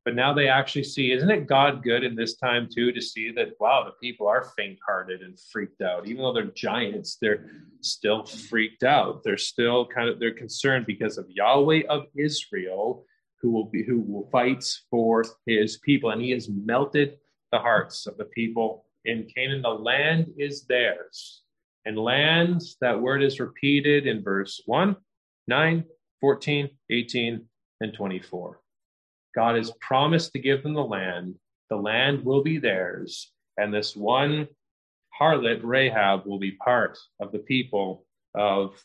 But 0.05 0.15
now 0.15 0.33
they 0.33 0.47
actually 0.47 0.85
see, 0.85 1.11
isn't 1.11 1.29
it 1.29 1.45
God 1.45 1.83
good 1.83 2.05
in 2.05 2.15
this 2.15 2.37
time 2.37 2.69
too 2.73 2.93
to 2.93 3.01
see 3.01 3.33
that, 3.33 3.49
wow, 3.59 3.83
the 3.83 3.91
people 4.01 4.29
are 4.29 4.53
faint 4.57 4.79
hearted 4.87 5.23
and 5.23 5.37
freaked 5.51 5.81
out. 5.81 6.07
Even 6.07 6.23
though 6.23 6.31
they're 6.31 6.45
giants, 6.45 7.17
they're 7.21 7.49
still 7.81 8.23
freaked 8.23 8.83
out. 8.85 9.25
They're 9.25 9.35
still 9.35 9.85
kind 9.85 10.07
of, 10.07 10.21
they're 10.21 10.31
concerned 10.31 10.85
because 10.85 11.17
of 11.17 11.25
Yahweh 11.27 11.81
of 11.89 12.05
Israel, 12.15 13.03
who 13.41 13.51
will 13.51 13.65
be, 13.65 13.83
who 13.83 14.27
fights 14.31 14.85
for 14.89 15.23
his 15.45 15.77
people. 15.77 16.09
And 16.09 16.21
he 16.21 16.31
has 16.31 16.49
melted 16.49 17.17
the 17.51 17.59
hearts 17.59 18.07
of 18.07 18.17
the 18.17 18.25
people 18.25 18.85
in 19.05 19.27
Canaan. 19.33 19.61
The 19.61 19.69
land 19.69 20.33
is 20.37 20.65
theirs. 20.65 21.43
And 21.85 21.97
land, 21.97 22.61
that 22.81 22.99
word 22.99 23.23
is 23.23 23.39
repeated 23.39 24.07
in 24.07 24.23
verse 24.23 24.61
1, 24.65 24.95
9, 25.47 25.83
14, 26.19 26.69
18, 26.89 27.45
and 27.79 27.93
24. 27.93 28.59
God 29.35 29.55
has 29.55 29.71
promised 29.79 30.33
to 30.33 30.39
give 30.39 30.63
them 30.63 30.73
the 30.73 30.83
land. 30.83 31.35
The 31.69 31.77
land 31.77 32.25
will 32.25 32.43
be 32.43 32.57
theirs. 32.57 33.31
And 33.57 33.73
this 33.73 33.95
one 33.95 34.47
harlot, 35.19 35.61
Rahab, 35.63 36.25
will 36.25 36.39
be 36.39 36.51
part 36.51 36.97
of 37.19 37.31
the 37.31 37.39
people 37.39 38.05
of 38.35 38.83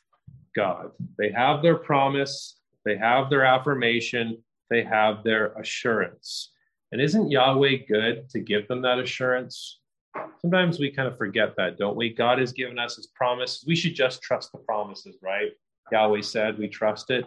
God. 0.54 0.90
They 1.18 1.32
have 1.32 1.62
their 1.62 1.76
promise, 1.76 2.56
they 2.84 2.96
have 2.96 3.30
their 3.30 3.44
affirmation, 3.44 4.42
they 4.70 4.82
have 4.82 5.22
their 5.22 5.52
assurance. 5.52 6.50
And 6.90 7.00
isn't 7.00 7.30
Yahweh 7.30 7.78
good 7.88 8.28
to 8.30 8.40
give 8.40 8.68
them 8.68 8.82
that 8.82 8.98
assurance? 8.98 9.80
Sometimes 10.40 10.78
we 10.78 10.90
kind 10.90 11.08
of 11.08 11.16
forget 11.16 11.54
that, 11.56 11.78
don't 11.78 11.96
we? 11.96 12.10
God 12.10 12.38
has 12.38 12.52
given 12.52 12.78
us 12.78 12.96
his 12.96 13.06
promise. 13.06 13.64
We 13.66 13.76
should 13.76 13.94
just 13.94 14.22
trust 14.22 14.52
the 14.52 14.58
promises, 14.58 15.16
right? 15.22 15.52
Yahweh 15.90 16.20
said 16.20 16.58
we 16.58 16.68
trust 16.68 17.10
it. 17.10 17.24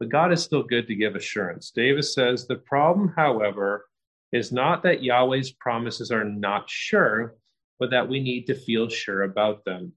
But 0.00 0.08
God 0.08 0.32
is 0.32 0.42
still 0.42 0.62
good 0.62 0.88
to 0.88 0.94
give 0.94 1.14
assurance. 1.14 1.70
Davis 1.70 2.14
says 2.14 2.46
the 2.46 2.56
problem, 2.56 3.12
however, 3.14 3.86
is 4.32 4.50
not 4.50 4.82
that 4.82 5.02
Yahweh's 5.02 5.52
promises 5.52 6.10
are 6.10 6.24
not 6.24 6.68
sure, 6.68 7.36
but 7.78 7.90
that 7.90 8.08
we 8.08 8.20
need 8.20 8.46
to 8.46 8.54
feel 8.54 8.88
sure 8.88 9.22
about 9.22 9.64
them. 9.64 9.92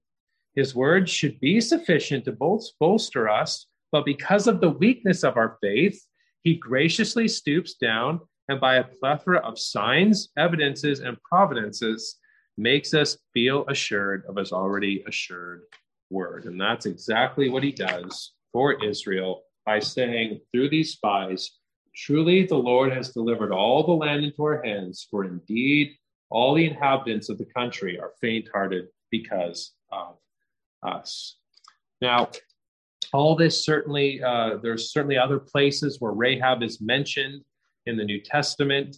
His 0.54 0.74
words 0.74 1.10
should 1.10 1.40
be 1.40 1.60
sufficient 1.60 2.24
to 2.26 2.62
bolster 2.78 3.28
us, 3.28 3.66
but 3.92 4.04
because 4.04 4.46
of 4.46 4.60
the 4.60 4.70
weakness 4.70 5.24
of 5.24 5.36
our 5.36 5.58
faith, 5.60 6.00
he 6.42 6.54
graciously 6.54 7.28
stoops 7.28 7.74
down 7.74 8.20
and 8.48 8.60
by 8.60 8.76
a 8.76 8.84
plethora 8.84 9.38
of 9.40 9.58
signs, 9.58 10.28
evidences, 10.36 11.00
and 11.00 11.22
providences 11.22 12.16
makes 12.56 12.94
us 12.94 13.18
feel 13.34 13.64
assured 13.68 14.24
of 14.28 14.36
his 14.36 14.52
already 14.52 15.04
assured 15.06 15.62
word. 16.10 16.46
And 16.46 16.60
that's 16.60 16.86
exactly 16.86 17.48
what 17.50 17.62
he 17.62 17.72
does 17.72 18.32
for 18.52 18.82
Israel 18.82 19.42
by 19.66 19.78
saying 19.78 20.40
through 20.50 20.70
these 20.70 20.92
spies, 20.92 21.50
Truly 21.94 22.46
the 22.46 22.54
Lord 22.54 22.92
has 22.92 23.10
delivered 23.10 23.52
all 23.52 23.84
the 23.84 23.92
land 23.92 24.24
into 24.24 24.44
our 24.44 24.62
hands, 24.62 25.06
for 25.10 25.24
indeed 25.24 25.96
all 26.30 26.54
the 26.54 26.64
inhabitants 26.64 27.28
of 27.28 27.38
the 27.38 27.46
country 27.46 27.98
are 27.98 28.12
faint 28.20 28.48
hearted 28.52 28.86
because 29.10 29.72
of 29.90 30.16
us. 30.82 31.36
Now, 32.00 32.30
all 33.12 33.36
this 33.36 33.64
certainly, 33.64 34.22
uh, 34.22 34.58
there's 34.62 34.92
certainly 34.92 35.18
other 35.18 35.38
places 35.38 35.96
where 36.00 36.12
Rahab 36.12 36.62
is 36.62 36.80
mentioned 36.80 37.42
in 37.86 37.96
the 37.96 38.04
New 38.04 38.20
Testament. 38.20 38.96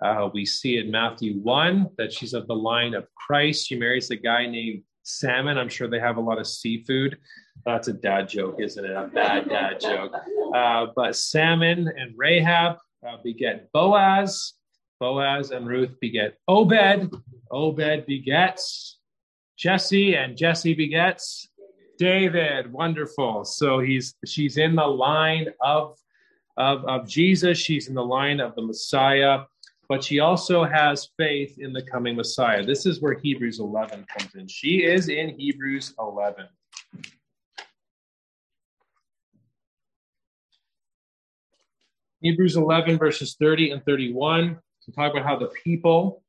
Uh, 0.00 0.28
we 0.32 0.46
see 0.46 0.78
in 0.78 0.90
Matthew 0.90 1.40
1 1.40 1.90
that 1.98 2.12
she's 2.12 2.34
of 2.34 2.46
the 2.46 2.54
line 2.54 2.94
of 2.94 3.06
Christ. 3.14 3.66
She 3.66 3.76
marries 3.76 4.10
a 4.10 4.16
guy 4.16 4.46
named 4.46 4.82
salmon. 5.02 5.58
I'm 5.58 5.68
sure 5.68 5.88
they 5.88 5.98
have 5.98 6.18
a 6.18 6.20
lot 6.20 6.38
of 6.38 6.46
seafood. 6.46 7.18
That's 7.66 7.88
a 7.88 7.92
dad 7.92 8.28
joke, 8.28 8.56
isn't 8.60 8.84
it? 8.84 8.92
A 8.92 9.10
bad 9.12 9.48
dad 9.48 9.80
joke. 9.80 10.12
Uh, 10.54 10.86
but 10.94 11.16
salmon 11.16 11.90
and 11.96 12.14
Rahab 12.16 12.76
uh, 13.06 13.16
beget 13.22 13.70
Boaz. 13.72 14.54
Boaz 15.00 15.50
and 15.50 15.66
Ruth 15.66 15.98
beget 16.00 16.36
Obed. 16.46 17.12
Obed 17.50 18.06
begets 18.06 18.98
Jesse, 19.56 20.14
and 20.14 20.36
Jesse 20.36 20.74
begets 20.74 21.48
David. 21.98 22.72
Wonderful. 22.72 23.44
So 23.44 23.80
he's 23.80 24.14
she's 24.24 24.56
in 24.56 24.74
the 24.74 24.86
line 24.86 25.48
of 25.60 25.98
of, 26.56 26.84
of 26.86 27.08
Jesus. 27.08 27.58
She's 27.58 27.88
in 27.88 27.94
the 27.94 28.04
line 28.04 28.40
of 28.40 28.54
the 28.54 28.62
Messiah 28.62 29.40
but 29.88 30.04
she 30.04 30.20
also 30.20 30.64
has 30.64 31.08
faith 31.16 31.58
in 31.58 31.72
the 31.72 31.82
coming 31.82 32.14
Messiah. 32.14 32.62
This 32.62 32.84
is 32.84 33.00
where 33.00 33.14
Hebrews 33.14 33.58
11 33.58 34.04
comes 34.16 34.34
in. 34.34 34.46
She 34.46 34.84
is 34.84 35.08
in 35.08 35.30
Hebrews 35.30 35.94
11. 35.98 36.46
Hebrews 42.20 42.56
11, 42.56 42.98
verses 42.98 43.36
30 43.40 43.70
and 43.70 43.84
31, 43.84 44.58
to 44.84 44.92
talk 44.92 45.12
about 45.12 45.24
how 45.24 45.38
the 45.38 45.50
people 45.64 46.22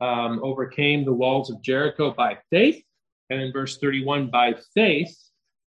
um, 0.00 0.40
overcame 0.42 1.04
the 1.04 1.12
walls 1.12 1.48
of 1.48 1.62
Jericho 1.62 2.12
by 2.12 2.36
faith. 2.50 2.84
And 3.32 3.40
in 3.40 3.52
verse 3.52 3.78
31, 3.78 4.30
by 4.30 4.54
faith, 4.74 5.16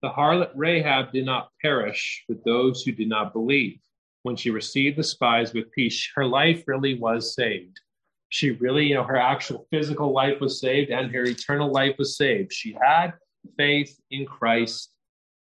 the 0.02 0.10
harlot 0.10 0.50
Rahab 0.56 1.12
did 1.12 1.24
not 1.24 1.50
perish 1.62 2.24
with 2.28 2.42
those 2.44 2.82
who 2.82 2.92
did 2.92 3.08
not 3.08 3.32
believe 3.32 3.78
when 4.22 4.36
she 4.36 4.50
received 4.50 4.96
the 4.96 5.04
spies 5.04 5.52
with 5.52 5.70
peace, 5.72 6.08
her 6.14 6.26
life 6.26 6.64
really 6.66 6.98
was 6.98 7.34
saved. 7.34 7.80
She 8.28 8.50
really, 8.50 8.86
you 8.86 8.94
know, 8.94 9.04
her 9.04 9.16
actual 9.16 9.66
physical 9.70 10.12
life 10.12 10.40
was 10.40 10.60
saved 10.60 10.90
and 10.90 11.12
her 11.12 11.24
eternal 11.24 11.70
life 11.70 11.96
was 11.98 12.16
saved. 12.16 12.52
She 12.52 12.76
had 12.80 13.12
faith 13.56 13.94
in 14.10 14.24
Christ 14.24 14.90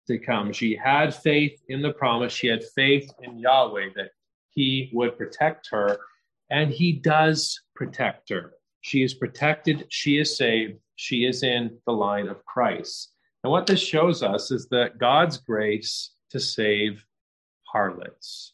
to 0.08 0.20
come. 0.20 0.52
She 0.54 0.76
had 0.76 1.16
faith 1.16 1.60
in 1.68 1.82
the 1.82 1.94
promise. 1.94 2.34
She 2.34 2.48
had 2.48 2.64
faith 2.76 3.12
in 3.24 3.40
Yahweh 3.40 3.90
that 3.96 4.12
he 4.52 4.90
would 4.94 5.18
protect 5.18 5.68
her, 5.72 5.98
and 6.50 6.70
he 6.70 6.94
does 6.94 7.60
protect 7.76 8.30
her. 8.30 8.54
She 8.86 9.02
is 9.02 9.16
protected. 9.16 9.88
She 9.90 10.20
is 10.20 10.38
saved. 10.38 10.78
She 10.96 11.26
is 11.26 11.42
in 11.42 11.76
the 11.88 11.92
line 11.92 12.28
of 12.28 12.46
Christ. 12.46 13.14
And 13.44 13.50
what 13.50 13.66
this 13.66 13.80
shows 13.80 14.22
us 14.22 14.52
is 14.52 14.68
that 14.70 15.00
God's 15.00 15.38
grace 15.38 16.12
to 16.30 16.40
save 16.40 17.04
harlots. 17.64 18.54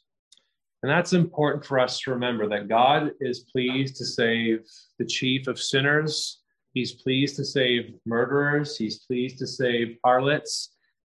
And 0.82 0.90
that's 0.90 1.12
important 1.12 1.66
for 1.66 1.80
us 1.80 2.00
to 2.00 2.12
remember 2.12 2.48
that 2.48 2.70
God 2.70 3.12
is 3.20 3.42
pleased 3.52 3.98
to 3.98 4.06
save 4.06 4.62
the 5.00 5.06
chief 5.06 5.48
of 5.48 5.60
sinners. 5.60 6.40
He's 6.74 6.94
pleased 6.94 7.36
to 7.36 7.44
save 7.44 7.96
murderers. 8.06 8.78
He's 8.78 9.00
pleased 9.00 9.38
to 9.40 9.48
save 9.48 9.98
harlots. 10.02 10.70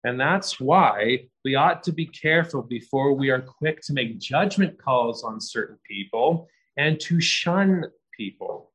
And 0.03 0.19
that's 0.19 0.59
why 0.59 1.29
we 1.45 1.55
ought 1.55 1.85
to 1.85 1.93
be 1.93 2.07
careful 2.07 2.63
before 2.63 3.13
we 3.13 3.31
are 3.31 3.41
quick 3.41 3.81
to 3.83 3.93
make 3.93 4.19
judgment 4.19 4.77
calls 4.77 5.23
on 5.23 5.41
certain 5.41 5.79
people 5.89 6.49
and 6.77 6.99
to 6.99 7.21
shun 7.21 7.85
people. 8.19 8.73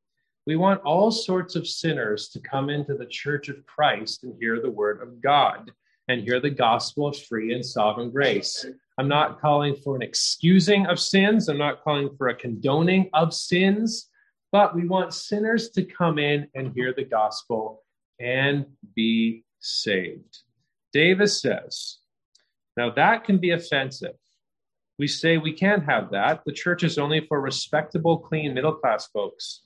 We 0.50 0.56
want 0.56 0.82
all 0.82 1.12
sorts 1.12 1.56
of 1.56 1.68
sinners 1.68 2.28
to 2.30 2.40
come 2.40 2.72
into 2.72 2.96
the 2.96 3.06
church 3.06 3.50
of 3.50 3.64
Christ 3.68 4.24
and 4.24 4.34
hear 4.40 4.60
the 4.60 4.72
word 4.72 5.00
of 5.00 5.22
God 5.22 5.72
and 6.08 6.24
hear 6.24 6.40
the 6.40 6.50
gospel 6.50 7.06
of 7.06 7.16
free 7.16 7.54
and 7.54 7.64
sovereign 7.64 8.10
grace. 8.10 8.66
I'm 8.98 9.08
not 9.08 9.40
calling 9.40 9.76
for 9.76 9.96
an 9.96 10.02
excusing 10.02 10.88
of 10.88 11.00
sins, 11.00 11.50
I'm 11.50 11.60
not 11.60 11.84
calling 11.84 12.10
for 12.18 12.30
a 12.30 12.36
condoning 12.36 13.12
of 13.14 13.32
sins, 13.32 14.10
but 14.52 14.74
we 14.74 14.88
want 14.88 15.14
sinners 15.14 15.70
to 15.70 15.84
come 15.84 16.18
in 16.18 16.48
and 16.56 16.74
hear 16.74 16.96
the 16.96 17.06
gospel 17.06 17.84
and 18.20 18.66
be 18.96 19.44
saved. 19.60 20.40
Davis 20.92 21.40
says, 21.40 22.00
now 22.76 22.90
that 22.90 23.24
can 23.24 23.38
be 23.38 23.52
offensive. 23.52 24.16
We 24.98 25.06
say 25.06 25.38
we 25.38 25.54
can't 25.54 25.86
have 25.86 26.10
that. 26.10 26.42
The 26.44 26.54
church 26.54 26.82
is 26.82 26.98
only 26.98 27.28
for 27.28 27.40
respectable, 27.40 28.18
clean, 28.18 28.56
middle 28.56 28.74
class 28.74 29.06
folks. 29.14 29.62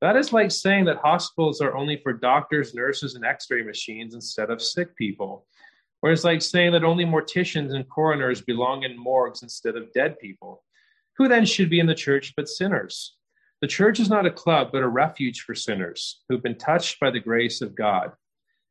That 0.00 0.16
is 0.16 0.32
like 0.32 0.50
saying 0.50 0.84
that 0.86 0.98
hospitals 0.98 1.60
are 1.60 1.76
only 1.76 1.96
for 2.02 2.12
doctors, 2.12 2.74
nurses, 2.74 3.14
and 3.14 3.24
x 3.24 3.46
ray 3.50 3.62
machines 3.62 4.14
instead 4.14 4.50
of 4.50 4.60
sick 4.60 4.94
people. 4.96 5.46
Or 6.02 6.12
it's 6.12 6.24
like 6.24 6.42
saying 6.42 6.72
that 6.72 6.84
only 6.84 7.04
morticians 7.04 7.74
and 7.74 7.88
coroners 7.88 8.42
belong 8.42 8.82
in 8.82 8.98
morgues 8.98 9.42
instead 9.42 9.76
of 9.76 9.92
dead 9.92 10.18
people. 10.18 10.62
Who 11.16 11.28
then 11.28 11.46
should 11.46 11.70
be 11.70 11.80
in 11.80 11.86
the 11.86 11.94
church 11.94 12.34
but 12.36 12.48
sinners? 12.48 13.16
The 13.62 13.66
church 13.66 13.98
is 13.98 14.10
not 14.10 14.26
a 14.26 14.30
club, 14.30 14.68
but 14.70 14.82
a 14.82 14.88
refuge 14.88 15.40
for 15.40 15.54
sinners 15.54 16.22
who've 16.28 16.42
been 16.42 16.58
touched 16.58 17.00
by 17.00 17.10
the 17.10 17.20
grace 17.20 17.62
of 17.62 17.74
God. 17.74 18.12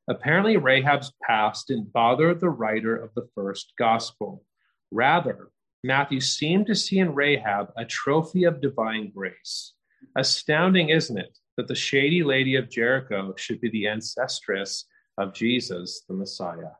Apparently, 0.07 0.57
Rahab's 0.57 1.11
past 1.23 1.67
didn't 1.67 1.91
bother 1.91 2.35
the 2.35 2.49
writer 2.49 2.95
of 2.95 3.09
the 3.15 3.27
first 3.33 3.73
gospel. 3.79 4.45
Rather, 4.91 5.49
Matthew 5.83 6.19
seemed 6.19 6.67
to 6.67 6.75
see 6.75 6.99
in 6.99 7.15
Rahab 7.15 7.71
a 7.75 7.85
trophy 7.85 8.43
of 8.43 8.61
divine 8.61 9.11
grace. 9.11 9.73
Astounding, 10.15 10.89
isn't 10.89 11.17
it, 11.17 11.37
that 11.57 11.67
the 11.67 11.75
shady 11.75 12.23
lady 12.23 12.55
of 12.55 12.69
Jericho 12.69 13.33
should 13.37 13.61
be 13.61 13.69
the 13.69 13.85
ancestress 13.85 14.83
of 15.17 15.33
Jesus, 15.33 16.03
the 16.07 16.13
Messiah? 16.13 16.71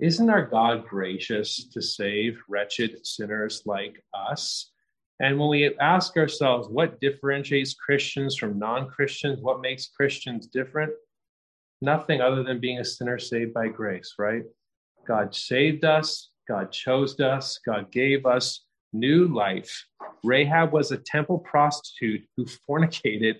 Isn't 0.00 0.30
our 0.30 0.46
God 0.46 0.86
gracious 0.86 1.68
to 1.68 1.82
save 1.82 2.38
wretched 2.48 3.06
sinners 3.06 3.62
like 3.66 4.02
us? 4.14 4.70
And 5.20 5.38
when 5.38 5.50
we 5.50 5.76
ask 5.78 6.16
ourselves 6.16 6.68
what 6.68 7.00
differentiates 7.00 7.74
Christians 7.74 8.36
from 8.36 8.58
non 8.58 8.88
Christians, 8.88 9.40
what 9.42 9.60
makes 9.60 9.88
Christians 9.88 10.46
different? 10.46 10.92
nothing 11.80 12.20
other 12.20 12.42
than 12.42 12.60
being 12.60 12.78
a 12.78 12.84
sinner 12.84 13.18
saved 13.18 13.54
by 13.54 13.68
grace, 13.68 14.14
right? 14.18 14.42
God 15.06 15.34
saved 15.34 15.84
us, 15.84 16.30
God 16.48 16.70
chose 16.72 17.18
us, 17.20 17.58
God 17.64 17.90
gave 17.90 18.26
us 18.26 18.64
new 18.92 19.28
life. 19.28 19.86
Rahab 20.24 20.72
was 20.72 20.90
a 20.90 20.96
temple 20.98 21.38
prostitute 21.38 22.22
who 22.36 22.46
fornicated 22.68 23.36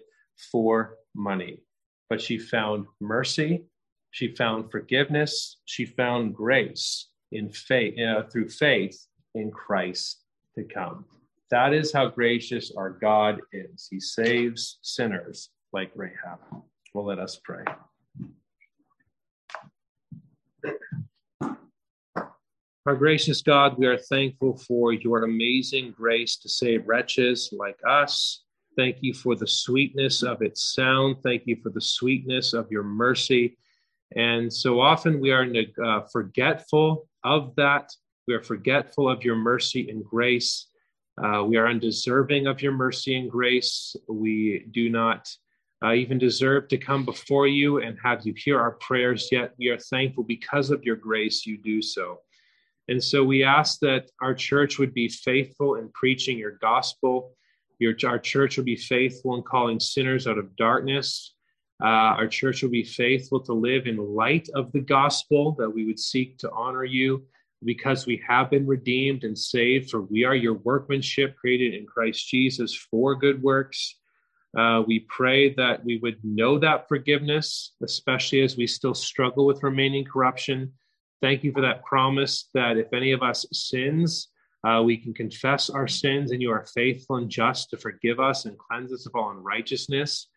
for 0.51 0.97
money, 1.15 1.63
but 2.09 2.21
she 2.21 2.39
found 2.39 2.87
mercy, 3.01 3.65
she 4.11 4.35
found 4.35 4.71
forgiveness, 4.71 5.59
she 5.65 5.85
found 5.85 6.35
grace 6.35 7.09
in 7.33 7.51
faith 7.51 7.99
uh, 7.99 8.23
through 8.25 8.49
faith 8.49 9.07
in 9.35 9.51
Christ 9.51 10.23
to 10.57 10.65
come. 10.65 11.05
That 11.51 11.73
is 11.73 11.93
how 11.93 12.09
gracious 12.09 12.73
our 12.77 12.91
God 12.91 13.41
is. 13.53 13.89
He 13.91 14.01
saves 14.01 14.79
sinners 14.83 15.51
like 15.73 15.91
Rahab. 15.95 16.39
Well, 16.95 17.07
let 17.07 17.19
us 17.19 17.41
pray. 17.43 17.65
Our 22.91 22.97
gracious 22.97 23.41
God, 23.41 23.79
we 23.79 23.87
are 23.87 23.97
thankful 23.97 24.57
for 24.57 24.93
your 24.93 25.23
amazing 25.23 25.93
grace 25.93 26.37
to 26.39 26.49
save 26.49 26.89
wretches 26.89 27.49
like 27.57 27.79
us. 27.89 28.43
Thank 28.77 28.97
you 29.01 29.15
for 29.15 29.37
the 29.37 29.47
sweetness 29.47 30.25
of 30.25 30.43
its 30.43 30.75
sound. 30.75 31.19
Thank 31.23 31.43
you 31.47 31.55
for 31.63 31.71
the 31.71 31.81
sweetness 31.81 32.53
of 32.53 32.69
your 32.69 32.83
mercy. 32.83 33.57
And 34.17 34.53
so 34.53 34.81
often 34.81 35.21
we 35.21 35.31
are 35.31 35.47
uh, 35.87 36.01
forgetful 36.13 37.09
of 37.23 37.55
that. 37.55 37.93
We 38.27 38.35
are 38.35 38.43
forgetful 38.43 39.09
of 39.09 39.23
your 39.23 39.37
mercy 39.37 39.89
and 39.89 40.05
grace. 40.05 40.67
Uh, 41.17 41.45
we 41.45 41.59
are 41.59 41.69
undeserving 41.69 42.49
of 42.49 42.61
your 42.61 42.73
mercy 42.73 43.17
and 43.17 43.31
grace. 43.31 43.95
We 44.09 44.67
do 44.73 44.91
not 44.91 45.33
uh, 45.81 45.93
even 45.93 46.19
deserve 46.19 46.67
to 46.71 46.77
come 46.77 47.05
before 47.05 47.47
you 47.47 47.81
and 47.83 47.97
have 48.03 48.27
you 48.27 48.35
hear 48.37 48.59
our 48.59 48.73
prayers, 48.73 49.29
yet 49.31 49.53
we 49.61 49.69
are 49.69 49.79
thankful 49.79 50.25
because 50.25 50.73
of 50.73 50.83
your 50.83 50.97
grace 50.97 51.47
you 51.47 51.57
do 51.57 51.81
so. 51.81 52.19
And 52.91 53.03
so 53.03 53.23
we 53.23 53.45
ask 53.45 53.79
that 53.81 54.11
our 54.21 54.35
church 54.35 54.81
would 54.81 54.93
be 54.93 55.09
faithful 55.09 55.77
in 55.77 55.91
preaching 55.95 56.37
your 56.37 56.59
gospel. 56.61 57.33
Your, 57.79 57.95
our 58.05 58.19
church 58.19 58.57
would 58.57 58.67
be 58.67 58.75
faithful 58.75 59.37
in 59.37 59.43
calling 59.43 59.79
sinners 59.79 60.27
out 60.27 60.39
of 60.39 60.57
darkness. 60.57 61.35
Uh, 61.81 62.19
our 62.19 62.27
church 62.27 62.63
would 62.63 62.73
be 62.73 62.83
faithful 62.83 63.39
to 63.45 63.53
live 63.53 63.87
in 63.87 63.97
light 63.97 64.49
of 64.57 64.73
the 64.73 64.81
gospel, 64.81 65.55
that 65.61 65.71
we 65.71 65.87
would 65.87 66.01
seek 66.01 66.37
to 66.39 66.51
honor 66.51 66.85
you 66.85 67.25
because 67.65 68.07
we 68.07 68.21
have 68.27 68.51
been 68.51 68.67
redeemed 68.67 69.23
and 69.23 69.39
saved, 69.39 69.91
for 69.91 70.03
we 70.03 70.25
are 70.25 70.35
your 70.35 70.55
workmanship 70.55 71.37
created 71.37 71.75
in 71.75 71.87
Christ 71.87 72.29
Jesus 72.29 72.75
for 72.75 73.15
good 73.15 73.41
works. 73.41 73.99
Uh, 74.59 74.83
we 74.85 75.07
pray 75.09 75.55
that 75.55 75.85
we 75.85 75.99
would 75.99 76.19
know 76.25 76.59
that 76.59 76.89
forgiveness, 76.89 77.73
especially 77.85 78.41
as 78.41 78.57
we 78.57 78.67
still 78.67 78.95
struggle 78.95 79.47
with 79.47 79.63
remaining 79.63 80.05
corruption. 80.05 80.73
Thank 81.23 81.45
you 81.45 81.53
for 81.53 81.61
that 81.61 81.85
promise 81.85 82.49
that 82.55 82.79
if 82.79 82.93
any 82.95 83.13
of 83.13 83.23
us 83.23 83.45
sins, 83.53 84.29
uh, 84.67 84.83
we 84.83 84.97
can 84.97 85.13
confess 85.13 85.69
our 85.69 85.87
sins 85.89 86.33
and 86.33 86.41
you 86.41 86.51
are 86.51 86.65
faithful 86.75 87.17
and 87.17 87.31
just 87.31 87.71
to 87.71 87.77
forgive 87.77 88.21
us 88.21 88.47
and 88.47 88.59
cleanse 88.59 88.93
us 88.93 89.07
of 89.07 89.15
all 89.15 89.31
unrighteousness. 89.31 90.29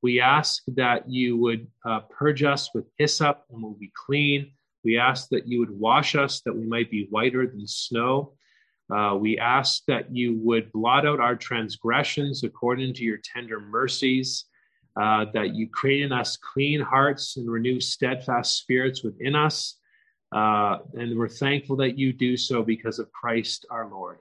We 0.00 0.20
ask 0.20 0.62
that 0.68 1.10
you 1.10 1.36
would 1.38 1.66
uh, 1.84 2.00
purge 2.00 2.44
us 2.44 2.70
with 2.72 2.86
hyssop 2.98 3.44
and 3.50 3.62
we'll 3.62 3.72
be 3.72 3.92
clean. 4.06 4.52
We 4.84 4.96
ask 4.96 5.28
that 5.30 5.48
you 5.48 5.58
would 5.58 5.70
wash 5.70 6.14
us 6.14 6.40
that 6.42 6.54
we 6.54 6.66
might 6.66 6.90
be 6.90 7.08
whiter 7.10 7.46
than 7.46 7.66
snow. 7.66 8.34
Uh, 8.94 9.16
we 9.20 9.38
ask 9.38 9.84
that 9.86 10.14
you 10.14 10.38
would 10.42 10.72
blot 10.72 11.04
out 11.04 11.20
our 11.20 11.34
transgressions 11.36 12.44
according 12.44 12.94
to 12.94 13.02
your 13.02 13.18
tender 13.18 13.60
mercies, 13.60 14.44
uh, 15.00 15.26
that 15.34 15.54
you 15.54 15.68
create 15.68 16.02
in 16.02 16.12
us 16.12 16.36
clean 16.36 16.80
hearts 16.80 17.36
and 17.36 17.50
renew 17.50 17.80
steadfast 17.80 18.56
spirits 18.56 19.02
within 19.02 19.34
us. 19.34 19.77
Uh, 20.32 20.78
and 20.94 21.18
we're 21.18 21.28
thankful 21.28 21.76
that 21.76 21.98
you 21.98 22.12
do 22.12 22.36
so 22.36 22.62
because 22.62 22.98
of 22.98 23.10
Christ 23.12 23.66
our 23.70 23.88
Lord. 23.88 24.18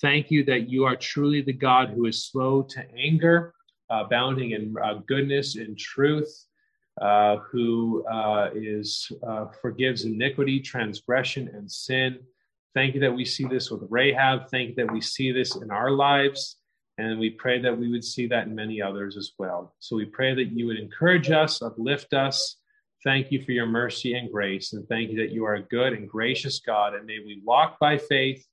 Thank 0.00 0.30
you 0.30 0.44
that 0.44 0.68
you 0.68 0.84
are 0.84 0.96
truly 0.96 1.40
the 1.40 1.52
God 1.52 1.90
who 1.90 2.06
is 2.06 2.26
slow 2.26 2.62
to 2.62 2.84
anger, 2.96 3.54
abounding 3.88 4.50
in 4.50 4.74
uh, 4.82 5.00
goodness 5.06 5.56
and 5.56 5.78
truth. 5.78 6.44
Uh, 6.98 7.36
who 7.52 8.02
uh, 8.06 8.48
is 8.54 9.12
forgives 9.60 10.06
iniquity, 10.06 10.58
transgression, 10.58 11.46
and 11.52 11.70
sin 11.70 12.18
Thank 12.76 12.94
you 12.94 13.00
that 13.00 13.14
we 13.14 13.24
see 13.24 13.46
this 13.46 13.70
with 13.70 13.86
Rahab. 13.88 14.50
Thank 14.50 14.68
you 14.68 14.74
that 14.84 14.92
we 14.92 15.00
see 15.00 15.32
this 15.32 15.56
in 15.56 15.70
our 15.70 15.90
lives. 15.90 16.58
And 16.98 17.18
we 17.18 17.30
pray 17.30 17.58
that 17.62 17.74
we 17.74 17.90
would 17.90 18.04
see 18.04 18.26
that 18.26 18.48
in 18.48 18.54
many 18.54 18.82
others 18.82 19.16
as 19.16 19.32
well. 19.38 19.74
So 19.78 19.96
we 19.96 20.04
pray 20.04 20.34
that 20.34 20.52
you 20.52 20.66
would 20.66 20.78
encourage 20.78 21.30
us, 21.30 21.62
uplift 21.62 22.12
us. 22.12 22.58
Thank 23.06 23.30
you 23.30 23.40
for 23.40 23.52
your 23.52 23.66
mercy 23.66 24.14
and 24.14 24.32
grace. 24.32 24.72
And 24.72 24.84
thank 24.88 25.10
you 25.10 25.16
that 25.18 25.30
you 25.30 25.44
are 25.44 25.54
a 25.54 25.62
good 25.62 25.92
and 25.92 26.08
gracious 26.08 26.58
God. 26.58 26.92
And 26.92 27.06
may 27.06 27.20
we 27.24 27.40
walk 27.44 27.78
by 27.78 27.98
faith 27.98 28.44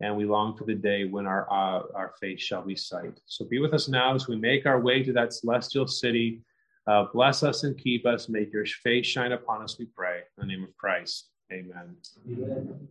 and 0.00 0.16
we 0.16 0.24
long 0.24 0.56
for 0.56 0.64
the 0.64 0.76
day 0.76 1.06
when 1.06 1.26
our, 1.26 1.50
uh, 1.50 1.82
our 1.92 2.12
faith 2.20 2.38
shall 2.38 2.62
be 2.62 2.76
sight. 2.76 3.18
So 3.26 3.44
be 3.46 3.58
with 3.58 3.74
us 3.74 3.88
now 3.88 4.14
as 4.14 4.28
we 4.28 4.36
make 4.36 4.64
our 4.64 4.80
way 4.80 5.02
to 5.02 5.12
that 5.14 5.32
celestial 5.32 5.88
city. 5.88 6.40
Uh, 6.86 7.06
bless 7.12 7.42
us 7.42 7.64
and 7.64 7.76
keep 7.76 8.06
us. 8.06 8.28
Make 8.28 8.52
your 8.52 8.64
face 8.64 9.06
shine 9.06 9.32
upon 9.32 9.62
us, 9.62 9.76
we 9.76 9.86
pray. 9.86 10.18
In 10.38 10.46
the 10.46 10.54
name 10.54 10.62
of 10.62 10.76
Christ. 10.76 11.30
Amen. 11.52 11.96
Amen. 12.30 12.88